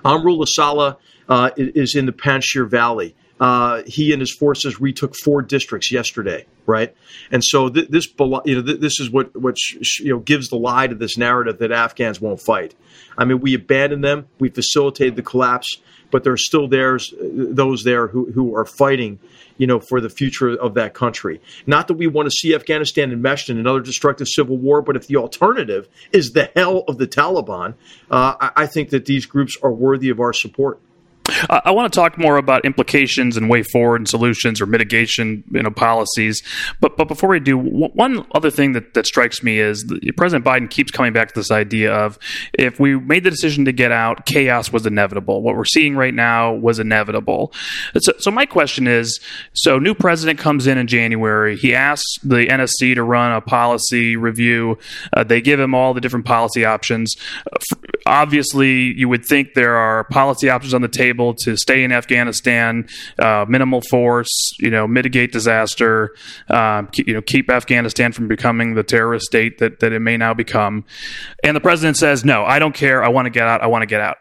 Amrullah 0.05 0.47
Saleh 0.47 0.95
uh, 1.27 1.49
is 1.57 1.93
in 1.93 2.05
the 2.05 2.13
Panjshir 2.13 2.69
Valley. 2.69 3.15
Uh, 3.41 3.81
he 3.87 4.13
and 4.13 4.19
his 4.19 4.31
forces 4.31 4.79
retook 4.79 5.15
four 5.15 5.41
districts 5.41 5.91
yesterday, 5.91 6.45
right? 6.67 6.95
And 7.31 7.43
so 7.43 7.69
th- 7.69 7.89
this, 7.89 8.07
you 8.45 8.55
know, 8.55 8.61
th- 8.61 8.79
this 8.79 8.99
is 8.99 9.09
what 9.09 9.35
what 9.35 9.55
sh- 9.57 10.01
you 10.01 10.13
know 10.13 10.19
gives 10.19 10.49
the 10.49 10.57
lie 10.57 10.85
to 10.85 10.93
this 10.93 11.17
narrative 11.17 11.57
that 11.57 11.71
Afghans 11.71 12.21
won't 12.21 12.39
fight. 12.39 12.75
I 13.17 13.25
mean, 13.25 13.39
we 13.39 13.55
abandoned 13.55 14.03
them, 14.03 14.27
we 14.37 14.49
facilitated 14.49 15.15
the 15.15 15.23
collapse, 15.23 15.81
but 16.11 16.23
there 16.23 16.33
are 16.33 16.37
still 16.37 16.67
there's 16.67 17.15
those 17.19 17.83
there 17.83 18.05
who 18.05 18.31
who 18.31 18.55
are 18.55 18.65
fighting, 18.65 19.17
you 19.57 19.65
know, 19.65 19.79
for 19.79 19.99
the 19.99 20.09
future 20.09 20.49
of 20.49 20.75
that 20.75 20.93
country. 20.93 21.41
Not 21.65 21.87
that 21.87 21.95
we 21.95 22.05
want 22.05 22.27
to 22.27 22.31
see 22.31 22.53
Afghanistan 22.53 23.11
enmeshed 23.11 23.49
in 23.49 23.57
another 23.57 23.81
destructive 23.81 24.27
civil 24.27 24.55
war, 24.55 24.83
but 24.83 24.95
if 24.95 25.07
the 25.07 25.15
alternative 25.15 25.89
is 26.11 26.33
the 26.33 26.51
hell 26.55 26.83
of 26.87 26.99
the 26.99 27.07
Taliban, 27.07 27.73
uh, 28.11 28.35
I-, 28.39 28.51
I 28.55 28.65
think 28.67 28.91
that 28.91 29.05
these 29.05 29.25
groups 29.25 29.57
are 29.63 29.71
worthy 29.71 30.09
of 30.09 30.19
our 30.19 30.31
support. 30.31 30.79
I, 31.27 31.61
I 31.65 31.71
want 31.71 31.91
to 31.91 31.97
talk 31.97 32.17
more 32.17 32.37
about 32.37 32.65
implications 32.65 33.37
and 33.37 33.49
way 33.49 33.63
forward 33.63 33.97
and 34.01 34.07
solutions 34.07 34.61
or 34.61 34.65
mitigation 34.65 35.43
you 35.51 35.63
know, 35.63 35.69
policies. 35.69 36.41
But 36.79 36.97
but 36.97 37.07
before 37.07 37.29
we 37.29 37.39
do, 37.39 37.57
one 37.57 38.25
other 38.33 38.49
thing 38.49 38.73
that, 38.73 38.93
that 38.93 39.05
strikes 39.05 39.43
me 39.43 39.59
is 39.59 39.85
President 40.17 40.45
Biden 40.45 40.69
keeps 40.69 40.91
coming 40.91 41.13
back 41.13 41.29
to 41.29 41.39
this 41.39 41.51
idea 41.51 41.93
of 41.93 42.17
if 42.53 42.79
we 42.79 42.99
made 42.99 43.23
the 43.23 43.29
decision 43.29 43.65
to 43.65 43.71
get 43.71 43.91
out, 43.91 44.25
chaos 44.25 44.71
was 44.71 44.85
inevitable. 44.85 45.41
What 45.41 45.55
we're 45.55 45.65
seeing 45.65 45.95
right 45.95 46.13
now 46.13 46.53
was 46.53 46.79
inevitable. 46.79 47.53
So, 47.99 48.13
so 48.17 48.31
my 48.31 48.45
question 48.45 48.87
is: 48.87 49.19
so 49.53 49.79
new 49.79 49.95
president 49.95 50.39
comes 50.39 50.67
in 50.67 50.77
in 50.77 50.87
January. 50.87 51.55
He 51.57 51.73
asks 51.73 52.19
the 52.23 52.47
NSC 52.47 52.95
to 52.95 53.03
run 53.03 53.31
a 53.31 53.41
policy 53.41 54.15
review. 54.15 54.77
Uh, 55.13 55.23
they 55.23 55.41
give 55.41 55.59
him 55.59 55.75
all 55.75 55.93
the 55.93 56.01
different 56.01 56.25
policy 56.25 56.65
options. 56.65 57.15
Uh, 57.51 57.57
obviously, 58.05 58.93
you 58.97 59.07
would 59.07 59.25
think 59.25 59.53
there 59.53 59.75
are 59.75 60.03
policy 60.05 60.49
options 60.49 60.73
on 60.73 60.81
the 60.81 60.87
table 60.87 61.10
able 61.11 61.33
to 61.43 61.55
stay 61.55 61.83
in 61.83 61.91
Afghanistan, 61.91 62.87
uh, 63.19 63.45
minimal 63.47 63.81
force, 63.89 64.31
you 64.59 64.69
know, 64.69 64.87
mitigate 64.87 65.31
disaster, 65.31 66.15
keep, 66.91 67.07
you 67.07 67.13
know, 67.13 67.21
keep 67.21 67.49
Afghanistan 67.49 68.11
from 68.11 68.27
becoming 68.27 68.73
the 68.73 68.83
terrorist 68.83 69.25
state 69.25 69.59
that, 69.59 69.79
that 69.81 69.91
it 69.91 69.99
may 69.99 70.17
now 70.17 70.33
become. 70.33 70.83
And 71.43 71.55
the 71.55 71.61
president 71.61 71.97
says, 71.97 72.25
no, 72.25 72.43
I 72.43 72.59
don't 72.59 72.73
care. 72.73 73.03
I 73.03 73.09
want 73.09 73.25
to 73.25 73.29
get 73.29 73.43
out. 73.43 73.61
I 73.61 73.67
want 73.67 73.83
to 73.83 73.87
get 73.87 74.01
out. 74.01 74.17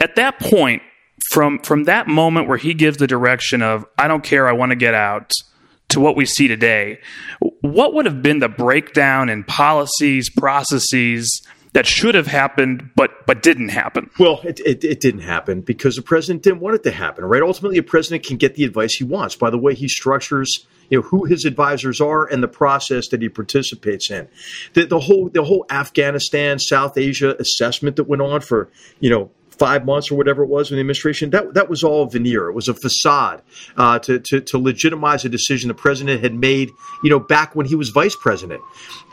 At 0.00 0.16
that 0.16 0.38
point, 0.38 0.82
from 1.30 1.58
from 1.60 1.84
that 1.84 2.08
moment 2.08 2.48
where 2.48 2.56
he 2.56 2.74
gives 2.74 2.96
the 2.96 3.06
direction 3.06 3.62
of 3.62 3.84
I 3.98 4.08
don't 4.08 4.24
care, 4.24 4.48
I 4.48 4.52
want 4.52 4.70
to 4.70 4.76
get 4.76 4.94
out 4.94 5.32
to 5.90 6.00
what 6.00 6.16
we 6.16 6.24
see 6.24 6.48
today, 6.48 6.98
what 7.60 7.94
would 7.94 8.06
have 8.06 8.22
been 8.22 8.38
the 8.38 8.48
breakdown 8.48 9.28
in 9.28 9.44
policies, 9.44 10.30
processes, 10.30 11.42
that 11.72 11.86
should 11.86 12.14
have 12.14 12.26
happened 12.26 12.90
but 12.96 13.26
but 13.26 13.42
didn't 13.42 13.68
happen? 13.68 14.10
Well, 14.18 14.40
it, 14.42 14.60
it, 14.60 14.84
it, 14.84 15.00
didn't 15.00 15.20
happen 15.20 15.60
because 15.60 15.96
the 15.96 16.02
president 16.02 16.42
didn't 16.42 16.60
want 16.60 16.76
it 16.76 16.82
to 16.84 16.90
happen, 16.90 17.24
right? 17.24 17.42
Ultimately, 17.42 17.78
a 17.78 17.82
president 17.82 18.24
can 18.24 18.36
get 18.36 18.54
the 18.54 18.64
advice 18.64 18.94
he 18.94 19.04
wants 19.04 19.36
by 19.36 19.50
the 19.50 19.58
way 19.58 19.74
he 19.74 19.88
structures, 19.88 20.66
you 20.88 20.98
know, 20.98 21.02
who 21.02 21.24
his 21.24 21.44
advisors 21.44 22.00
are 22.00 22.26
and 22.26 22.42
the 22.42 22.48
process 22.48 23.08
that 23.08 23.22
he 23.22 23.28
participates 23.28 24.10
in. 24.10 24.28
The, 24.74 24.86
the 24.86 25.00
whole 25.00 25.28
the 25.28 25.44
whole 25.44 25.64
Afghanistan, 25.70 26.58
South 26.58 26.98
Asia 26.98 27.36
assessment 27.38 27.96
that 27.96 28.04
went 28.04 28.22
on 28.22 28.40
for 28.40 28.68
you 28.98 29.10
know 29.10 29.30
five 29.60 29.84
months 29.84 30.10
or 30.10 30.16
whatever 30.16 30.42
it 30.42 30.48
was 30.48 30.70
in 30.70 30.76
the 30.76 30.80
administration, 30.80 31.28
that 31.30 31.52
that 31.52 31.68
was 31.68 31.84
all 31.84 32.06
veneer. 32.06 32.48
It 32.48 32.54
was 32.54 32.68
a 32.68 32.74
facade 32.74 33.42
uh, 33.76 33.98
to, 34.00 34.18
to, 34.18 34.40
to 34.40 34.58
legitimize 34.58 35.26
a 35.26 35.28
decision 35.28 35.68
the 35.68 35.74
president 35.74 36.22
had 36.22 36.34
made, 36.34 36.70
you 37.04 37.10
know, 37.10 37.20
back 37.20 37.54
when 37.54 37.66
he 37.66 37.74
was 37.74 37.90
vice 37.90 38.16
president, 38.16 38.62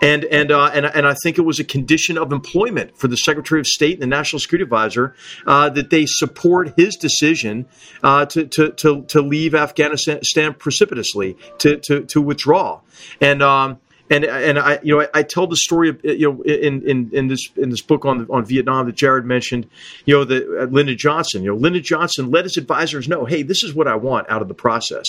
and 0.02 0.24
and 0.24 0.50
uh, 0.52 0.72
and 0.74 0.86
and 0.86 1.06
I 1.06 1.16
think 1.22 1.38
it 1.38 1.42
was 1.42 1.60
a 1.60 1.66
condition 1.66 2.18
of 2.18 2.32
employment 2.32 2.98
for 2.98 3.10
the 3.10 3.18
Secretary 3.18 3.60
of 3.60 3.68
State 3.68 3.96
and 3.96 4.02
the 4.02 4.08
National 4.08 4.40
Security 4.40 4.64
Advisor 4.64 5.14
uh, 5.46 5.70
that 5.70 5.90
they 5.90 6.06
support 6.08 6.74
his 6.78 6.96
decision 6.96 7.68
uh, 8.02 8.26
to, 8.28 8.48
to 8.48 8.72
to 8.72 9.04
to 9.04 9.22
leave 9.22 9.54
Afghanistan 9.54 10.54
precipitously 10.54 11.36
to 11.60 11.78
to 11.78 12.06
to 12.06 12.22
withdraw, 12.22 12.80
and. 13.20 13.44
Um, 13.44 13.80
and 14.10 14.24
and 14.26 14.60
I 14.60 14.80
you 14.84 14.96
know 14.96 15.02
I, 15.02 15.20
I, 15.20 15.24
tell 15.24 15.48
the 15.48 15.56
story 15.56 15.90
of 15.90 16.04
you 16.04 16.32
know 16.32 16.42
in, 16.44 16.88
in 16.88 17.10
in 17.12 17.28
this 17.28 17.50
in 17.58 17.70
this 17.70 17.82
book 17.82 18.06
on 18.06 18.28
on 18.30 18.46
Vietnam 18.46 18.86
that 18.86 18.96
Jarrod 18.96 19.26
mentioned 19.26 19.70
you 20.06 20.16
know 20.16 20.24
the 20.24 20.62
uh, 20.62 20.66
Lyndon 20.66 20.98
Johnson 20.98 21.44
you 21.44 21.52
know 21.52 21.58
Lyndon 21.58 21.84
Johnson 21.84 22.32
let 22.32 22.46
his 22.46 22.58
advisors 22.58 23.08
know 23.08 23.26
hey 23.26 23.44
this 23.44 23.64
is 23.64 23.74
what 23.74 23.88
I 23.88 23.96
want 23.96 24.30
out 24.30 24.42
of 24.42 24.48
the 24.48 24.54
process 24.54 25.06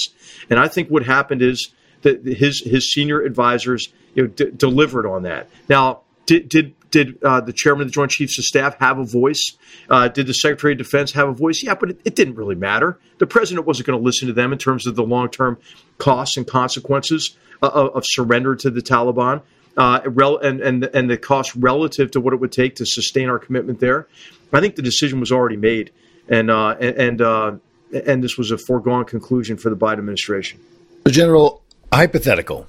and 0.50 0.58
I 0.58 0.68
think 0.68 0.88
what 0.88 1.04
happened 1.04 1.42
is 1.42 1.72
that 2.02 2.24
his 2.24 2.60
his 2.60 2.92
senior 2.92 3.20
advisors 3.20 3.88
you 4.14 4.24
know 4.24 4.28
d- 4.28 4.50
delivered 4.56 5.06
on 5.06 5.22
that 5.22 5.48
now 5.68 6.00
did 6.26 6.48
did 6.48 6.74
did 6.90 7.22
uh, 7.22 7.40
the 7.40 7.52
chairman 7.52 7.82
of 7.82 7.88
the 7.88 7.92
Joint 7.92 8.10
Chiefs 8.10 8.38
of 8.38 8.44
Staff 8.44 8.78
have 8.78 8.98
a 8.98 9.04
voice? 9.04 9.56
Uh, 9.90 10.08
did 10.08 10.26
the 10.26 10.32
Secretary 10.32 10.72
of 10.72 10.78
Defense 10.78 11.12
have 11.12 11.28
a 11.28 11.32
voice? 11.32 11.62
Yeah, 11.62 11.74
but 11.74 11.90
it, 11.90 12.00
it 12.04 12.16
didn't 12.16 12.36
really 12.36 12.54
matter. 12.54 12.98
The 13.18 13.26
president 13.26 13.66
wasn't 13.66 13.88
going 13.88 13.98
to 13.98 14.04
listen 14.04 14.28
to 14.28 14.32
them 14.32 14.52
in 14.52 14.58
terms 14.58 14.86
of 14.86 14.96
the 14.96 15.02
long 15.02 15.28
term 15.28 15.58
costs 15.98 16.36
and 16.36 16.46
consequences 16.46 17.36
of, 17.62 17.96
of 17.96 18.04
surrender 18.06 18.54
to 18.56 18.70
the 18.70 18.80
Taliban. 18.80 19.42
Uh, 19.76 20.00
and, 20.42 20.60
and 20.60 20.84
and 20.92 21.08
the 21.08 21.16
cost 21.16 21.54
relative 21.54 22.10
to 22.10 22.20
what 22.20 22.34
it 22.34 22.40
would 22.40 22.50
take 22.50 22.74
to 22.74 22.84
sustain 22.84 23.28
our 23.28 23.38
commitment 23.38 23.78
there. 23.78 24.08
I 24.52 24.60
think 24.60 24.74
the 24.74 24.82
decision 24.82 25.20
was 25.20 25.30
already 25.30 25.56
made, 25.56 25.92
and 26.28 26.50
uh, 26.50 26.70
and 26.70 27.22
uh, 27.22 27.52
and 27.92 28.24
this 28.24 28.36
was 28.36 28.50
a 28.50 28.58
foregone 28.58 29.04
conclusion 29.04 29.56
for 29.56 29.70
the 29.70 29.76
Biden 29.76 29.98
administration. 29.98 30.58
The 31.04 31.12
general 31.12 31.62
hypothetical. 31.92 32.66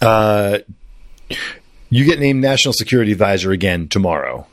Uh, 0.00 0.58
you 1.90 2.04
get 2.04 2.18
named 2.18 2.40
national 2.40 2.72
security 2.72 3.12
advisor 3.12 3.52
again 3.52 3.88
tomorrow. 3.88 4.46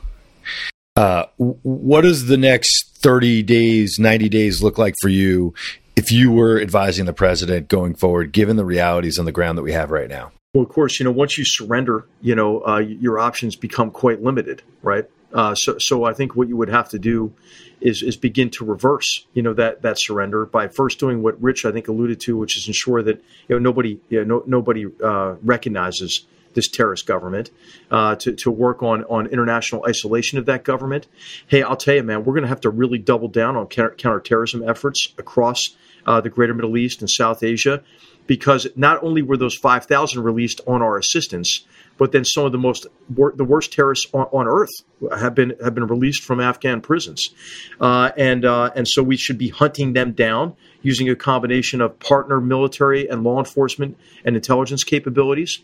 Uh, 0.96 1.26
what 1.38 2.02
does 2.02 2.28
the 2.28 2.38
next 2.38 2.98
30 3.02 3.44
days, 3.44 3.98
90 3.98 4.30
days 4.30 4.62
look 4.62 4.78
like 4.78 4.94
for 5.02 5.10
you 5.10 5.54
if 6.02 6.12
you 6.12 6.32
were 6.32 6.60
advising 6.60 7.06
the 7.06 7.14
president 7.14 7.68
going 7.68 7.94
forward, 7.94 8.32
given 8.32 8.56
the 8.56 8.66
realities 8.66 9.20
on 9.20 9.26
the 9.26 9.32
ground 9.32 9.56
that 9.56 9.62
we 9.62 9.72
have 9.72 9.92
right 9.92 10.10
now? 10.10 10.32
Well, 10.52 10.64
of 10.64 10.70
course, 10.70 11.00
you 11.00 11.04
know, 11.04 11.12
once 11.12 11.38
you 11.38 11.46
surrender, 11.46 12.08
you 12.22 12.34
know, 12.34 12.66
uh, 12.66 12.80
your 12.80 13.20
options 13.20 13.56
become 13.56 13.92
quite 13.92 14.20
limited, 14.20 14.64
right? 14.82 15.06
Uh, 15.32 15.54
so, 15.54 15.78
so 15.78 16.04
I 16.04 16.14
think 16.14 16.36
what 16.36 16.48
you 16.48 16.58
would 16.58 16.70
have 16.70 16.90
to 16.90 17.00
do 17.00 17.34
is 17.80 18.02
is 18.02 18.18
begin 18.18 18.50
to 18.50 18.66
reverse, 18.66 19.28
you 19.34 19.44
know, 19.44 19.54
that 19.54 19.84
that 19.84 20.00
surrender 20.00 20.48
by 20.48 20.68
first 20.70 21.00
doing 21.00 21.22
what 21.22 21.40
Rich 21.40 21.66
I 21.66 21.72
think 21.72 21.88
alluded 21.88 22.20
to, 22.22 22.36
which 22.36 22.58
is 22.58 22.68
ensure 22.68 23.04
that 23.04 23.24
you 23.48 23.56
know 23.56 23.60
nobody, 23.60 24.00
you 24.10 24.26
know, 24.26 24.40
no, 24.40 24.44
nobody 24.48 24.88
uh, 25.04 25.36
recognizes 25.44 26.26
this 26.54 26.68
terrorist 26.68 27.06
government, 27.06 27.50
uh, 27.92 28.16
to, 28.16 28.34
to 28.34 28.52
work 28.52 28.84
on, 28.84 29.04
on 29.06 29.28
international 29.28 29.86
isolation 29.88 30.38
of 30.38 30.46
that 30.48 30.64
government. 30.64 31.08
Hey, 31.48 31.64
I'll 31.64 31.78
tell 31.78 31.96
you, 31.96 32.04
man, 32.04 32.24
we're 32.24 32.34
going 32.34 32.44
to 32.44 32.50
have 32.50 32.62
to 32.62 32.70
really 32.70 32.98
double 32.98 33.28
down 33.28 33.56
on 33.56 33.68
counter, 33.68 33.96
counterterrorism 33.96 34.68
efforts 34.68 35.14
across 35.18 35.76
uh, 36.06 36.22
the 36.22 36.30
greater 36.30 36.54
Middle 36.54 36.78
East 36.78 37.02
and 37.02 37.10
South 37.10 37.44
Asia, 37.44 37.84
because 38.28 38.68
not 38.76 39.04
only 39.04 39.22
were 39.22 39.38
those 39.38 39.56
5,000 39.56 40.24
released 40.24 40.62
on 40.68 40.82
our 40.82 40.98
assistance, 40.98 41.66
but 41.98 42.12
then 42.12 42.26
some 42.26 42.46
of 42.46 42.52
the 42.52 42.58
most 42.58 42.88
the 43.10 43.44
worst 43.44 43.74
terrorists 43.74 44.08
on, 44.14 44.26
on 44.32 44.48
earth 44.48 44.72
have 45.20 45.36
been 45.36 45.54
have 45.64 45.76
been 45.76 45.86
released 45.86 46.24
from 46.24 46.40
Afghan 46.40 46.82
prisons, 46.82 47.30
uh, 47.80 48.12
and 48.18 48.44
uh, 48.44 48.72
and 48.76 48.88
so 48.88 49.04
we 49.04 49.18
should 49.18 49.38
be 49.38 49.50
hunting 49.50 49.94
them 49.94 50.14
down 50.14 50.56
using 50.82 51.10
a 51.10 51.16
combination 51.16 51.80
of 51.80 52.00
partner 52.00 52.42
military 52.42 53.08
and 53.08 53.24
law 53.24 53.38
enforcement 53.38 53.98
and 54.26 54.36
intelligence 54.36 54.84
capabilities. 54.84 55.60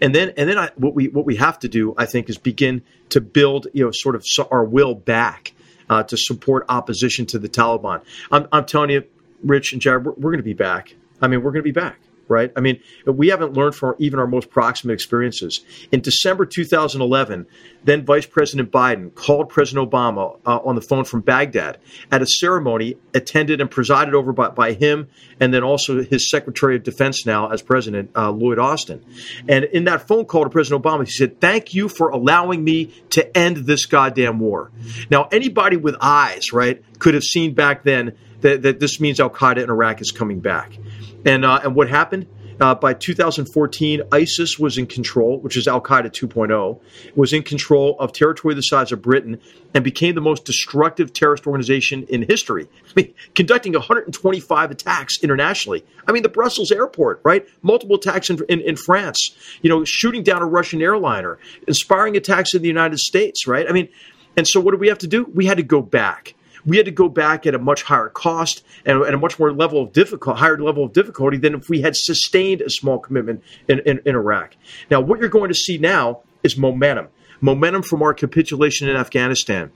And 0.00 0.14
then, 0.14 0.32
and 0.36 0.48
then 0.48 0.58
I, 0.58 0.70
what 0.76 0.94
we 0.94 1.08
what 1.08 1.26
we 1.26 1.36
have 1.36 1.58
to 1.60 1.68
do, 1.68 1.94
I 1.98 2.06
think, 2.06 2.28
is 2.28 2.38
begin 2.38 2.82
to 3.10 3.20
build, 3.20 3.66
you 3.72 3.84
know, 3.84 3.90
sort 3.92 4.14
of 4.14 4.24
our 4.50 4.64
will 4.64 4.94
back 4.94 5.52
uh, 5.88 6.02
to 6.04 6.16
support 6.16 6.66
opposition 6.68 7.26
to 7.26 7.38
the 7.38 7.48
Taliban. 7.48 8.02
I'm, 8.30 8.48
I'm 8.52 8.64
telling 8.64 8.90
you, 8.90 9.04
Rich 9.42 9.72
and 9.72 9.82
Jarrod, 9.82 10.04
we're, 10.04 10.12
we're 10.12 10.30
going 10.30 10.38
to 10.38 10.42
be 10.42 10.54
back. 10.54 10.94
I 11.20 11.28
mean, 11.28 11.42
we're 11.42 11.52
going 11.52 11.64
to 11.64 11.72
be 11.72 11.72
back 11.72 11.98
right? 12.28 12.52
I 12.56 12.60
mean, 12.60 12.80
we 13.04 13.28
haven't 13.28 13.52
learned 13.54 13.74
from 13.74 13.94
even 13.98 14.18
our 14.18 14.26
most 14.26 14.50
proximate 14.50 14.94
experiences. 14.94 15.64
In 15.92 16.00
December 16.00 16.46
2011, 16.46 17.46
then 17.84 18.04
Vice 18.04 18.26
President 18.26 18.70
Biden 18.72 19.14
called 19.14 19.48
President 19.48 19.88
Obama 19.90 20.38
uh, 20.44 20.58
on 20.64 20.74
the 20.74 20.80
phone 20.80 21.04
from 21.04 21.20
Baghdad 21.20 21.78
at 22.10 22.22
a 22.22 22.26
ceremony 22.26 22.96
attended 23.14 23.60
and 23.60 23.70
presided 23.70 24.14
over 24.14 24.32
by, 24.32 24.48
by, 24.48 24.72
him 24.72 25.08
and 25.38 25.54
then 25.54 25.62
also 25.62 26.02
his 26.02 26.28
Secretary 26.28 26.76
of 26.76 26.82
Defense 26.82 27.24
now 27.24 27.50
as 27.50 27.62
President, 27.62 28.10
uh, 28.16 28.30
Lloyd 28.30 28.58
Austin. 28.58 29.04
And 29.48 29.64
in 29.64 29.84
that 29.84 30.06
phone 30.08 30.24
call 30.24 30.44
to 30.44 30.50
President 30.50 30.82
Obama, 30.82 31.04
he 31.04 31.12
said, 31.12 31.40
Thank 31.40 31.74
you 31.74 31.88
for 31.88 32.10
allowing 32.10 32.64
me 32.64 32.92
to 33.10 33.36
end 33.36 33.58
this 33.58 33.86
goddamn 33.86 34.40
war. 34.40 34.72
Now, 35.10 35.28
anybody 35.30 35.76
with 35.76 35.96
eyes, 36.00 36.52
right, 36.52 36.82
could 36.98 37.14
have 37.14 37.24
seen 37.24 37.54
back 37.54 37.84
then 37.84 38.16
that, 38.46 38.62
that 38.62 38.80
this 38.80 39.00
means 39.00 39.18
Al 39.18 39.28
Qaeda 39.28 39.64
in 39.64 39.70
Iraq 39.70 40.00
is 40.00 40.12
coming 40.12 40.38
back. 40.38 40.78
And 41.24 41.44
uh, 41.44 41.60
and 41.64 41.74
what 41.74 41.88
happened? 41.88 42.28
Uh, 42.58 42.74
by 42.74 42.94
2014, 42.94 44.04
ISIS 44.12 44.58
was 44.58 44.78
in 44.78 44.86
control, 44.86 45.38
which 45.40 45.58
is 45.58 45.68
Al 45.68 45.82
Qaeda 45.82 46.06
2.0, 46.06 46.80
was 47.14 47.34
in 47.34 47.42
control 47.42 47.96
of 48.00 48.12
territory 48.12 48.54
the 48.54 48.62
size 48.62 48.92
of 48.92 49.02
Britain 49.02 49.38
and 49.74 49.84
became 49.84 50.14
the 50.14 50.22
most 50.22 50.46
destructive 50.46 51.12
terrorist 51.12 51.46
organization 51.46 52.04
in 52.04 52.22
history. 52.22 52.66
I 52.86 52.92
mean, 52.96 53.14
conducting 53.34 53.74
125 53.74 54.70
attacks 54.70 55.22
internationally. 55.22 55.84
I 56.08 56.12
mean, 56.12 56.22
the 56.22 56.30
Brussels 56.30 56.72
airport, 56.72 57.20
right? 57.24 57.46
Multiple 57.60 57.96
attacks 57.96 58.30
in, 58.30 58.38
in, 58.48 58.62
in 58.62 58.76
France, 58.76 59.36
you 59.60 59.68
know, 59.68 59.84
shooting 59.84 60.22
down 60.22 60.40
a 60.40 60.46
Russian 60.46 60.80
airliner, 60.80 61.38
inspiring 61.68 62.16
attacks 62.16 62.54
in 62.54 62.62
the 62.62 62.68
United 62.68 63.00
States, 63.00 63.46
right? 63.46 63.68
I 63.68 63.72
mean, 63.72 63.90
and 64.34 64.48
so 64.48 64.60
what 64.60 64.70
did 64.70 64.80
we 64.80 64.88
have 64.88 64.98
to 64.98 65.06
do? 65.06 65.24
We 65.24 65.44
had 65.44 65.58
to 65.58 65.62
go 65.62 65.82
back 65.82 66.35
we 66.66 66.76
had 66.76 66.86
to 66.86 66.92
go 66.92 67.08
back 67.08 67.46
at 67.46 67.54
a 67.54 67.58
much 67.58 67.84
higher 67.84 68.08
cost 68.08 68.62
and, 68.84 69.00
and 69.02 69.14
a 69.14 69.18
much 69.18 69.38
more 69.38 69.52
level 69.52 69.82
of 69.82 69.92
difficult, 69.92 70.36
higher 70.36 70.58
level 70.58 70.84
of 70.84 70.92
difficulty 70.92 71.38
than 71.38 71.54
if 71.54 71.68
we 71.68 71.80
had 71.80 71.96
sustained 71.96 72.60
a 72.60 72.68
small 72.68 72.98
commitment 72.98 73.42
in, 73.68 73.78
in, 73.80 74.00
in 74.04 74.14
Iraq. 74.14 74.56
Now, 74.90 75.00
what 75.00 75.20
you're 75.20 75.28
going 75.28 75.48
to 75.48 75.54
see 75.54 75.78
now 75.78 76.20
is 76.42 76.56
momentum, 76.58 77.08
momentum 77.40 77.82
from 77.82 78.02
our 78.02 78.12
capitulation 78.12 78.88
in 78.88 78.96
Afghanistan 78.96 79.70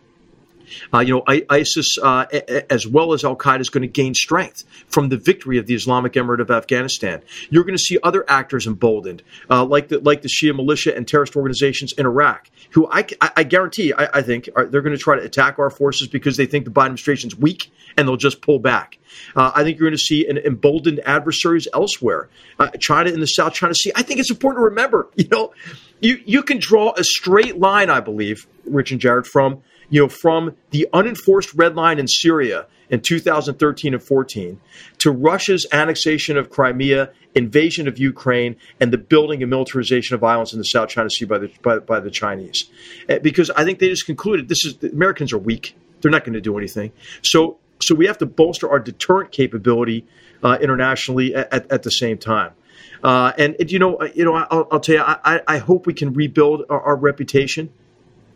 Uh, 0.92 1.00
you 1.00 1.14
know, 1.14 1.42
ISIS 1.48 1.96
uh, 2.02 2.26
as 2.70 2.86
well 2.86 3.12
as 3.12 3.24
Al 3.24 3.36
Qaeda 3.36 3.60
is 3.60 3.70
going 3.70 3.82
to 3.82 3.88
gain 3.88 4.14
strength 4.14 4.64
from 4.88 5.08
the 5.08 5.16
victory 5.16 5.58
of 5.58 5.66
the 5.66 5.74
Islamic 5.74 6.12
Emirate 6.12 6.40
of 6.40 6.50
Afghanistan. 6.50 7.22
You're 7.50 7.64
going 7.64 7.76
to 7.76 7.82
see 7.82 7.98
other 8.02 8.24
actors 8.28 8.66
emboldened, 8.66 9.22
uh, 9.48 9.64
like 9.64 9.88
the 9.88 9.98
like 10.00 10.22
the 10.22 10.28
Shia 10.28 10.54
militia 10.54 10.94
and 10.94 11.06
terrorist 11.06 11.36
organizations 11.36 11.92
in 11.92 12.06
Iraq, 12.06 12.50
who 12.70 12.88
I, 12.90 13.06
I, 13.20 13.30
I 13.38 13.42
guarantee 13.42 13.92
I, 13.92 14.18
I 14.18 14.22
think 14.22 14.48
are, 14.56 14.66
they're 14.66 14.82
going 14.82 14.96
to 14.96 15.02
try 15.02 15.16
to 15.16 15.22
attack 15.22 15.58
our 15.58 15.70
forces 15.70 16.08
because 16.08 16.36
they 16.36 16.46
think 16.46 16.64
the 16.64 16.70
Biden 16.70 16.90
administration's 17.00 17.36
weak 17.36 17.70
and 17.96 18.06
they'll 18.06 18.16
just 18.16 18.40
pull 18.42 18.58
back. 18.58 18.98
Uh, 19.34 19.50
I 19.54 19.64
think 19.64 19.78
you're 19.78 19.88
going 19.88 19.98
to 19.98 20.02
see 20.02 20.26
an 20.26 20.38
emboldened 20.38 21.00
adversaries 21.00 21.66
elsewhere. 21.72 22.28
Uh, 22.58 22.68
China 22.78 23.10
in 23.10 23.20
the 23.20 23.26
South 23.26 23.54
China 23.54 23.74
Sea. 23.74 23.92
I 23.94 24.02
think 24.02 24.20
it's 24.20 24.30
important 24.30 24.60
to 24.60 24.64
remember, 24.64 25.08
you 25.16 25.28
know, 25.30 25.52
you, 26.00 26.20
you 26.24 26.42
can 26.42 26.58
draw 26.58 26.92
a 26.96 27.04
straight 27.04 27.58
line, 27.58 27.90
I 27.90 28.00
believe, 28.00 28.46
Rich 28.64 28.92
and 28.92 29.00
Jarrod, 29.00 29.26
from 29.26 29.62
you 29.90 30.00
know 30.00 30.08
from 30.08 30.56
the 30.70 30.88
unenforced 30.92 31.52
red 31.54 31.76
line 31.76 31.98
in 31.98 32.08
Syria 32.08 32.66
in 32.88 33.00
2013 33.00 33.94
and 33.94 34.02
14 34.02 34.60
to 34.98 35.10
Russia's 35.10 35.66
annexation 35.72 36.36
of 36.36 36.50
Crimea, 36.50 37.10
invasion 37.34 37.86
of 37.86 37.98
Ukraine, 37.98 38.56
and 38.80 38.92
the 38.92 38.98
building 38.98 39.42
and 39.42 39.50
militarization 39.50 40.14
of 40.14 40.24
islands 40.24 40.52
in 40.52 40.58
the 40.58 40.64
South 40.64 40.88
China 40.88 41.10
Sea 41.10 41.24
by 41.24 41.38
the 41.38 41.52
by, 41.62 41.78
by 41.78 42.00
the 42.00 42.10
Chinese. 42.10 42.70
Uh, 43.08 43.18
because 43.18 43.50
I 43.50 43.64
think 43.64 43.78
they 43.78 43.88
just 43.88 44.06
concluded 44.06 44.48
this 44.48 44.64
is 44.64 44.78
the 44.78 44.90
Americans 44.90 45.32
are 45.32 45.38
weak. 45.38 45.76
They're 46.00 46.10
not 46.10 46.24
going 46.24 46.34
to 46.34 46.40
do 46.40 46.56
anything. 46.56 46.92
So 47.22 47.58
so 47.80 47.94
we 47.94 48.06
have 48.06 48.18
to 48.18 48.26
bolster 48.26 48.70
our 48.70 48.78
deterrent 48.78 49.32
capability 49.32 50.06
uh, 50.42 50.58
internationally 50.60 51.34
at, 51.34 51.70
at, 51.70 51.82
the 51.82 51.90
same 51.90 52.18
time. 52.18 52.52
Uh, 53.02 53.32
and, 53.38 53.56
and, 53.58 53.72
you 53.72 53.78
know, 53.78 54.02
you 54.14 54.24
know, 54.24 54.34
I'll, 54.34 54.68
I'll 54.70 54.80
tell 54.80 54.94
you, 54.96 55.02
I, 55.02 55.40
I, 55.46 55.58
hope 55.58 55.86
we 55.86 55.94
can 55.94 56.12
rebuild 56.12 56.64
our, 56.68 56.80
our 56.80 56.96
reputation 56.96 57.72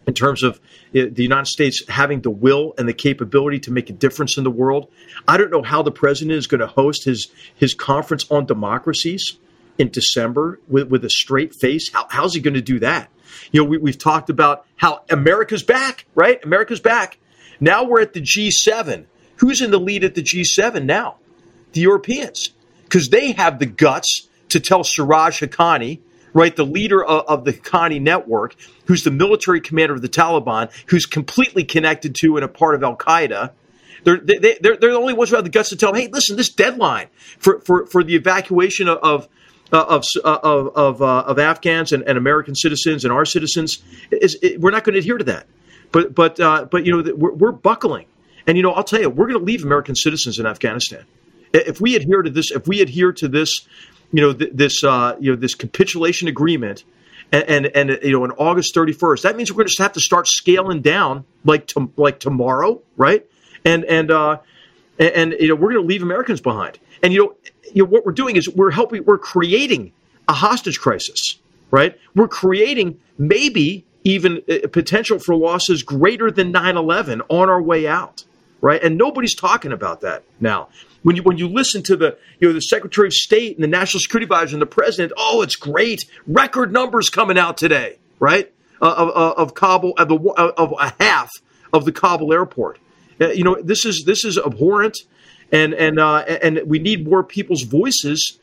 in 0.06 0.14
terms 0.14 0.42
of 0.42 0.56
uh, 0.56 1.08
the 1.10 1.22
United 1.22 1.46
States 1.46 1.82
having 1.88 2.20
the 2.20 2.30
will 2.30 2.74
and 2.78 2.88
the 2.88 2.92
capability 2.92 3.58
to 3.60 3.70
make 3.70 3.90
a 3.90 3.92
difference 3.92 4.36
in 4.36 4.44
the 4.44 4.50
world. 4.50 4.90
I 5.26 5.36
don't 5.36 5.50
know 5.50 5.62
how 5.62 5.82
the 5.82 5.92
president 5.92 6.36
is 6.36 6.46
going 6.46 6.60
to 6.60 6.66
host 6.66 7.04
his 7.04 7.28
his 7.54 7.74
conference 7.74 8.30
on 8.30 8.46
democracies 8.46 9.38
in 9.78 9.90
December 9.90 10.60
with, 10.68 10.88
with 10.88 11.04
a 11.04 11.10
straight 11.10 11.54
face. 11.54 11.90
How, 11.92 12.06
how's 12.08 12.34
he 12.34 12.40
going 12.40 12.54
to 12.54 12.62
do 12.62 12.80
that? 12.80 13.10
You 13.50 13.62
know, 13.62 13.68
we, 13.68 13.78
we've 13.78 13.98
talked 13.98 14.30
about 14.30 14.66
how 14.76 15.02
America's 15.10 15.62
back, 15.62 16.06
right? 16.14 16.42
America's 16.44 16.80
back. 16.80 17.18
Now 17.60 17.84
we're 17.84 18.00
at 18.00 18.12
the 18.12 18.20
G7. 18.20 19.06
Who's 19.36 19.60
in 19.60 19.70
the 19.70 19.80
lead 19.80 20.04
at 20.04 20.14
the 20.14 20.22
G7 20.22 20.84
now? 20.84 21.16
The 21.72 21.80
Europeans, 21.80 22.50
because 22.84 23.08
they 23.08 23.32
have 23.32 23.58
the 23.58 23.66
guts 23.66 24.28
to 24.50 24.60
tell 24.60 24.84
Siraj 24.84 25.40
Haqqani, 25.40 26.00
right, 26.34 26.54
the 26.54 26.66
leader 26.66 27.02
of, 27.02 27.24
of, 27.26 27.44
the 27.44 27.54
Haqqani 27.54 28.00
network, 28.00 28.56
who's 28.86 29.04
the 29.04 29.10
military 29.10 29.60
commander 29.60 29.94
of 29.94 30.02
the 30.02 30.08
Taliban, 30.08 30.70
who's 30.86 31.06
completely 31.06 31.64
connected 31.64 32.14
to 32.16 32.36
and 32.36 32.44
a 32.44 32.48
part 32.48 32.74
of 32.74 32.82
Al 32.82 32.96
Qaeda. 32.96 33.52
They're, 34.04 34.18
they, 34.18 34.34
are 34.34 34.58
they're 34.60 34.76
the 34.76 34.98
only 34.98 35.14
ones 35.14 35.30
who 35.30 35.36
have 35.36 35.44
the 35.44 35.50
guts 35.50 35.70
to 35.70 35.76
tell 35.76 35.94
him, 35.94 36.02
hey, 36.02 36.08
listen, 36.08 36.36
this 36.36 36.50
deadline 36.50 37.08
for, 37.38 37.60
for, 37.60 37.86
for 37.86 38.04
the 38.04 38.14
evacuation 38.16 38.88
of, 38.88 38.98
of 38.98 39.28
of 39.72 40.04
of 40.22 40.76
of, 40.76 41.02
uh, 41.02 41.24
of 41.26 41.38
Afghans 41.38 41.92
and, 41.92 42.04
and, 42.06 42.18
American 42.18 42.54
citizens 42.54 43.04
and 43.04 43.12
our 43.12 43.24
citizens 43.24 43.82
is, 44.10 44.34
is, 44.36 44.58
we're 44.58 44.70
not 44.70 44.84
going 44.84 44.92
to 44.92 44.98
adhere 44.98 45.16
to 45.16 45.24
that. 45.24 45.46
But 45.90 46.14
but 46.14 46.38
uh, 46.38 46.66
but 46.70 46.84
you 46.84 46.92
know 46.92 47.14
we're, 47.16 47.32
we're 47.32 47.52
buckling 47.52 48.06
and 48.46 48.56
you 48.56 48.62
know, 48.62 48.72
I'll 48.72 48.84
tell 48.84 49.00
you, 49.00 49.08
we're 49.08 49.26
going 49.26 49.38
to 49.38 49.44
leave 49.44 49.64
American 49.64 49.94
citizens 49.94 50.38
in 50.38 50.46
Afghanistan 50.46 51.04
if 51.52 51.80
we 51.80 51.94
adhere 51.96 52.22
to 52.22 52.30
this. 52.30 52.50
If 52.50 52.66
we 52.66 52.80
adhere 52.80 53.12
to 53.12 53.28
this, 53.28 53.66
you 54.12 54.20
know, 54.20 54.32
th- 54.32 54.50
this 54.52 54.84
uh, 54.84 55.16
you 55.20 55.32
know 55.32 55.36
this 55.36 55.54
capitulation 55.54 56.28
agreement, 56.28 56.84
and, 57.32 57.66
and, 57.66 57.90
and 57.90 58.02
you 58.02 58.12
know, 58.12 58.24
on 58.24 58.32
August 58.32 58.74
thirty 58.74 58.92
first, 58.92 59.22
that 59.22 59.36
means 59.36 59.50
we're 59.50 59.64
going 59.64 59.68
to 59.68 59.82
have 59.82 59.92
to 59.92 60.00
start 60.00 60.26
scaling 60.26 60.82
down 60.82 61.24
like 61.44 61.66
to, 61.68 61.90
like 61.96 62.20
tomorrow, 62.20 62.80
right? 62.96 63.26
And 63.64 63.84
and 63.84 64.10
uh, 64.10 64.38
and, 64.98 65.10
and 65.10 65.34
you 65.40 65.48
know, 65.48 65.54
we're 65.54 65.72
going 65.72 65.82
to 65.82 65.88
leave 65.88 66.02
Americans 66.02 66.40
behind. 66.40 66.78
And 67.02 67.12
you 67.12 67.24
know, 67.24 67.34
you 67.72 67.82
know 67.82 67.88
what 67.88 68.06
we're 68.06 68.12
doing 68.12 68.36
is 68.36 68.48
we're 68.48 68.70
helping, 68.70 69.04
we're 69.04 69.18
creating 69.18 69.92
a 70.28 70.32
hostage 70.32 70.80
crisis, 70.80 71.38
right? 71.70 71.98
We're 72.14 72.28
creating 72.28 73.00
maybe 73.18 73.84
even 74.04 74.42
a 74.48 74.68
potential 74.68 75.18
for 75.18 75.34
losses 75.34 75.82
greater 75.82 76.30
than 76.30 76.52
9-11 76.52 77.22
on 77.30 77.48
our 77.48 77.60
way 77.60 77.86
out 77.86 78.24
right? 78.64 78.82
And 78.82 78.96
nobody's 78.96 79.34
talking 79.34 79.72
about 79.72 80.00
that 80.00 80.22
now. 80.40 80.68
When 81.04 81.16
you 81.16 81.22
when 81.22 81.36
you 81.36 81.48
listen 81.48 81.82
to 81.84 81.96
the 81.96 82.18
you 82.40 82.48
know 82.48 82.54
the 82.54 82.62
Secretary 82.62 83.06
of 83.06 83.12
State 83.12 83.56
and 83.56 83.62
the 83.62 83.68
National 83.68 84.00
Security 84.00 84.24
Advisor 84.24 84.54
and 84.54 84.62
the 84.62 84.66
President, 84.66 85.12
oh, 85.16 85.42
it's 85.42 85.54
great, 85.54 86.06
record 86.26 86.72
numbers 86.72 87.10
coming 87.10 87.38
out 87.38 87.58
today, 87.58 87.98
right? 88.18 88.50
Uh, 88.80 88.94
of, 88.96 89.08
uh, 89.10 89.42
of 89.42 89.54
Kabul, 89.54 89.92
of, 89.98 90.08
the, 90.08 90.16
of 90.16 90.74
a 90.78 90.94
half 90.98 91.30
of 91.72 91.84
the 91.84 91.92
Kabul 91.92 92.32
airport. 92.32 92.78
Uh, 93.20 93.28
you 93.28 93.44
know, 93.44 93.60
this 93.62 93.84
is 93.84 94.04
this 94.06 94.24
is 94.24 94.38
abhorrent, 94.38 94.96
and 95.52 95.74
and 95.74 96.00
uh, 96.00 96.20
and 96.20 96.62
we 96.64 96.78
need 96.78 97.06
more 97.06 97.22
people's 97.22 97.62
voices 97.62 98.38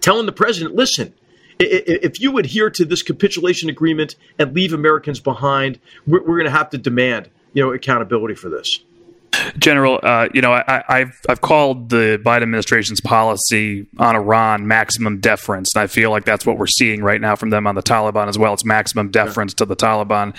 telling 0.00 0.24
the 0.26 0.32
president, 0.32 0.74
listen. 0.74 1.12
If 1.58 2.20
you 2.20 2.36
adhere 2.36 2.68
to 2.68 2.84
this 2.84 3.02
capitulation 3.02 3.70
agreement 3.70 4.14
and 4.38 4.54
leave 4.54 4.74
Americans 4.74 5.20
behind, 5.20 5.78
we're, 6.06 6.20
we're 6.20 6.36
going 6.36 6.44
to 6.44 6.50
have 6.50 6.68
to 6.70 6.78
demand, 6.78 7.30
you 7.54 7.62
know, 7.62 7.72
accountability 7.72 8.34
for 8.34 8.50
this. 8.50 8.78
General, 9.58 10.00
uh, 10.02 10.28
you 10.32 10.40
know, 10.40 10.52
I, 10.52 10.82
have 10.88 11.12
I've 11.28 11.40
called 11.40 11.90
the 11.90 12.20
Biden 12.24 12.42
administration's 12.42 13.00
policy 13.00 13.86
on 13.98 14.16
Iran 14.16 14.66
maximum 14.66 15.20
deference, 15.20 15.74
and 15.74 15.82
I 15.82 15.86
feel 15.86 16.10
like 16.10 16.24
that's 16.24 16.46
what 16.46 16.58
we're 16.58 16.66
seeing 16.66 17.02
right 17.02 17.20
now 17.20 17.36
from 17.36 17.50
them 17.50 17.66
on 17.66 17.74
the 17.74 17.82
Taliban 17.82 18.28
as 18.28 18.38
well. 18.38 18.52
It's 18.54 18.64
maximum 18.64 19.10
deference 19.10 19.52
yeah. 19.52 19.58
to 19.58 19.64
the 19.66 19.76
Taliban. 19.76 20.36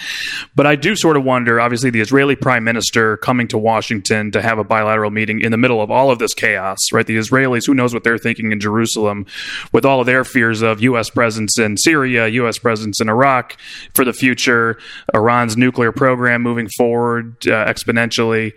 But 0.55 0.67
I 0.67 0.75
do 0.75 0.95
sort 0.95 1.17
of 1.17 1.23
wonder. 1.23 1.59
Obviously, 1.59 1.89
the 1.89 2.01
Israeli 2.01 2.35
Prime 2.35 2.63
Minister 2.63 3.17
coming 3.17 3.47
to 3.49 3.57
Washington 3.57 4.31
to 4.31 4.41
have 4.41 4.57
a 4.59 4.63
bilateral 4.63 5.11
meeting 5.11 5.41
in 5.41 5.51
the 5.51 5.57
middle 5.57 5.81
of 5.81 5.91
all 5.91 6.11
of 6.11 6.19
this 6.19 6.33
chaos, 6.33 6.77
right? 6.91 7.05
The 7.05 7.17
Israelis, 7.17 7.65
who 7.65 7.73
knows 7.73 7.93
what 7.93 8.03
they're 8.03 8.17
thinking 8.17 8.51
in 8.51 8.59
Jerusalem, 8.59 9.25
with 9.71 9.85
all 9.85 9.99
of 9.99 10.05
their 10.05 10.23
fears 10.23 10.61
of 10.61 10.81
U.S. 10.81 11.09
presence 11.09 11.57
in 11.57 11.77
Syria, 11.77 12.27
U.S. 12.27 12.57
presence 12.57 13.01
in 13.01 13.09
Iraq 13.09 13.57
for 13.93 14.05
the 14.05 14.13
future, 14.13 14.77
Iran's 15.13 15.57
nuclear 15.57 15.91
program 15.91 16.41
moving 16.41 16.67
forward 16.77 17.35
uh, 17.47 17.65
exponentially. 17.65 18.53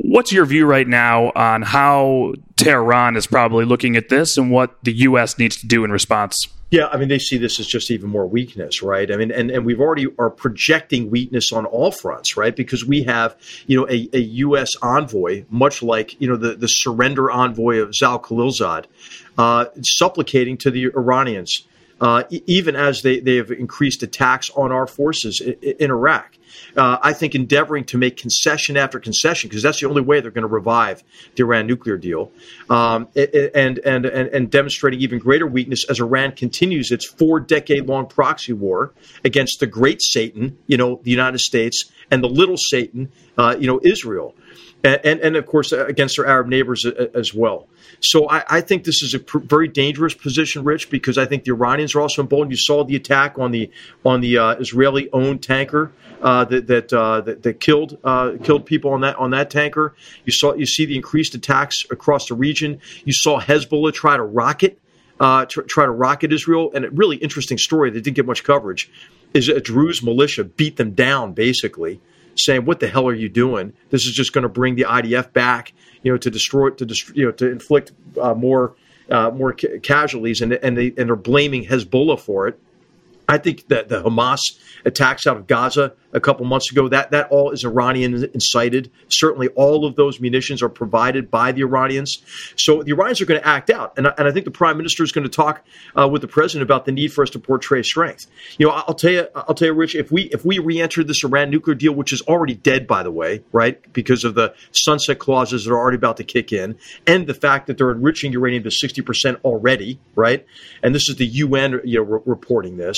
What's 0.00 0.32
your 0.32 0.44
view 0.44 0.66
right 0.66 0.86
now 0.86 1.32
on 1.34 1.62
how 1.62 2.34
Tehran 2.56 3.16
is 3.16 3.26
probably 3.26 3.64
looking 3.64 3.96
at 3.96 4.08
this 4.08 4.36
and 4.36 4.50
what 4.50 4.82
the 4.84 4.92
U.S. 4.92 5.38
needs 5.38 5.56
to 5.58 5.66
do 5.66 5.84
in 5.84 5.90
response? 5.90 6.46
Yeah, 6.72 6.86
I 6.86 6.96
mean, 6.96 7.08
they 7.08 7.18
see 7.18 7.36
this 7.36 7.60
as 7.60 7.66
just 7.66 7.90
even 7.90 8.08
more 8.08 8.26
weakness, 8.26 8.82
right? 8.82 9.12
I 9.12 9.16
mean, 9.16 9.30
and, 9.30 9.50
and 9.50 9.66
we've 9.66 9.80
already 9.80 10.06
are 10.18 10.30
projecting 10.30 11.10
weakness 11.10 11.52
on 11.52 11.66
all 11.66 11.90
fronts, 11.90 12.34
right? 12.34 12.56
Because 12.56 12.82
we 12.82 13.02
have, 13.02 13.36
you 13.66 13.78
know, 13.78 13.86
a, 13.90 14.08
a 14.14 14.20
U.S. 14.20 14.70
envoy, 14.80 15.44
much 15.50 15.82
like, 15.82 16.18
you 16.18 16.26
know, 16.26 16.36
the, 16.36 16.54
the 16.54 16.68
surrender 16.68 17.30
envoy 17.30 17.76
of 17.76 17.94
Zal 17.94 18.18
Khalilzad, 18.18 18.86
uh, 19.36 19.66
supplicating 19.82 20.56
to 20.58 20.70
the 20.70 20.86
Iranians, 20.86 21.66
uh, 22.00 22.24
even 22.30 22.74
as 22.74 23.02
they, 23.02 23.20
they 23.20 23.36
have 23.36 23.50
increased 23.50 24.02
attacks 24.02 24.48
on 24.56 24.72
our 24.72 24.86
forces 24.86 25.42
in, 25.42 25.52
in 25.78 25.90
Iraq 25.90 26.38
uh, 26.76 26.98
I 27.02 27.12
think, 27.12 27.34
endeavoring 27.34 27.84
to 27.86 27.98
make 27.98 28.16
concession 28.16 28.76
after 28.76 28.98
concession 28.98 29.48
because 29.48 29.62
that's 29.62 29.80
the 29.80 29.88
only 29.88 30.02
way 30.02 30.20
they're 30.20 30.30
going 30.30 30.42
to 30.42 30.48
revive 30.48 31.02
the 31.36 31.42
Iran 31.42 31.66
nuclear 31.66 31.96
deal, 31.96 32.30
um, 32.70 33.08
and, 33.14 33.78
and 33.78 34.06
and 34.06 34.06
and 34.06 34.50
demonstrating 34.50 35.00
even 35.00 35.18
greater 35.18 35.46
weakness 35.46 35.84
as 35.88 36.00
Iran 36.00 36.32
continues 36.32 36.90
its 36.90 37.06
four 37.06 37.40
decade 37.40 37.86
long 37.86 38.06
proxy 38.06 38.52
war 38.52 38.92
against 39.24 39.60
the 39.60 39.66
great 39.66 40.00
Satan, 40.02 40.58
you 40.66 40.76
know, 40.76 41.00
the 41.02 41.10
United 41.10 41.40
States, 41.40 41.90
and 42.10 42.22
the 42.22 42.28
little 42.28 42.56
Satan, 42.56 43.10
uh, 43.38 43.56
you 43.58 43.66
know, 43.66 43.80
Israel. 43.82 44.34
And, 44.84 45.00
and, 45.04 45.20
and, 45.20 45.36
of 45.36 45.46
course 45.46 45.70
against 45.72 46.16
their 46.16 46.26
Arab 46.26 46.48
neighbors 46.48 46.84
as 46.84 47.32
well. 47.32 47.68
So 48.00 48.28
I, 48.28 48.44
I 48.48 48.60
think 48.60 48.82
this 48.82 49.02
is 49.02 49.14
a 49.14 49.20
pr- 49.20 49.38
very 49.38 49.68
dangerous 49.68 50.12
position, 50.12 50.64
Rich, 50.64 50.90
because 50.90 51.18
I 51.18 51.26
think 51.26 51.44
the 51.44 51.52
Iranians 51.52 51.94
are 51.94 52.00
also 52.00 52.22
emboldened. 52.22 52.50
You 52.50 52.56
saw 52.56 52.82
the 52.82 52.96
attack 52.96 53.38
on 53.38 53.52
the 53.52 53.70
on 54.04 54.20
the 54.20 54.38
uh, 54.38 54.54
Israeli-owned 54.56 55.42
tanker 55.42 55.92
uh, 56.20 56.44
that 56.46 56.66
that, 56.66 56.92
uh, 56.92 57.20
that, 57.20 57.42
that 57.44 57.60
killed 57.60 57.98
uh, 58.02 58.32
killed 58.42 58.66
people 58.66 58.92
on 58.92 59.02
that 59.02 59.16
on 59.16 59.30
that 59.30 59.50
tanker. 59.50 59.94
You 60.24 60.32
saw 60.32 60.54
you 60.54 60.66
see 60.66 60.84
the 60.84 60.96
increased 60.96 61.34
attacks 61.34 61.84
across 61.90 62.26
the 62.26 62.34
region. 62.34 62.80
You 63.04 63.12
saw 63.12 63.40
Hezbollah 63.40 63.92
try 63.92 64.16
to 64.16 64.22
rocket 64.24 64.78
uh, 65.22 65.46
tr- 65.46 65.62
try 65.62 65.86
to 65.86 65.90
rocket 65.90 66.32
Israel. 66.32 66.72
And 66.74 66.84
a 66.84 66.90
really 66.90 67.16
interesting 67.16 67.56
story 67.56 67.90
that 67.90 68.02
didn't 68.02 68.16
get 68.16 68.26
much 68.26 68.44
coverage 68.44 68.90
is 69.32 69.48
a 69.48 69.60
Druze 69.60 70.02
militia 70.02 70.44
beat 70.44 70.76
them 70.76 70.92
down 70.92 71.32
basically, 71.32 72.00
saying, 72.36 72.64
"What 72.64 72.80
the 72.80 72.88
hell 72.88 73.08
are 73.08 73.14
you 73.14 73.28
doing? 73.28 73.72
This 73.90 74.06
is 74.06 74.12
just 74.12 74.32
going 74.32 74.42
to 74.42 74.48
bring 74.48 74.74
the 74.76 74.84
IDF 74.84 75.32
back, 75.32 75.72
you 76.02 76.12
know, 76.12 76.18
to 76.18 76.30
destroy 76.30 76.70
to 76.70 76.84
dist- 76.84 77.14
you 77.16 77.26
know 77.26 77.32
to 77.32 77.50
inflict 77.50 77.92
uh, 78.20 78.34
more." 78.34 78.74
Uh, 79.10 79.30
more 79.30 79.52
ca- 79.52 79.78
casualties, 79.80 80.40
and 80.40 80.52
and 80.52 80.78
they 80.78 80.94
and 80.96 81.08
they're 81.08 81.16
blaming 81.16 81.66
Hezbollah 81.66 82.18
for 82.18 82.46
it. 82.46 82.58
I 83.28 83.36
think 83.36 83.66
that 83.68 83.88
the 83.88 84.00
Hamas 84.02 84.38
attacks 84.84 85.26
out 85.26 85.36
of 85.36 85.46
Gaza 85.46 85.92
a 86.12 86.20
couple 86.20 86.44
months 86.46 86.70
ago. 86.70 86.88
That 86.88 87.10
that 87.10 87.28
all 87.30 87.50
is 87.50 87.64
Iranian 87.64 88.14
incited. 88.34 88.90
Certainly, 89.08 89.48
all 89.48 89.86
of 89.86 89.96
those 89.96 90.20
munitions 90.20 90.62
are 90.62 90.68
provided 90.68 91.30
by 91.30 91.52
the 91.52 91.62
Iranians. 91.62 92.22
So 92.56 92.82
the 92.82 92.92
Iranians 92.92 93.20
are 93.20 93.26
going 93.26 93.40
to 93.40 93.46
act 93.46 93.70
out, 93.70 93.94
and, 93.96 94.06
and 94.06 94.28
I 94.28 94.32
think 94.32 94.44
the 94.44 94.50
prime 94.50 94.76
minister 94.76 95.02
is 95.02 95.12
going 95.12 95.24
to 95.24 95.30
talk 95.30 95.64
uh, 95.98 96.08
with 96.08 96.22
the 96.22 96.28
president 96.28 96.62
about 96.62 96.84
the 96.84 96.92
need 96.92 97.12
for 97.12 97.22
us 97.22 97.30
to 97.30 97.38
portray 97.38 97.82
strength. 97.82 98.26
You 98.58 98.66
know, 98.66 98.72
I'll 98.72 98.94
tell 98.94 99.12
you, 99.12 99.28
I'll 99.34 99.54
tell 99.54 99.68
you, 99.68 99.74
Rich, 99.74 99.94
if 99.94 100.10
we 100.10 100.22
if 100.24 100.44
we 100.44 100.58
re-enter 100.58 101.04
this 101.04 101.24
Iran 101.24 101.50
nuclear 101.50 101.74
deal, 101.74 101.92
which 101.92 102.12
is 102.12 102.22
already 102.22 102.54
dead, 102.54 102.86
by 102.86 103.02
the 103.02 103.10
way, 103.10 103.42
right, 103.52 103.80
because 103.92 104.24
of 104.24 104.34
the 104.34 104.54
sunset 104.72 105.18
clauses 105.18 105.64
that 105.64 105.72
are 105.72 105.78
already 105.78 105.96
about 105.96 106.18
to 106.18 106.24
kick 106.24 106.52
in, 106.52 106.78
and 107.06 107.26
the 107.26 107.34
fact 107.34 107.66
that 107.66 107.78
they're 107.78 107.90
enriching 107.90 108.32
uranium 108.32 108.64
to 108.64 108.70
sixty 108.70 109.02
percent 109.02 109.38
already, 109.44 109.98
right, 110.14 110.46
and 110.82 110.94
this 110.94 111.08
is 111.08 111.16
the 111.16 111.26
UN, 111.26 111.80
you 111.84 111.98
know, 111.98 112.04
re- 112.04 112.20
reporting 112.26 112.76
this. 112.76 112.96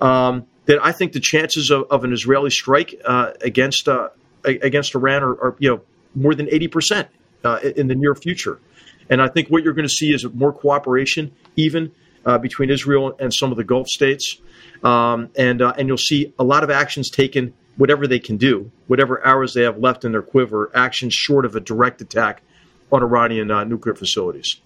Um, 0.00 0.46
that 0.66 0.78
I 0.82 0.92
think 0.92 1.12
the 1.12 1.20
chances 1.20 1.70
of, 1.70 1.84
of 1.90 2.04
an 2.04 2.12
Israeli 2.12 2.50
strike 2.50 3.00
uh, 3.04 3.32
against 3.40 3.88
uh, 3.88 4.08
against 4.44 4.94
Iran 4.94 5.22
are, 5.22 5.32
are, 5.32 5.56
you 5.58 5.70
know 5.70 5.80
more 6.14 6.34
than 6.34 6.48
eighty 6.50 6.68
percent 6.68 7.08
uh, 7.44 7.60
in 7.76 7.88
the 7.88 7.94
near 7.94 8.14
future, 8.14 8.58
and 9.10 9.20
I 9.20 9.28
think 9.28 9.48
what 9.48 9.62
you're 9.62 9.74
going 9.74 9.88
to 9.88 9.94
see 9.94 10.12
is 10.12 10.24
more 10.32 10.52
cooperation, 10.52 11.34
even 11.56 11.92
uh, 12.24 12.38
between 12.38 12.70
Israel 12.70 13.16
and 13.18 13.32
some 13.32 13.50
of 13.50 13.56
the 13.56 13.64
Gulf 13.64 13.88
states, 13.88 14.38
um, 14.82 15.30
and 15.36 15.62
uh, 15.62 15.74
and 15.76 15.88
you'll 15.88 15.96
see 15.96 16.32
a 16.38 16.44
lot 16.44 16.64
of 16.64 16.70
actions 16.70 17.10
taken, 17.10 17.54
whatever 17.76 18.06
they 18.06 18.18
can 18.18 18.36
do, 18.36 18.70
whatever 18.86 19.24
hours 19.26 19.54
they 19.54 19.62
have 19.62 19.78
left 19.78 20.04
in 20.04 20.12
their 20.12 20.22
quiver, 20.22 20.70
actions 20.74 21.14
short 21.14 21.44
of 21.44 21.56
a 21.56 21.60
direct 21.60 22.00
attack 22.00 22.42
on 22.92 23.02
Iranian 23.02 23.48
nuclear 23.68 23.94
facilities. 23.94 24.56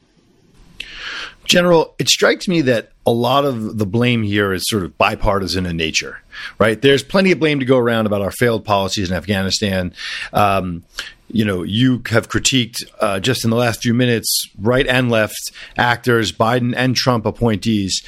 General, 1.45 1.95
it 1.99 2.09
strikes 2.11 2.47
me 2.47 2.61
that 2.63 2.93
a 3.09 3.11
lot 3.11 3.47
of 3.47 3.79
the 3.79 3.87
blame 3.87 4.23
here 4.23 4.53
is 4.53 4.69
sort 4.69 4.85
of 4.85 4.99
bipartisan 4.99 5.65
in 5.65 5.79
nature, 5.79 6.21
right? 6.59 6.83
There's 6.83 7.03
plenty 7.03 7.33
of 7.33 7.41
blame 7.41 7.59
to 7.59 7.65
go 7.65 7.79
around 7.79 8.05
about 8.05 8.21
our 8.21 8.31
failed 8.31 8.67
policies 8.67 9.11
in 9.11 9.17
Afghanistan. 9.17 9.95
Um, 10.35 10.85
you 11.31 11.43
know, 11.43 11.63
you 11.63 12.03
have 12.11 12.29
critiqued 12.29 12.85
uh, 13.01 13.19
just 13.19 13.45
in 13.45 13.51
the 13.51 13.57
last 13.57 13.81
few 13.81 13.95
minutes, 13.95 14.45
right 14.61 14.87
and 14.87 15.11
left 15.11 15.53
actors, 15.79 16.33
Biden 16.33 16.75
and 16.77 16.95
Trump 16.95 17.25
appointees. 17.25 18.03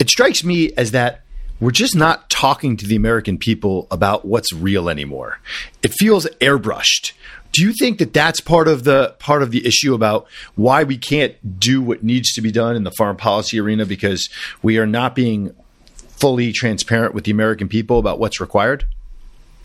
It 0.00 0.10
strikes 0.10 0.42
me 0.42 0.72
as 0.76 0.90
that 0.90 1.20
we're 1.60 1.70
just 1.70 1.94
not 1.94 2.28
talking 2.28 2.76
to 2.78 2.88
the 2.88 2.96
American 2.96 3.38
people 3.38 3.86
about 3.92 4.24
what's 4.24 4.52
real 4.52 4.90
anymore. 4.90 5.38
It 5.84 5.92
feels 5.92 6.26
airbrushed. 6.40 7.12
Do 7.54 7.62
you 7.62 7.72
think 7.72 7.98
that 7.98 8.12
that's 8.12 8.40
part 8.40 8.66
of 8.66 8.82
the 8.82 9.14
part 9.20 9.40
of 9.40 9.52
the 9.52 9.64
issue 9.64 9.94
about 9.94 10.26
why 10.56 10.82
we 10.82 10.98
can't 10.98 11.60
do 11.60 11.80
what 11.80 12.02
needs 12.02 12.32
to 12.32 12.40
be 12.40 12.50
done 12.50 12.74
in 12.74 12.82
the 12.82 12.90
foreign 12.90 13.16
policy 13.16 13.60
arena 13.60 13.86
because 13.86 14.28
we 14.60 14.76
are 14.76 14.88
not 14.88 15.14
being 15.14 15.54
fully 16.08 16.52
transparent 16.52 17.14
with 17.14 17.22
the 17.22 17.30
American 17.30 17.68
people 17.68 18.00
about 18.00 18.18
what's 18.18 18.40
required? 18.40 18.86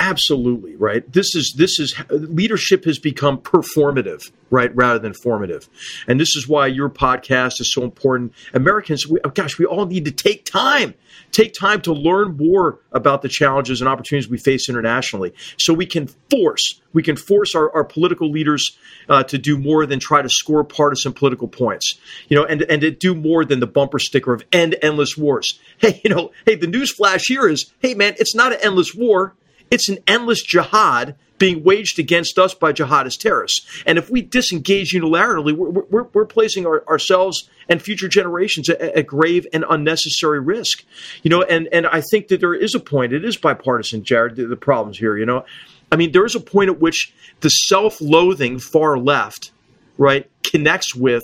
Absolutely 0.01 0.77
right. 0.77 1.11
This 1.11 1.35
is 1.35 1.53
this 1.57 1.77
is 1.77 1.93
leadership 2.09 2.85
has 2.85 2.97
become 2.97 3.37
performative, 3.37 4.31
right, 4.49 4.73
rather 4.73 4.97
than 4.97 5.13
formative, 5.13 5.67
and 6.07 6.17
this 6.17 6.37
is 6.37 6.47
why 6.47 6.67
your 6.67 6.89
podcast 6.89 7.59
is 7.59 7.73
so 7.73 7.83
important. 7.83 8.31
Americans, 8.53 9.05
we, 9.05 9.19
oh 9.25 9.29
gosh, 9.29 9.59
we 9.59 9.65
all 9.65 9.85
need 9.85 10.05
to 10.05 10.11
take 10.11 10.45
time, 10.45 10.93
take 11.33 11.53
time 11.53 11.81
to 11.81 11.91
learn 11.91 12.37
more 12.37 12.79
about 12.93 13.21
the 13.23 13.27
challenges 13.27 13.81
and 13.81 13.89
opportunities 13.89 14.29
we 14.29 14.37
face 14.37 14.69
internationally, 14.69 15.33
so 15.57 15.73
we 15.73 15.85
can 15.85 16.07
force 16.29 16.79
we 16.93 17.03
can 17.03 17.17
force 17.17 17.53
our, 17.53 17.69
our 17.75 17.83
political 17.83 18.31
leaders 18.31 18.77
uh, 19.09 19.23
to 19.23 19.37
do 19.37 19.57
more 19.57 19.85
than 19.85 19.99
try 19.99 20.21
to 20.21 20.29
score 20.29 20.63
partisan 20.63 21.11
political 21.11 21.49
points, 21.49 21.99
you 22.29 22.37
know, 22.37 22.45
and 22.45 22.61
and 22.63 22.81
to 22.81 22.91
do 22.91 23.13
more 23.13 23.43
than 23.43 23.59
the 23.59 23.67
bumper 23.67 23.99
sticker 23.99 24.33
of 24.33 24.45
end 24.53 24.77
endless 24.81 25.17
wars. 25.17 25.59
Hey, 25.77 25.99
you 26.03 26.09
know, 26.09 26.31
hey, 26.45 26.55
the 26.55 26.67
news 26.67 26.91
flash 26.91 27.25
here 27.27 27.49
is, 27.49 27.71
hey 27.79 27.95
man, 27.95 28.15
it's 28.17 28.33
not 28.33 28.53
an 28.53 28.59
endless 28.61 28.95
war 28.95 29.35
it's 29.71 29.89
an 29.89 29.99
endless 30.07 30.43
jihad 30.43 31.15
being 31.39 31.63
waged 31.63 31.97
against 31.97 32.37
us 32.37 32.53
by 32.53 32.71
jihadist 32.71 33.19
terrorists. 33.19 33.65
And 33.85 33.97
if 33.97 34.09
we 34.09 34.21
disengage 34.21 34.93
unilaterally, 34.93 35.55
we're, 35.55 35.69
we're, 35.69 36.03
we're 36.13 36.25
placing 36.25 36.67
our, 36.67 36.85
ourselves 36.87 37.49
and 37.69 37.81
future 37.81 38.09
generations 38.09 38.69
at, 38.69 38.81
at, 38.81 39.07
grave 39.07 39.47
and 39.53 39.65
unnecessary 39.69 40.39
risk. 40.39 40.83
You 41.23 41.29
know, 41.29 41.41
and, 41.41 41.67
and 41.71 41.87
I 41.87 42.01
think 42.01 42.27
that 42.27 42.41
there 42.41 42.53
is 42.53 42.75
a 42.75 42.79
point, 42.79 43.13
it 43.13 43.23
is 43.23 43.37
bipartisan, 43.37 44.03
Jarrod, 44.03 44.35
the, 44.35 44.45
the 44.45 44.57
problems 44.57 44.99
here, 44.99 45.17
you 45.17 45.25
know. 45.25 45.45
I 45.91 45.95
mean, 45.95 46.11
there 46.11 46.25
is 46.25 46.35
a 46.35 46.39
point 46.39 46.69
at 46.69 46.79
which 46.79 47.13
the 47.39 47.49
self 47.49 47.99
loathing 48.01 48.59
far 48.59 48.97
left, 48.97 49.51
right, 49.97 50.29
connects 50.43 50.93
with, 50.93 51.23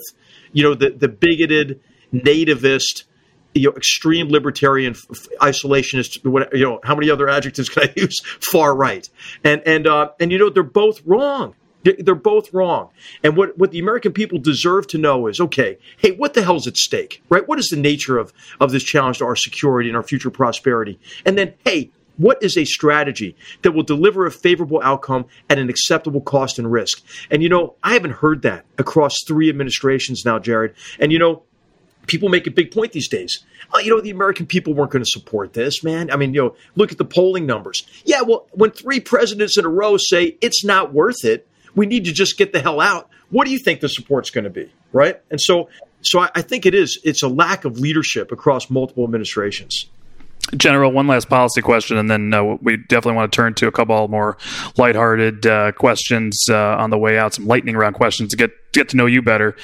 you 0.52 0.62
know, 0.62 0.74
the, 0.74 0.90
the 0.90 1.08
bigoted, 1.08 1.80
nativist, 2.12 3.04
you 3.56 3.70
know, 3.70 3.76
extreme 3.76 4.28
libertarian, 4.28 4.94
isolationist. 5.40 6.24
you 6.52 6.64
know, 6.64 6.80
how 6.84 6.94
many 6.94 7.10
other 7.10 7.28
adjectives 7.28 7.68
can 7.68 7.88
I 7.88 7.92
use? 8.00 8.20
Far 8.40 8.74
right, 8.74 9.08
and 9.44 9.62
and 9.66 9.86
uh, 9.86 10.10
and 10.20 10.30
you 10.30 10.38
know, 10.38 10.50
they're 10.50 10.62
both 10.62 11.00
wrong. 11.04 11.54
They're 11.82 12.16
both 12.16 12.52
wrong. 12.52 12.90
And 13.22 13.36
what, 13.36 13.56
what 13.58 13.70
the 13.70 13.78
American 13.78 14.12
people 14.12 14.40
deserve 14.40 14.88
to 14.88 14.98
know 14.98 15.28
is 15.28 15.40
okay, 15.40 15.78
hey, 15.98 16.10
what 16.10 16.34
the 16.34 16.42
hell's 16.42 16.66
at 16.66 16.76
stake, 16.76 17.22
right? 17.28 17.46
What 17.46 17.60
is 17.60 17.68
the 17.68 17.76
nature 17.76 18.18
of, 18.18 18.32
of 18.58 18.72
this 18.72 18.82
challenge 18.82 19.18
to 19.18 19.24
our 19.24 19.36
security 19.36 19.88
and 19.88 19.96
our 19.96 20.02
future 20.02 20.30
prosperity? 20.30 20.98
And 21.24 21.38
then, 21.38 21.54
hey, 21.64 21.92
what 22.16 22.42
is 22.42 22.56
a 22.56 22.64
strategy 22.64 23.36
that 23.62 23.72
will 23.72 23.82
deliver 23.82 24.26
a 24.26 24.30
favorable 24.30 24.80
outcome 24.82 25.26
at 25.48 25.58
an 25.58 25.68
acceptable 25.68 26.20
cost 26.20 26.58
and 26.58 26.72
risk? 26.72 27.04
And 27.30 27.42
you 27.42 27.48
know, 27.48 27.76
I 27.82 27.92
haven't 27.92 28.12
heard 28.12 28.42
that 28.42 28.64
across 28.78 29.14
three 29.26 29.48
administrations 29.48 30.24
now, 30.24 30.38
Jarrod. 30.38 30.74
And 30.98 31.12
you 31.12 31.18
know, 31.18 31.42
people 32.06 32.28
make 32.28 32.46
a 32.46 32.50
big 32.50 32.70
point 32.70 32.92
these 32.92 33.08
days. 33.08 33.44
Oh, 33.72 33.78
you 33.78 33.90
know, 33.90 34.00
the 34.00 34.10
American 34.10 34.46
people 34.46 34.74
weren't 34.74 34.90
going 34.90 35.04
to 35.04 35.10
support 35.10 35.52
this, 35.52 35.82
man. 35.82 36.10
I 36.10 36.16
mean, 36.16 36.34
you 36.34 36.42
know, 36.42 36.56
look 36.76 36.92
at 36.92 36.98
the 36.98 37.04
polling 37.04 37.46
numbers. 37.46 37.86
Yeah, 38.04 38.22
well, 38.22 38.46
when 38.52 38.70
three 38.70 39.00
presidents 39.00 39.58
in 39.58 39.64
a 39.64 39.68
row 39.68 39.96
say 39.96 40.36
it's 40.40 40.64
not 40.64 40.92
worth 40.92 41.24
it, 41.24 41.46
we 41.74 41.86
need 41.86 42.04
to 42.06 42.12
just 42.12 42.38
get 42.38 42.52
the 42.52 42.60
hell 42.60 42.80
out. 42.80 43.08
What 43.30 43.46
do 43.46 43.52
you 43.52 43.58
think 43.58 43.80
the 43.80 43.88
support's 43.88 44.30
going 44.30 44.44
to 44.44 44.50
be, 44.50 44.72
right? 44.92 45.20
And 45.30 45.40
so, 45.40 45.68
so 46.00 46.20
I, 46.20 46.30
I 46.34 46.42
think 46.42 46.64
it 46.64 46.74
is. 46.74 46.98
It's 47.04 47.22
a 47.22 47.28
lack 47.28 47.64
of 47.64 47.80
leadership 47.80 48.32
across 48.32 48.70
multiple 48.70 49.04
administrations. 49.04 49.86
General, 50.56 50.92
one 50.92 51.08
last 51.08 51.28
policy 51.28 51.60
question, 51.60 51.96
and 51.96 52.08
then 52.08 52.32
uh, 52.32 52.56
we 52.62 52.76
definitely 52.76 53.14
want 53.14 53.32
to 53.32 53.36
turn 53.36 53.54
to 53.54 53.66
a 53.66 53.72
couple 53.72 54.06
more 54.06 54.38
lighthearted 54.76 55.44
uh, 55.44 55.72
questions 55.72 56.46
uh, 56.48 56.76
on 56.76 56.90
the 56.90 56.98
way 56.98 57.18
out, 57.18 57.34
some 57.34 57.46
lightning 57.46 57.76
round 57.76 57.96
questions 57.96 58.30
to 58.30 58.36
get 58.36 58.52
get 58.76 58.88
to 58.90 58.96
know 58.96 59.06
you 59.06 59.22
better. 59.22 59.56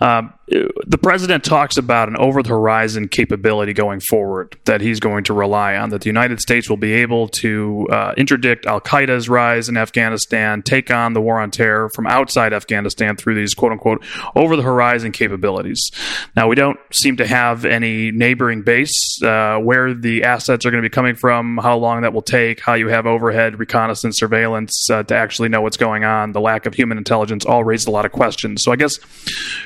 Um, 0.00 0.32
the 0.50 0.98
president 1.00 1.44
talks 1.44 1.76
about 1.76 2.08
an 2.08 2.16
over 2.16 2.42
the 2.42 2.48
horizon 2.48 3.06
capability 3.06 3.72
going 3.72 4.00
forward 4.00 4.58
that 4.64 4.80
he's 4.80 4.98
going 4.98 5.22
to 5.24 5.32
rely 5.32 5.76
on, 5.76 5.90
that 5.90 6.00
the 6.00 6.08
United 6.08 6.40
States 6.40 6.68
will 6.68 6.76
be 6.76 6.92
able 6.92 7.28
to 7.28 7.86
uh, 7.90 8.14
interdict 8.16 8.66
Al 8.66 8.80
Qaeda's 8.80 9.28
rise 9.28 9.68
in 9.68 9.76
Afghanistan, 9.76 10.62
take 10.62 10.90
on 10.90 11.12
the 11.12 11.20
war 11.20 11.38
on 11.40 11.52
terror 11.52 11.88
from 11.94 12.06
outside 12.08 12.52
Afghanistan 12.52 13.14
through 13.16 13.36
these 13.36 13.54
quote 13.54 13.70
unquote 13.70 14.04
over 14.34 14.56
the 14.56 14.62
horizon 14.62 15.12
capabilities. 15.12 15.90
Now, 16.34 16.48
we 16.48 16.56
don't 16.56 16.78
seem 16.92 17.16
to 17.18 17.26
have 17.26 17.64
any 17.64 18.10
neighboring 18.10 18.62
base 18.62 19.22
uh, 19.22 19.58
where 19.58 19.94
the 19.94 20.24
assets 20.24 20.66
are 20.66 20.72
going 20.72 20.82
to 20.82 20.88
be 20.88 20.92
coming 20.92 21.14
from, 21.14 21.58
how 21.58 21.76
long 21.76 22.02
that 22.02 22.12
will 22.12 22.22
take, 22.22 22.58
how 22.60 22.74
you 22.74 22.88
have 22.88 23.06
overhead 23.06 23.60
reconnaissance 23.60 24.18
surveillance 24.18 24.90
uh, 24.90 25.04
to 25.04 25.14
actually 25.14 25.48
know 25.48 25.60
what's 25.60 25.76
going 25.76 26.02
on, 26.02 26.32
the 26.32 26.40
lack 26.40 26.66
of 26.66 26.74
human 26.74 26.98
intelligence 26.98 27.44
all 27.46 27.62
raised 27.62 27.86
a 27.86 27.90
lot 27.92 28.04
of 28.04 28.10
questions. 28.10 28.59
So 28.60 28.72
I 28.72 28.76
guess 28.76 28.98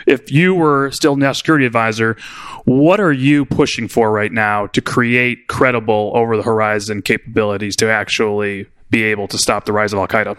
if 0.07 0.30
you 0.30 0.55
were 0.55 0.90
still 0.90 1.16
national 1.16 1.34
security 1.34 1.66
advisor, 1.66 2.16
what 2.64 3.01
are 3.01 3.12
you 3.12 3.45
pushing 3.45 3.88
for 3.88 4.11
right 4.11 4.32
now 4.32 4.66
to 4.68 4.80
create 4.80 5.49
credible 5.49 6.12
over 6.14 6.36
the 6.36 6.42
horizon 6.42 7.03
capabilities 7.03 7.76
to 7.76 7.90
actually 7.90 8.66
be 8.90 9.05
able 9.05 9.28
to 9.28 9.38
stop 9.38 9.64
the 9.64 9.72
rise 9.72 9.92
of 9.92 9.99
Al 9.99 10.09
Qaeda? 10.09 10.38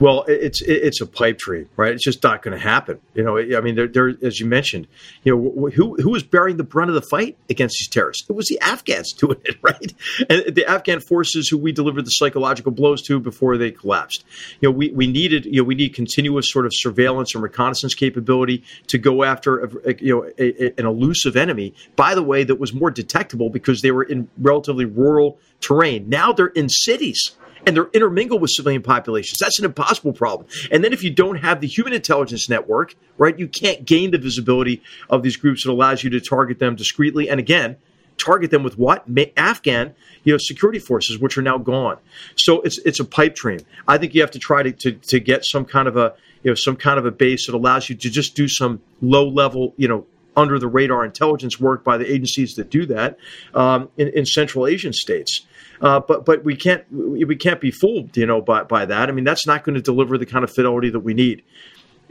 Well, 0.00 0.24
it's 0.26 0.60
it's 0.60 1.00
a 1.00 1.06
pipe 1.06 1.38
dream, 1.38 1.68
right? 1.76 1.92
It's 1.92 2.02
just 2.02 2.22
not 2.22 2.42
going 2.42 2.56
to 2.56 2.62
happen. 2.62 2.98
You 3.14 3.22
know, 3.22 3.38
I 3.38 3.60
mean, 3.60 3.76
there, 3.76 4.12
as 4.22 4.40
you 4.40 4.46
mentioned, 4.46 4.88
you 5.22 5.36
know, 5.36 5.70
who 5.70 5.94
who 5.94 6.10
was 6.10 6.24
bearing 6.24 6.56
the 6.56 6.64
brunt 6.64 6.90
of 6.90 6.96
the 6.96 7.02
fight 7.02 7.36
against 7.48 7.76
these 7.78 7.88
terrorists? 7.88 8.28
It 8.28 8.32
was 8.32 8.46
the 8.46 8.58
Afghans 8.60 9.12
doing 9.12 9.38
it, 9.44 9.56
right? 9.62 9.94
And 10.28 10.52
the 10.52 10.66
Afghan 10.66 10.98
forces 10.98 11.48
who 11.48 11.58
we 11.58 11.70
delivered 11.70 12.04
the 12.06 12.10
psychological 12.10 12.72
blows 12.72 13.02
to 13.02 13.20
before 13.20 13.56
they 13.56 13.70
collapsed. 13.70 14.24
You 14.60 14.68
know, 14.68 14.76
we, 14.76 14.90
we 14.90 15.06
needed, 15.06 15.44
you 15.44 15.62
know, 15.62 15.64
we 15.64 15.76
need 15.76 15.94
continuous 15.94 16.50
sort 16.50 16.66
of 16.66 16.72
surveillance 16.74 17.34
and 17.34 17.42
reconnaissance 17.42 17.94
capability 17.94 18.64
to 18.88 18.98
go 18.98 19.22
after, 19.22 19.64
a, 19.64 19.94
you 20.00 20.14
know, 20.14 20.24
a, 20.38 20.64
a, 20.64 20.74
an 20.76 20.86
elusive 20.86 21.36
enemy. 21.36 21.72
By 21.94 22.16
the 22.16 22.22
way, 22.22 22.42
that 22.42 22.56
was 22.56 22.74
more 22.74 22.90
detectable 22.90 23.48
because 23.48 23.82
they 23.82 23.92
were 23.92 24.02
in 24.02 24.28
relatively 24.38 24.86
rural 24.86 25.38
terrain. 25.60 26.08
Now 26.08 26.32
they're 26.32 26.46
in 26.46 26.68
cities 26.68 27.36
and 27.66 27.76
they're 27.76 27.90
intermingled 27.92 28.40
with 28.40 28.50
civilian 28.50 28.82
populations. 28.82 29.38
That's 29.38 29.58
an 29.58 29.64
impossible 29.64 30.12
problem. 30.12 30.48
And 30.70 30.84
then 30.84 30.92
if 30.92 31.02
you 31.02 31.10
don't 31.10 31.36
have 31.36 31.60
the 31.60 31.66
human 31.66 31.92
intelligence 31.92 32.48
network, 32.48 32.94
right, 33.18 33.38
you 33.38 33.48
can't 33.48 33.84
gain 33.84 34.10
the 34.10 34.18
visibility 34.18 34.82
of 35.08 35.22
these 35.22 35.36
groups 35.36 35.64
that 35.64 35.72
allows 35.72 36.04
you 36.04 36.10
to 36.10 36.20
target 36.20 36.58
them 36.58 36.76
discreetly. 36.76 37.28
And 37.28 37.40
again, 37.40 37.76
target 38.18 38.50
them 38.50 38.62
with 38.62 38.78
what 38.78 39.04
Afghan, 39.36 39.94
you 40.24 40.32
know, 40.32 40.38
security 40.38 40.78
forces, 40.78 41.18
which 41.18 41.36
are 41.38 41.42
now 41.42 41.58
gone. 41.58 41.98
So 42.36 42.60
it's 42.62 42.78
it's 42.78 43.00
a 43.00 43.04
pipe 43.04 43.34
dream. 43.34 43.60
I 43.86 43.98
think 43.98 44.14
you 44.14 44.20
have 44.20 44.30
to 44.32 44.38
try 44.38 44.62
to, 44.62 44.72
to 44.72 44.92
to 44.92 45.20
get 45.20 45.44
some 45.44 45.64
kind 45.64 45.88
of 45.88 45.96
a 45.96 46.14
you 46.42 46.50
know 46.50 46.54
some 46.54 46.76
kind 46.76 46.98
of 46.98 47.06
a 47.06 47.10
base 47.10 47.46
that 47.46 47.54
allows 47.54 47.88
you 47.88 47.96
to 47.96 48.10
just 48.10 48.34
do 48.34 48.48
some 48.48 48.80
low 49.00 49.28
level 49.28 49.74
you 49.76 49.88
know 49.88 50.06
under 50.36 50.58
the 50.58 50.66
radar 50.66 51.04
intelligence 51.04 51.60
work 51.60 51.84
by 51.84 51.96
the 51.96 52.10
agencies 52.10 52.54
that 52.54 52.70
do 52.70 52.86
that 52.86 53.18
um, 53.54 53.88
in, 53.96 54.08
in, 54.08 54.26
Central 54.26 54.66
Asian 54.66 54.92
states. 54.92 55.46
Uh, 55.80 56.00
but 56.00 56.24
but 56.24 56.44
we 56.44 56.56
can't 56.56 56.84
we 56.90 57.36
can't 57.36 57.60
be 57.60 57.70
fooled, 57.70 58.16
you 58.16 58.26
know, 58.26 58.40
by, 58.40 58.62
by 58.64 58.84
that. 58.84 59.08
I 59.08 59.12
mean, 59.12 59.24
that's 59.24 59.46
not 59.46 59.64
going 59.64 59.74
to 59.74 59.82
deliver 59.82 60.18
the 60.18 60.26
kind 60.26 60.44
of 60.44 60.50
fidelity 60.50 60.90
that 60.90 61.00
we 61.00 61.14
need. 61.14 61.42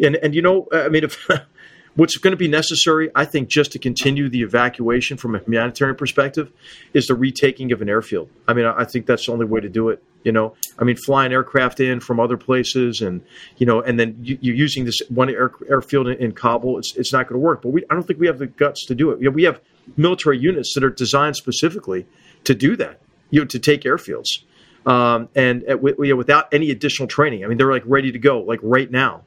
And 0.03 0.16
and 0.18 0.36
you 0.36 0.41
know, 0.41 0.68
I 0.72 0.89
mean, 0.89 1.03
if 1.03 1.28
what's 1.95 2.18
going 2.18 2.32
to 2.32 2.38
be 2.38 2.47
necessary, 2.47 3.09
I 3.16 3.26
think, 3.26 3.49
just 3.49 3.72
to 3.74 3.80
continue 3.80 4.30
the 4.30 4.41
evacuation 4.41 5.18
from 5.18 5.36
a 5.36 5.39
humanitarian 5.39 5.95
perspective, 5.95 6.51
is 6.93 7.07
the 7.07 7.16
retaking 7.16 7.72
of 7.72 7.82
an 7.82 7.89
airfield. 7.89 8.30
I 8.47 8.53
mean, 8.53 8.66
I 8.66 8.86
think 8.86 9.05
that's 9.05 9.26
the 9.26 9.32
only 9.32 9.45
way 9.45 9.61
to 9.61 9.70
do 9.70 9.89
it. 9.89 10.03
You 10.24 10.32
know, 10.32 10.55
I 10.80 10.86
mean, 10.86 10.95
flying 10.95 11.34
aircraft 11.34 11.80
in 11.82 11.99
from 11.99 12.20
other 12.20 12.38
places, 12.38 13.01
and 13.01 13.22
you 13.57 13.66
know, 13.66 13.82
and 13.82 13.99
then 13.99 14.18
you, 14.22 14.38
are 14.51 14.55
using 14.55 14.86
this 14.86 14.99
one 15.09 15.30
air, 15.30 15.51
airfield 15.70 16.07
in, 16.07 16.32
Kabul. 16.32 16.78
It's 16.80 16.95
it's 16.95 17.11
not 17.11 17.28
going 17.28 17.39
to 17.39 17.45
work. 17.45 17.61
But 17.61 17.70
we, 17.70 17.84
I 17.89 17.93
don't 17.93 18.03
think 18.03 18.20
we 18.20 18.28
have 18.28 18.39
the 18.39 18.47
guts 18.47 18.86
to 18.88 18.95
do 18.95 19.11
it. 19.11 19.20
You 19.20 19.26
know, 19.26 19.32
we 19.32 19.43
have 19.43 19.59
military 19.97 20.39
units 20.39 20.74
that 20.76 20.84
are 20.84 20.89
designed 20.89 21.36
specifically 21.36 22.05
to 22.45 22.55
do 22.55 22.76
that. 22.78 23.03
You 23.34 23.39
know, 23.39 23.45
to 23.47 23.57
take 23.57 23.81
airfields, 23.81 24.43
um, 24.86 25.27
and 25.34 25.63
uh, 25.67 25.77
you 25.81 26.09
know, 26.09 26.15
without 26.15 26.53
any 26.53 26.69
additional 26.69 27.07
training. 27.07 27.43
I 27.43 27.47
mean, 27.47 27.57
they're 27.57 27.71
like 27.71 27.84
ready 27.86 28.11
to 28.11 28.19
go, 28.19 28.41
like 28.41 28.59
right 28.61 28.89
now. 28.89 29.23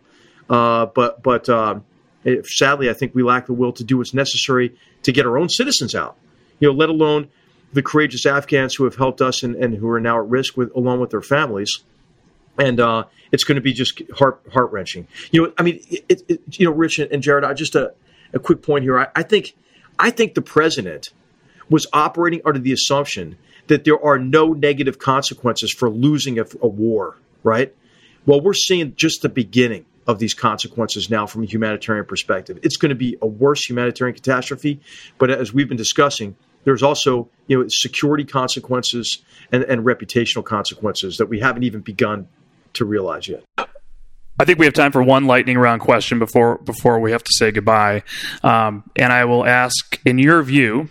Uh, 0.48 0.86
but 0.86 1.22
but 1.24 1.48
uh, 1.48 1.80
sadly, 2.44 2.88
I 2.88 2.92
think 2.92 3.16
we 3.16 3.24
lack 3.24 3.46
the 3.46 3.52
will 3.52 3.72
to 3.72 3.82
do 3.82 3.98
what's 3.98 4.14
necessary 4.14 4.76
to 5.02 5.10
get 5.10 5.26
our 5.26 5.36
own 5.36 5.48
citizens 5.48 5.94
out. 5.94 6.16
You 6.60 6.68
know, 6.68 6.74
let 6.74 6.88
alone 6.88 7.30
the 7.72 7.82
courageous 7.82 8.26
Afghans 8.26 8.76
who 8.76 8.84
have 8.84 8.94
helped 8.94 9.20
us 9.20 9.42
and, 9.42 9.56
and 9.56 9.74
who 9.74 9.88
are 9.88 10.00
now 10.00 10.18
at 10.18 10.28
risk 10.28 10.56
with 10.56 10.74
along 10.76 11.00
with 11.00 11.10
their 11.10 11.22
families. 11.22 11.82
And 12.58 12.78
uh, 12.78 13.04
it's 13.32 13.44
going 13.44 13.56
to 13.56 13.60
be 13.60 13.72
just 13.72 14.02
heart 14.16 14.40
heart 14.52 14.70
wrenching. 14.70 15.08
You 15.30 15.42
know, 15.42 15.52
I 15.58 15.62
mean, 15.62 15.80
it, 15.90 16.22
it, 16.28 16.40
you 16.52 16.66
know, 16.66 16.72
Rich 16.72 17.00
and 17.00 17.22
Jarrod, 17.22 17.44
I 17.44 17.52
just 17.54 17.74
a, 17.74 17.92
a 18.32 18.38
quick 18.38 18.62
point 18.62 18.84
here. 18.84 18.98
I, 18.98 19.08
I 19.16 19.22
think 19.24 19.54
I 19.98 20.10
think 20.10 20.34
the 20.34 20.42
president 20.42 21.08
was 21.68 21.86
operating 21.92 22.40
under 22.44 22.60
the 22.60 22.72
assumption 22.72 23.36
that 23.68 23.84
there 23.84 24.02
are 24.02 24.18
no 24.18 24.52
negative 24.52 24.98
consequences 24.98 25.72
for 25.72 25.90
losing 25.90 26.38
a, 26.38 26.44
a 26.62 26.68
war. 26.68 27.16
Right. 27.42 27.74
Well, 28.24 28.40
we're 28.40 28.54
seeing 28.54 28.94
just 28.96 29.22
the 29.22 29.28
beginning 29.28 29.86
of 30.06 30.18
these 30.18 30.34
consequences 30.34 31.10
now 31.10 31.26
from 31.26 31.42
a 31.42 31.46
humanitarian 31.46 32.04
perspective. 32.04 32.58
It's 32.62 32.76
going 32.76 32.90
to 32.90 32.96
be 32.96 33.16
a 33.20 33.26
worse 33.26 33.68
humanitarian 33.68 34.14
catastrophe, 34.14 34.80
but 35.18 35.30
as 35.30 35.52
we've 35.52 35.68
been 35.68 35.76
discussing, 35.76 36.36
there's 36.64 36.82
also 36.82 37.28
you 37.46 37.58
know 37.58 37.68
security 37.68 38.24
consequences 38.24 39.22
and, 39.52 39.62
and 39.64 39.84
reputational 39.84 40.44
consequences 40.44 41.16
that 41.18 41.26
we 41.26 41.40
haven't 41.40 41.62
even 41.62 41.80
begun 41.80 42.28
to 42.74 42.84
realize 42.84 43.28
yet. 43.28 43.44
I 44.38 44.44
think 44.44 44.58
we 44.58 44.66
have 44.66 44.74
time 44.74 44.92
for 44.92 45.02
one 45.02 45.26
lightning 45.26 45.56
round 45.56 45.80
question 45.80 46.18
before 46.18 46.58
before 46.58 46.98
we 46.98 47.12
have 47.12 47.22
to 47.22 47.32
say 47.36 47.50
goodbye, 47.52 48.02
um, 48.42 48.88
and 48.96 49.12
I 49.12 49.24
will 49.24 49.46
ask, 49.46 50.00
in 50.04 50.18
your 50.18 50.42
view, 50.42 50.88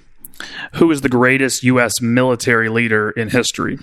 who 0.73 0.91
is 0.91 1.01
the 1.01 1.09
greatest 1.09 1.63
U.S. 1.63 2.01
military 2.01 2.69
leader 2.69 3.11
in 3.11 3.29
history? 3.29 3.77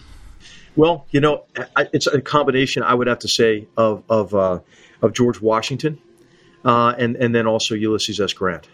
Well, 0.76 1.06
you 1.10 1.20
know, 1.20 1.44
it's 1.92 2.06
a 2.06 2.20
combination. 2.20 2.82
I 2.82 2.94
would 2.94 3.06
have 3.06 3.20
to 3.20 3.28
say 3.28 3.66
of 3.76 4.02
of 4.08 4.34
uh, 4.34 4.60
of 5.02 5.12
George 5.12 5.40
Washington, 5.40 5.98
uh, 6.64 6.94
and 6.98 7.16
and 7.16 7.34
then 7.34 7.46
also 7.46 7.74
Ulysses 7.74 8.20
S. 8.20 8.32
Grant. 8.32 8.68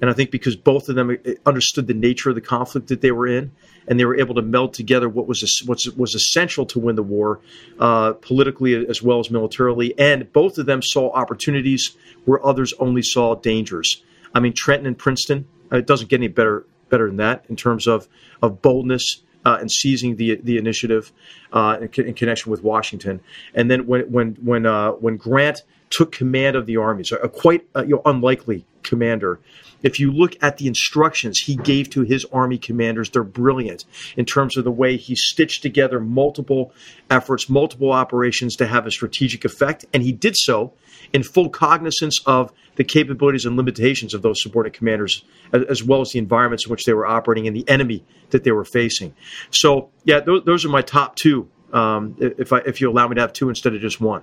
And 0.00 0.08
I 0.08 0.14
think 0.14 0.30
because 0.30 0.56
both 0.56 0.88
of 0.88 0.94
them 0.94 1.18
understood 1.44 1.86
the 1.86 1.94
nature 1.94 2.30
of 2.30 2.34
the 2.34 2.40
conflict 2.40 2.88
that 2.88 3.02
they 3.02 3.10
were 3.10 3.26
in, 3.26 3.52
and 3.86 4.00
they 4.00 4.06
were 4.06 4.18
able 4.18 4.34
to 4.36 4.42
meld 4.42 4.72
together 4.72 5.08
what 5.08 5.26
was 5.26 5.62
what 5.66 5.82
was 5.96 6.14
essential 6.14 6.64
to 6.66 6.78
win 6.78 6.96
the 6.96 7.02
war, 7.02 7.40
uh, 7.78 8.14
politically 8.14 8.86
as 8.86 9.02
well 9.02 9.20
as 9.20 9.30
militarily. 9.30 9.98
And 9.98 10.32
both 10.32 10.58
of 10.58 10.66
them 10.66 10.82
saw 10.82 11.10
opportunities 11.10 11.96
where 12.24 12.44
others 12.44 12.72
only 12.78 13.02
saw 13.02 13.34
dangers. 13.34 14.02
I 14.34 14.40
mean, 14.40 14.52
Trenton 14.52 14.86
and 14.86 14.96
Princeton. 14.96 15.46
Uh, 15.72 15.78
it 15.78 15.86
doesn't 15.86 16.08
get 16.08 16.16
any 16.16 16.28
better 16.28 16.64
better 16.90 17.06
than 17.06 17.16
that 17.16 17.44
in 17.48 17.56
terms 17.56 17.86
of 17.86 18.08
of 18.42 18.60
boldness 18.60 19.22
uh, 19.44 19.58
and 19.60 19.70
seizing 19.70 20.16
the 20.16 20.36
the 20.42 20.58
initiative 20.58 21.12
uh, 21.52 21.78
in, 21.80 22.06
in, 22.06 22.14
connection 22.14 22.50
with 22.50 22.62
Washington. 22.62 23.20
And 23.54 23.70
then 23.70 23.86
when 23.86 24.02
when 24.12 24.34
when 24.42 24.66
uh, 24.66 24.92
when 24.92 25.16
Grant 25.16 25.62
took 25.88 26.12
command 26.12 26.56
of 26.56 26.66
the 26.66 26.76
armies, 26.76 27.12
a 27.12 27.28
quite 27.28 27.66
uh, 27.74 27.82
you 27.82 27.96
know, 27.96 28.02
unlikely 28.04 28.64
commander. 28.82 29.40
If 29.82 29.98
you 29.98 30.12
look 30.12 30.36
at 30.42 30.58
the 30.58 30.66
instructions 30.66 31.38
he 31.38 31.56
gave 31.56 31.88
to 31.90 32.02
his 32.02 32.26
army 32.26 32.58
commanders, 32.58 33.10
they're 33.10 33.24
brilliant 33.24 33.86
in 34.16 34.26
terms 34.26 34.56
of 34.56 34.64
the 34.64 34.70
way 34.70 34.96
he 34.96 35.16
stitched 35.16 35.62
together 35.62 35.98
multiple 35.98 36.72
efforts, 37.08 37.48
multiple 37.48 37.90
operations 37.90 38.56
to 38.56 38.66
have 38.66 38.86
a 38.86 38.90
strategic 38.90 39.44
effect. 39.44 39.86
And 39.94 40.02
he 40.02 40.12
did 40.12 40.36
so 40.36 40.74
in 41.12 41.22
full 41.22 41.48
cognizance 41.48 42.20
of 42.26 42.52
the 42.76 42.84
capabilities 42.84 43.44
and 43.44 43.56
limitations 43.56 44.14
of 44.14 44.22
those 44.22 44.42
subordinate 44.42 44.74
commanders, 44.74 45.24
as, 45.52 45.82
well 45.82 46.00
as 46.00 46.10
the 46.10 46.18
environments 46.18 46.66
in 46.66 46.70
which 46.70 46.84
they 46.84 46.92
were 46.92 47.06
operating 47.06 47.46
and 47.46 47.54
the 47.54 47.68
enemy 47.68 48.04
that 48.30 48.44
they 48.44 48.52
were 48.52 48.64
facing. 48.64 49.14
So, 49.50 49.90
yeah, 50.04 50.20
those, 50.20 50.44
those 50.44 50.64
are 50.64 50.68
my 50.68 50.82
top 50.82 51.16
two. 51.16 51.48
Um, 51.72 52.16
if 52.18 52.52
I, 52.52 52.58
if 52.58 52.80
you 52.80 52.90
allow 52.90 53.06
me 53.06 53.14
to 53.14 53.20
have 53.20 53.32
two 53.32 53.48
instead 53.48 53.74
of 53.74 53.80
just 53.80 54.00
one. 54.00 54.22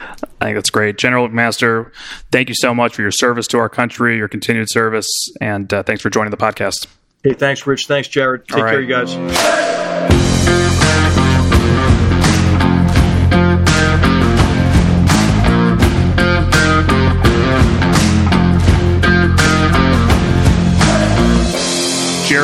I 0.00 0.46
think 0.46 0.56
that's 0.56 0.70
great. 0.70 0.98
General 0.98 1.28
McMaster, 1.28 1.92
thank 2.30 2.48
you 2.48 2.54
so 2.54 2.74
much 2.74 2.94
for 2.94 3.02
your 3.02 3.10
service 3.10 3.46
to 3.48 3.58
our 3.58 3.68
country, 3.68 4.16
your 4.16 4.28
continued 4.28 4.68
service, 4.70 5.08
and 5.40 5.72
uh, 5.72 5.82
thanks 5.82 6.02
for 6.02 6.10
joining 6.10 6.30
the 6.30 6.36
podcast. 6.36 6.86
Hey, 7.22 7.32
thanks, 7.32 7.66
Rich. 7.66 7.86
Thanks, 7.86 8.08
Jarrod. 8.08 8.46
Take 8.46 8.58
care, 8.58 8.80
you 8.80 8.88
guys. 8.88 10.33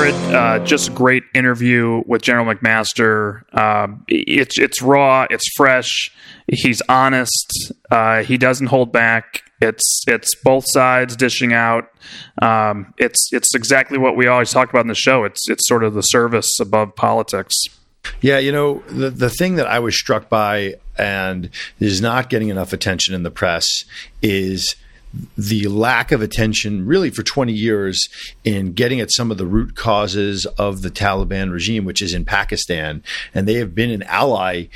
Jarrod, 0.01 0.33
uh, 0.33 0.65
just 0.65 0.89
a 0.89 0.93
great 0.93 1.25
interview 1.35 2.03
with 2.07 2.23
General 2.23 2.55
McMaster. 2.55 3.43
Uh, 3.53 3.89
it's 4.09 4.59
it's 4.59 4.81
raw, 4.81 5.27
it's 5.29 5.45
fresh. 5.55 6.11
He's 6.47 6.81
honest. 6.89 7.73
Uh, 7.91 8.23
he 8.23 8.39
doesn't 8.39 8.69
hold 8.69 8.93
back. 8.93 9.43
It's 9.61 10.05
it's 10.07 10.35
both 10.37 10.65
sides 10.69 11.17
dishing 11.17 11.53
out. 11.53 11.91
Um, 12.41 12.95
it's 12.97 13.29
it's 13.33 13.55
exactly 13.55 13.99
what 13.99 14.17
we 14.17 14.27
always 14.27 14.51
talk 14.51 14.71
about 14.71 14.81
in 14.81 14.89
the 14.89 14.95
show. 14.95 15.25
It's 15.25 15.51
it's 15.51 15.69
sort 15.69 15.85
of 15.85 15.93
the 15.93 16.03
service 16.03 16.59
above 16.61 16.97
politics. 16.97 17.55
Yeah, 18.23 18.39
you 18.39 18.53
know 18.53 18.83
the 18.89 19.11
the 19.11 19.29
thing 19.29 19.57
that 19.57 19.67
I 19.67 19.81
was 19.81 19.95
struck 19.99 20.31
by 20.31 20.77
and 20.97 21.51
is 21.79 22.01
not 22.01 22.31
getting 22.31 22.49
enough 22.49 22.73
attention 22.73 23.15
in 23.15 23.23
the 23.23 23.31
press 23.31 23.85
is 24.23 24.77
the 25.37 25.67
lack 25.69 26.13
of 26.13 26.23
attention 26.23 26.87
really 26.87 27.11
for 27.11 27.23
20 27.23 27.53
years 27.53 28.09
in 28.45 28.73
getting 28.73 29.01
at 29.01 29.13
some 29.13 29.31
of 29.31 29.39
the 29.39 29.47
root 29.47 29.75
causes 29.75 30.47
of 30.47 30.83
the 30.83 30.91
Taliban 30.91 31.53
regime, 31.53 31.85
which 31.85 32.03
is 32.03 32.15
in 32.15 32.25
Pakistan. 32.25 33.03
And 33.35 33.49
they 33.49 33.55
have 33.55 33.75
been 33.75 33.91
an 33.91 34.03
ally 34.05 34.67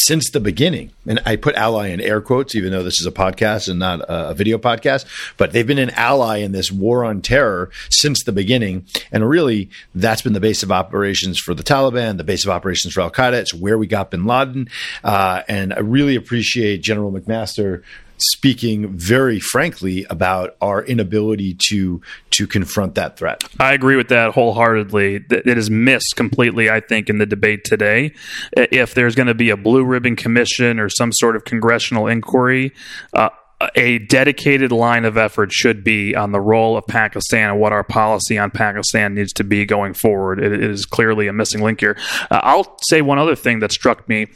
since 0.00 0.30
the 0.30 0.40
beginning. 0.40 0.90
And 1.06 1.20
I 1.26 1.36
put 1.36 1.54
ally 1.56 1.88
in 1.88 2.00
air 2.00 2.20
quotes, 2.20 2.54
even 2.54 2.70
though 2.70 2.82
this 2.82 3.00
is 3.00 3.06
a 3.06 3.10
podcast 3.10 3.68
and 3.68 3.78
not 3.78 4.00
a 4.08 4.34
video 4.34 4.58
podcast, 4.58 5.04
but 5.36 5.52
they've 5.52 5.66
been 5.66 5.78
an 5.78 5.90
ally 5.90 6.38
in 6.38 6.52
this 6.52 6.70
war 6.70 7.04
on 7.04 7.20
terror 7.20 7.70
since 7.90 8.22
the 8.24 8.32
beginning. 8.32 8.86
And 9.10 9.28
really, 9.28 9.70
that's 9.94 10.22
been 10.22 10.34
the 10.34 10.40
base 10.40 10.62
of 10.62 10.70
operations 10.70 11.38
for 11.38 11.54
the 11.54 11.62
Taliban, 11.62 12.16
the 12.16 12.24
base 12.24 12.44
of 12.44 12.50
operations 12.50 12.94
for 12.94 13.00
Al 13.00 13.10
Qaeda. 13.10 13.34
It's 13.34 13.54
where 13.54 13.78
we 13.78 13.86
got 13.86 14.10
bin 14.10 14.24
Laden. 14.24 14.68
Uh, 15.02 15.42
and 15.48 15.72
I 15.72 15.80
really 15.80 16.14
appreciate 16.14 16.82
General 16.82 17.12
McMaster 17.12 17.82
speaking 18.20 18.96
very 18.96 19.40
frankly 19.40 20.06
about 20.10 20.56
our 20.60 20.84
inability 20.84 21.56
to 21.68 22.00
to 22.30 22.46
confront 22.46 22.94
that 22.94 23.16
threat. 23.16 23.42
I 23.58 23.72
agree 23.74 23.96
with 23.96 24.08
that 24.08 24.32
wholeheartedly. 24.32 25.24
It 25.30 25.58
is 25.58 25.70
missed 25.70 26.14
completely, 26.16 26.70
I 26.70 26.80
think, 26.80 27.08
in 27.08 27.18
the 27.18 27.26
debate 27.26 27.64
today. 27.64 28.14
If 28.52 28.94
there's 28.94 29.14
going 29.14 29.26
to 29.26 29.34
be 29.34 29.50
a 29.50 29.56
blue 29.56 29.84
ribbon 29.84 30.16
commission 30.16 30.78
or 30.78 30.88
some 30.88 31.12
sort 31.12 31.36
of 31.36 31.44
congressional 31.44 32.06
inquiry, 32.06 32.72
uh, 33.12 33.30
a 33.74 33.98
dedicated 33.98 34.70
line 34.70 35.04
of 35.04 35.16
effort 35.16 35.52
should 35.52 35.82
be 35.82 36.14
on 36.14 36.30
the 36.30 36.40
role 36.40 36.76
of 36.76 36.86
Pakistan 36.86 37.50
and 37.50 37.60
what 37.60 37.72
our 37.72 37.82
policy 37.82 38.38
on 38.38 38.52
Pakistan 38.52 39.14
needs 39.14 39.32
to 39.32 39.42
be 39.42 39.64
going 39.64 39.94
forward. 39.94 40.38
it 40.40 40.62
is 40.62 40.86
clearly 40.86 41.26
a 41.26 41.32
missing 41.32 41.60
link 41.60 41.80
here. 41.80 41.96
Uh, 42.30 42.40
I'll 42.44 42.78
say 42.82 43.02
one 43.02 43.18
other 43.18 43.34
thing 43.34 43.58
that 43.58 43.72
struck 43.72 44.08
me 44.08 44.28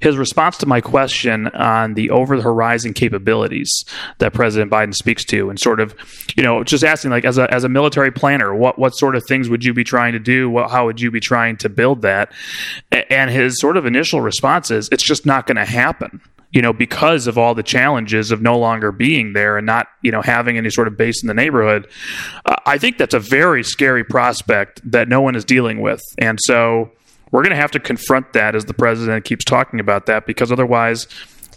his 0.00 0.16
response 0.16 0.56
to 0.58 0.66
my 0.66 0.80
question 0.80 1.48
on 1.48 1.94
the 1.94 2.08
over 2.10 2.36
the 2.36 2.42
horizon 2.42 2.94
capabilities 2.94 3.84
that 4.18 4.32
President 4.32 4.70
Biden 4.70 4.94
speaks 4.94 5.24
to, 5.26 5.50
and 5.50 5.60
sort 5.60 5.80
of, 5.80 5.94
you 6.36 6.42
know, 6.42 6.64
just 6.64 6.82
asking, 6.82 7.10
like, 7.10 7.24
as 7.26 7.36
a, 7.36 7.52
as 7.52 7.64
a 7.64 7.68
military 7.68 8.10
planner, 8.10 8.54
what, 8.54 8.78
what 8.78 8.96
sort 8.96 9.14
of 9.14 9.26
things 9.26 9.50
would 9.50 9.64
you 9.64 9.74
be 9.74 9.84
trying 9.84 10.12
to 10.12 10.18
do? 10.18 10.48
What, 10.48 10.70
how 10.70 10.86
would 10.86 11.00
you 11.00 11.10
be 11.10 11.20
trying 11.20 11.58
to 11.58 11.68
build 11.68 12.02
that? 12.02 12.32
And 12.90 13.30
his 13.30 13.60
sort 13.60 13.76
of 13.76 13.84
initial 13.84 14.22
response 14.22 14.70
is, 14.70 14.88
it's 14.90 15.02
just 15.02 15.26
not 15.26 15.46
going 15.46 15.56
to 15.56 15.66
happen 15.66 16.22
you 16.52 16.60
know, 16.62 16.72
because 16.72 17.26
of 17.26 17.38
all 17.38 17.54
the 17.54 17.62
challenges 17.62 18.30
of 18.30 18.42
no 18.42 18.58
longer 18.58 18.90
being 18.90 19.32
there 19.32 19.56
and 19.56 19.66
not, 19.66 19.88
you 20.02 20.10
know, 20.10 20.22
having 20.22 20.58
any 20.58 20.70
sort 20.70 20.88
of 20.88 20.96
base 20.96 21.22
in 21.22 21.28
the 21.28 21.34
neighborhood, 21.34 21.88
uh, 22.44 22.56
I 22.66 22.78
think 22.78 22.98
that's 22.98 23.14
a 23.14 23.20
very 23.20 23.62
scary 23.62 24.04
prospect 24.04 24.80
that 24.90 25.08
no 25.08 25.20
one 25.20 25.36
is 25.36 25.44
dealing 25.44 25.80
with. 25.80 26.02
And 26.18 26.38
so 26.42 26.90
we're 27.30 27.42
going 27.42 27.54
to 27.54 27.60
have 27.60 27.70
to 27.72 27.80
confront 27.80 28.32
that 28.32 28.54
as 28.54 28.64
the 28.64 28.74
president 28.74 29.24
keeps 29.24 29.44
talking 29.44 29.78
about 29.78 30.06
that, 30.06 30.26
because 30.26 30.50
otherwise, 30.50 31.06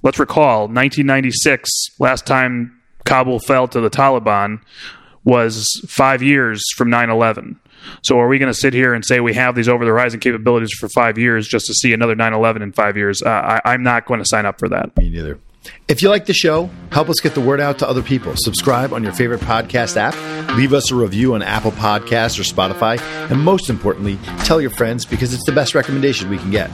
let's 0.03 0.19
recall 0.19 0.67
1996, 0.67 1.69
last 1.99 2.27
time 2.27 2.79
Kabul 3.05 3.39
fell 3.39 3.67
to 3.69 3.81
the 3.81 3.89
Taliban 3.89 4.61
was 5.23 5.81
five 5.87 6.21
years 6.21 6.61
from 6.75 6.89
9 6.89 7.09
11. 7.09 7.59
So 8.01 8.19
are 8.19 8.27
we 8.27 8.39
going 8.39 8.51
to 8.51 8.57
sit 8.57 8.73
here 8.73 8.93
and 8.93 9.05
say 9.05 9.19
we 9.19 9.33
have 9.33 9.55
these 9.55 9.69
over 9.69 9.85
the 9.85 9.91
horizon 9.91 10.19
capabilities 10.19 10.71
for 10.73 10.89
five 10.89 11.17
years 11.17 11.47
just 11.47 11.67
to 11.67 11.73
see 11.73 11.93
another 11.93 12.15
9 12.15 12.33
11 12.33 12.61
in 12.61 12.71
five 12.71 12.97
years? 12.97 13.21
Uh, 13.21 13.29
I, 13.29 13.73
I'm 13.73 13.83
not 13.83 14.05
going 14.05 14.19
to 14.19 14.25
sign 14.25 14.45
up 14.45 14.59
for 14.59 14.69
that. 14.69 14.95
Me 14.97 15.09
neither. 15.09 15.39
If 15.87 16.01
you 16.01 16.09
like 16.09 16.25
the 16.25 16.33
show, 16.33 16.69
help 16.91 17.09
us 17.09 17.19
get 17.21 17.35
the 17.35 17.41
word 17.41 17.61
out 17.61 17.79
to 17.79 17.87
other 17.87 18.01
people. 18.01 18.33
Subscribe 18.35 18.93
on 18.93 19.03
your 19.03 19.13
favorite 19.13 19.41
podcast 19.41 19.95
app, 19.97 20.13
leave 20.57 20.73
us 20.73 20.91
a 20.91 20.95
review 20.95 21.35
on 21.35 21.41
Apple 21.41 21.71
Podcasts 21.71 22.39
or 22.39 22.43
Spotify, 22.43 22.99
and 23.31 23.39
most 23.39 23.69
importantly, 23.69 24.17
tell 24.43 24.59
your 24.59 24.71
friends 24.71 25.05
because 25.05 25.33
it's 25.33 25.45
the 25.45 25.51
best 25.51 25.73
recommendation 25.75 26.29
we 26.29 26.37
can 26.37 26.51
get. 26.51 26.69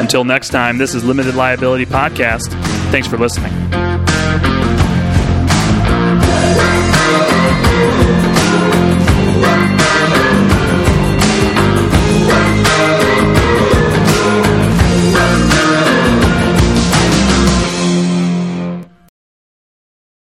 Until 0.00 0.24
next 0.24 0.50
time, 0.50 0.78
this 0.78 0.94
is 0.94 1.04
Limited 1.04 1.34
Liability 1.34 1.86
Podcast. 1.86 2.50
Thanks 2.90 3.06
for 3.06 3.18
listening. 3.18 3.52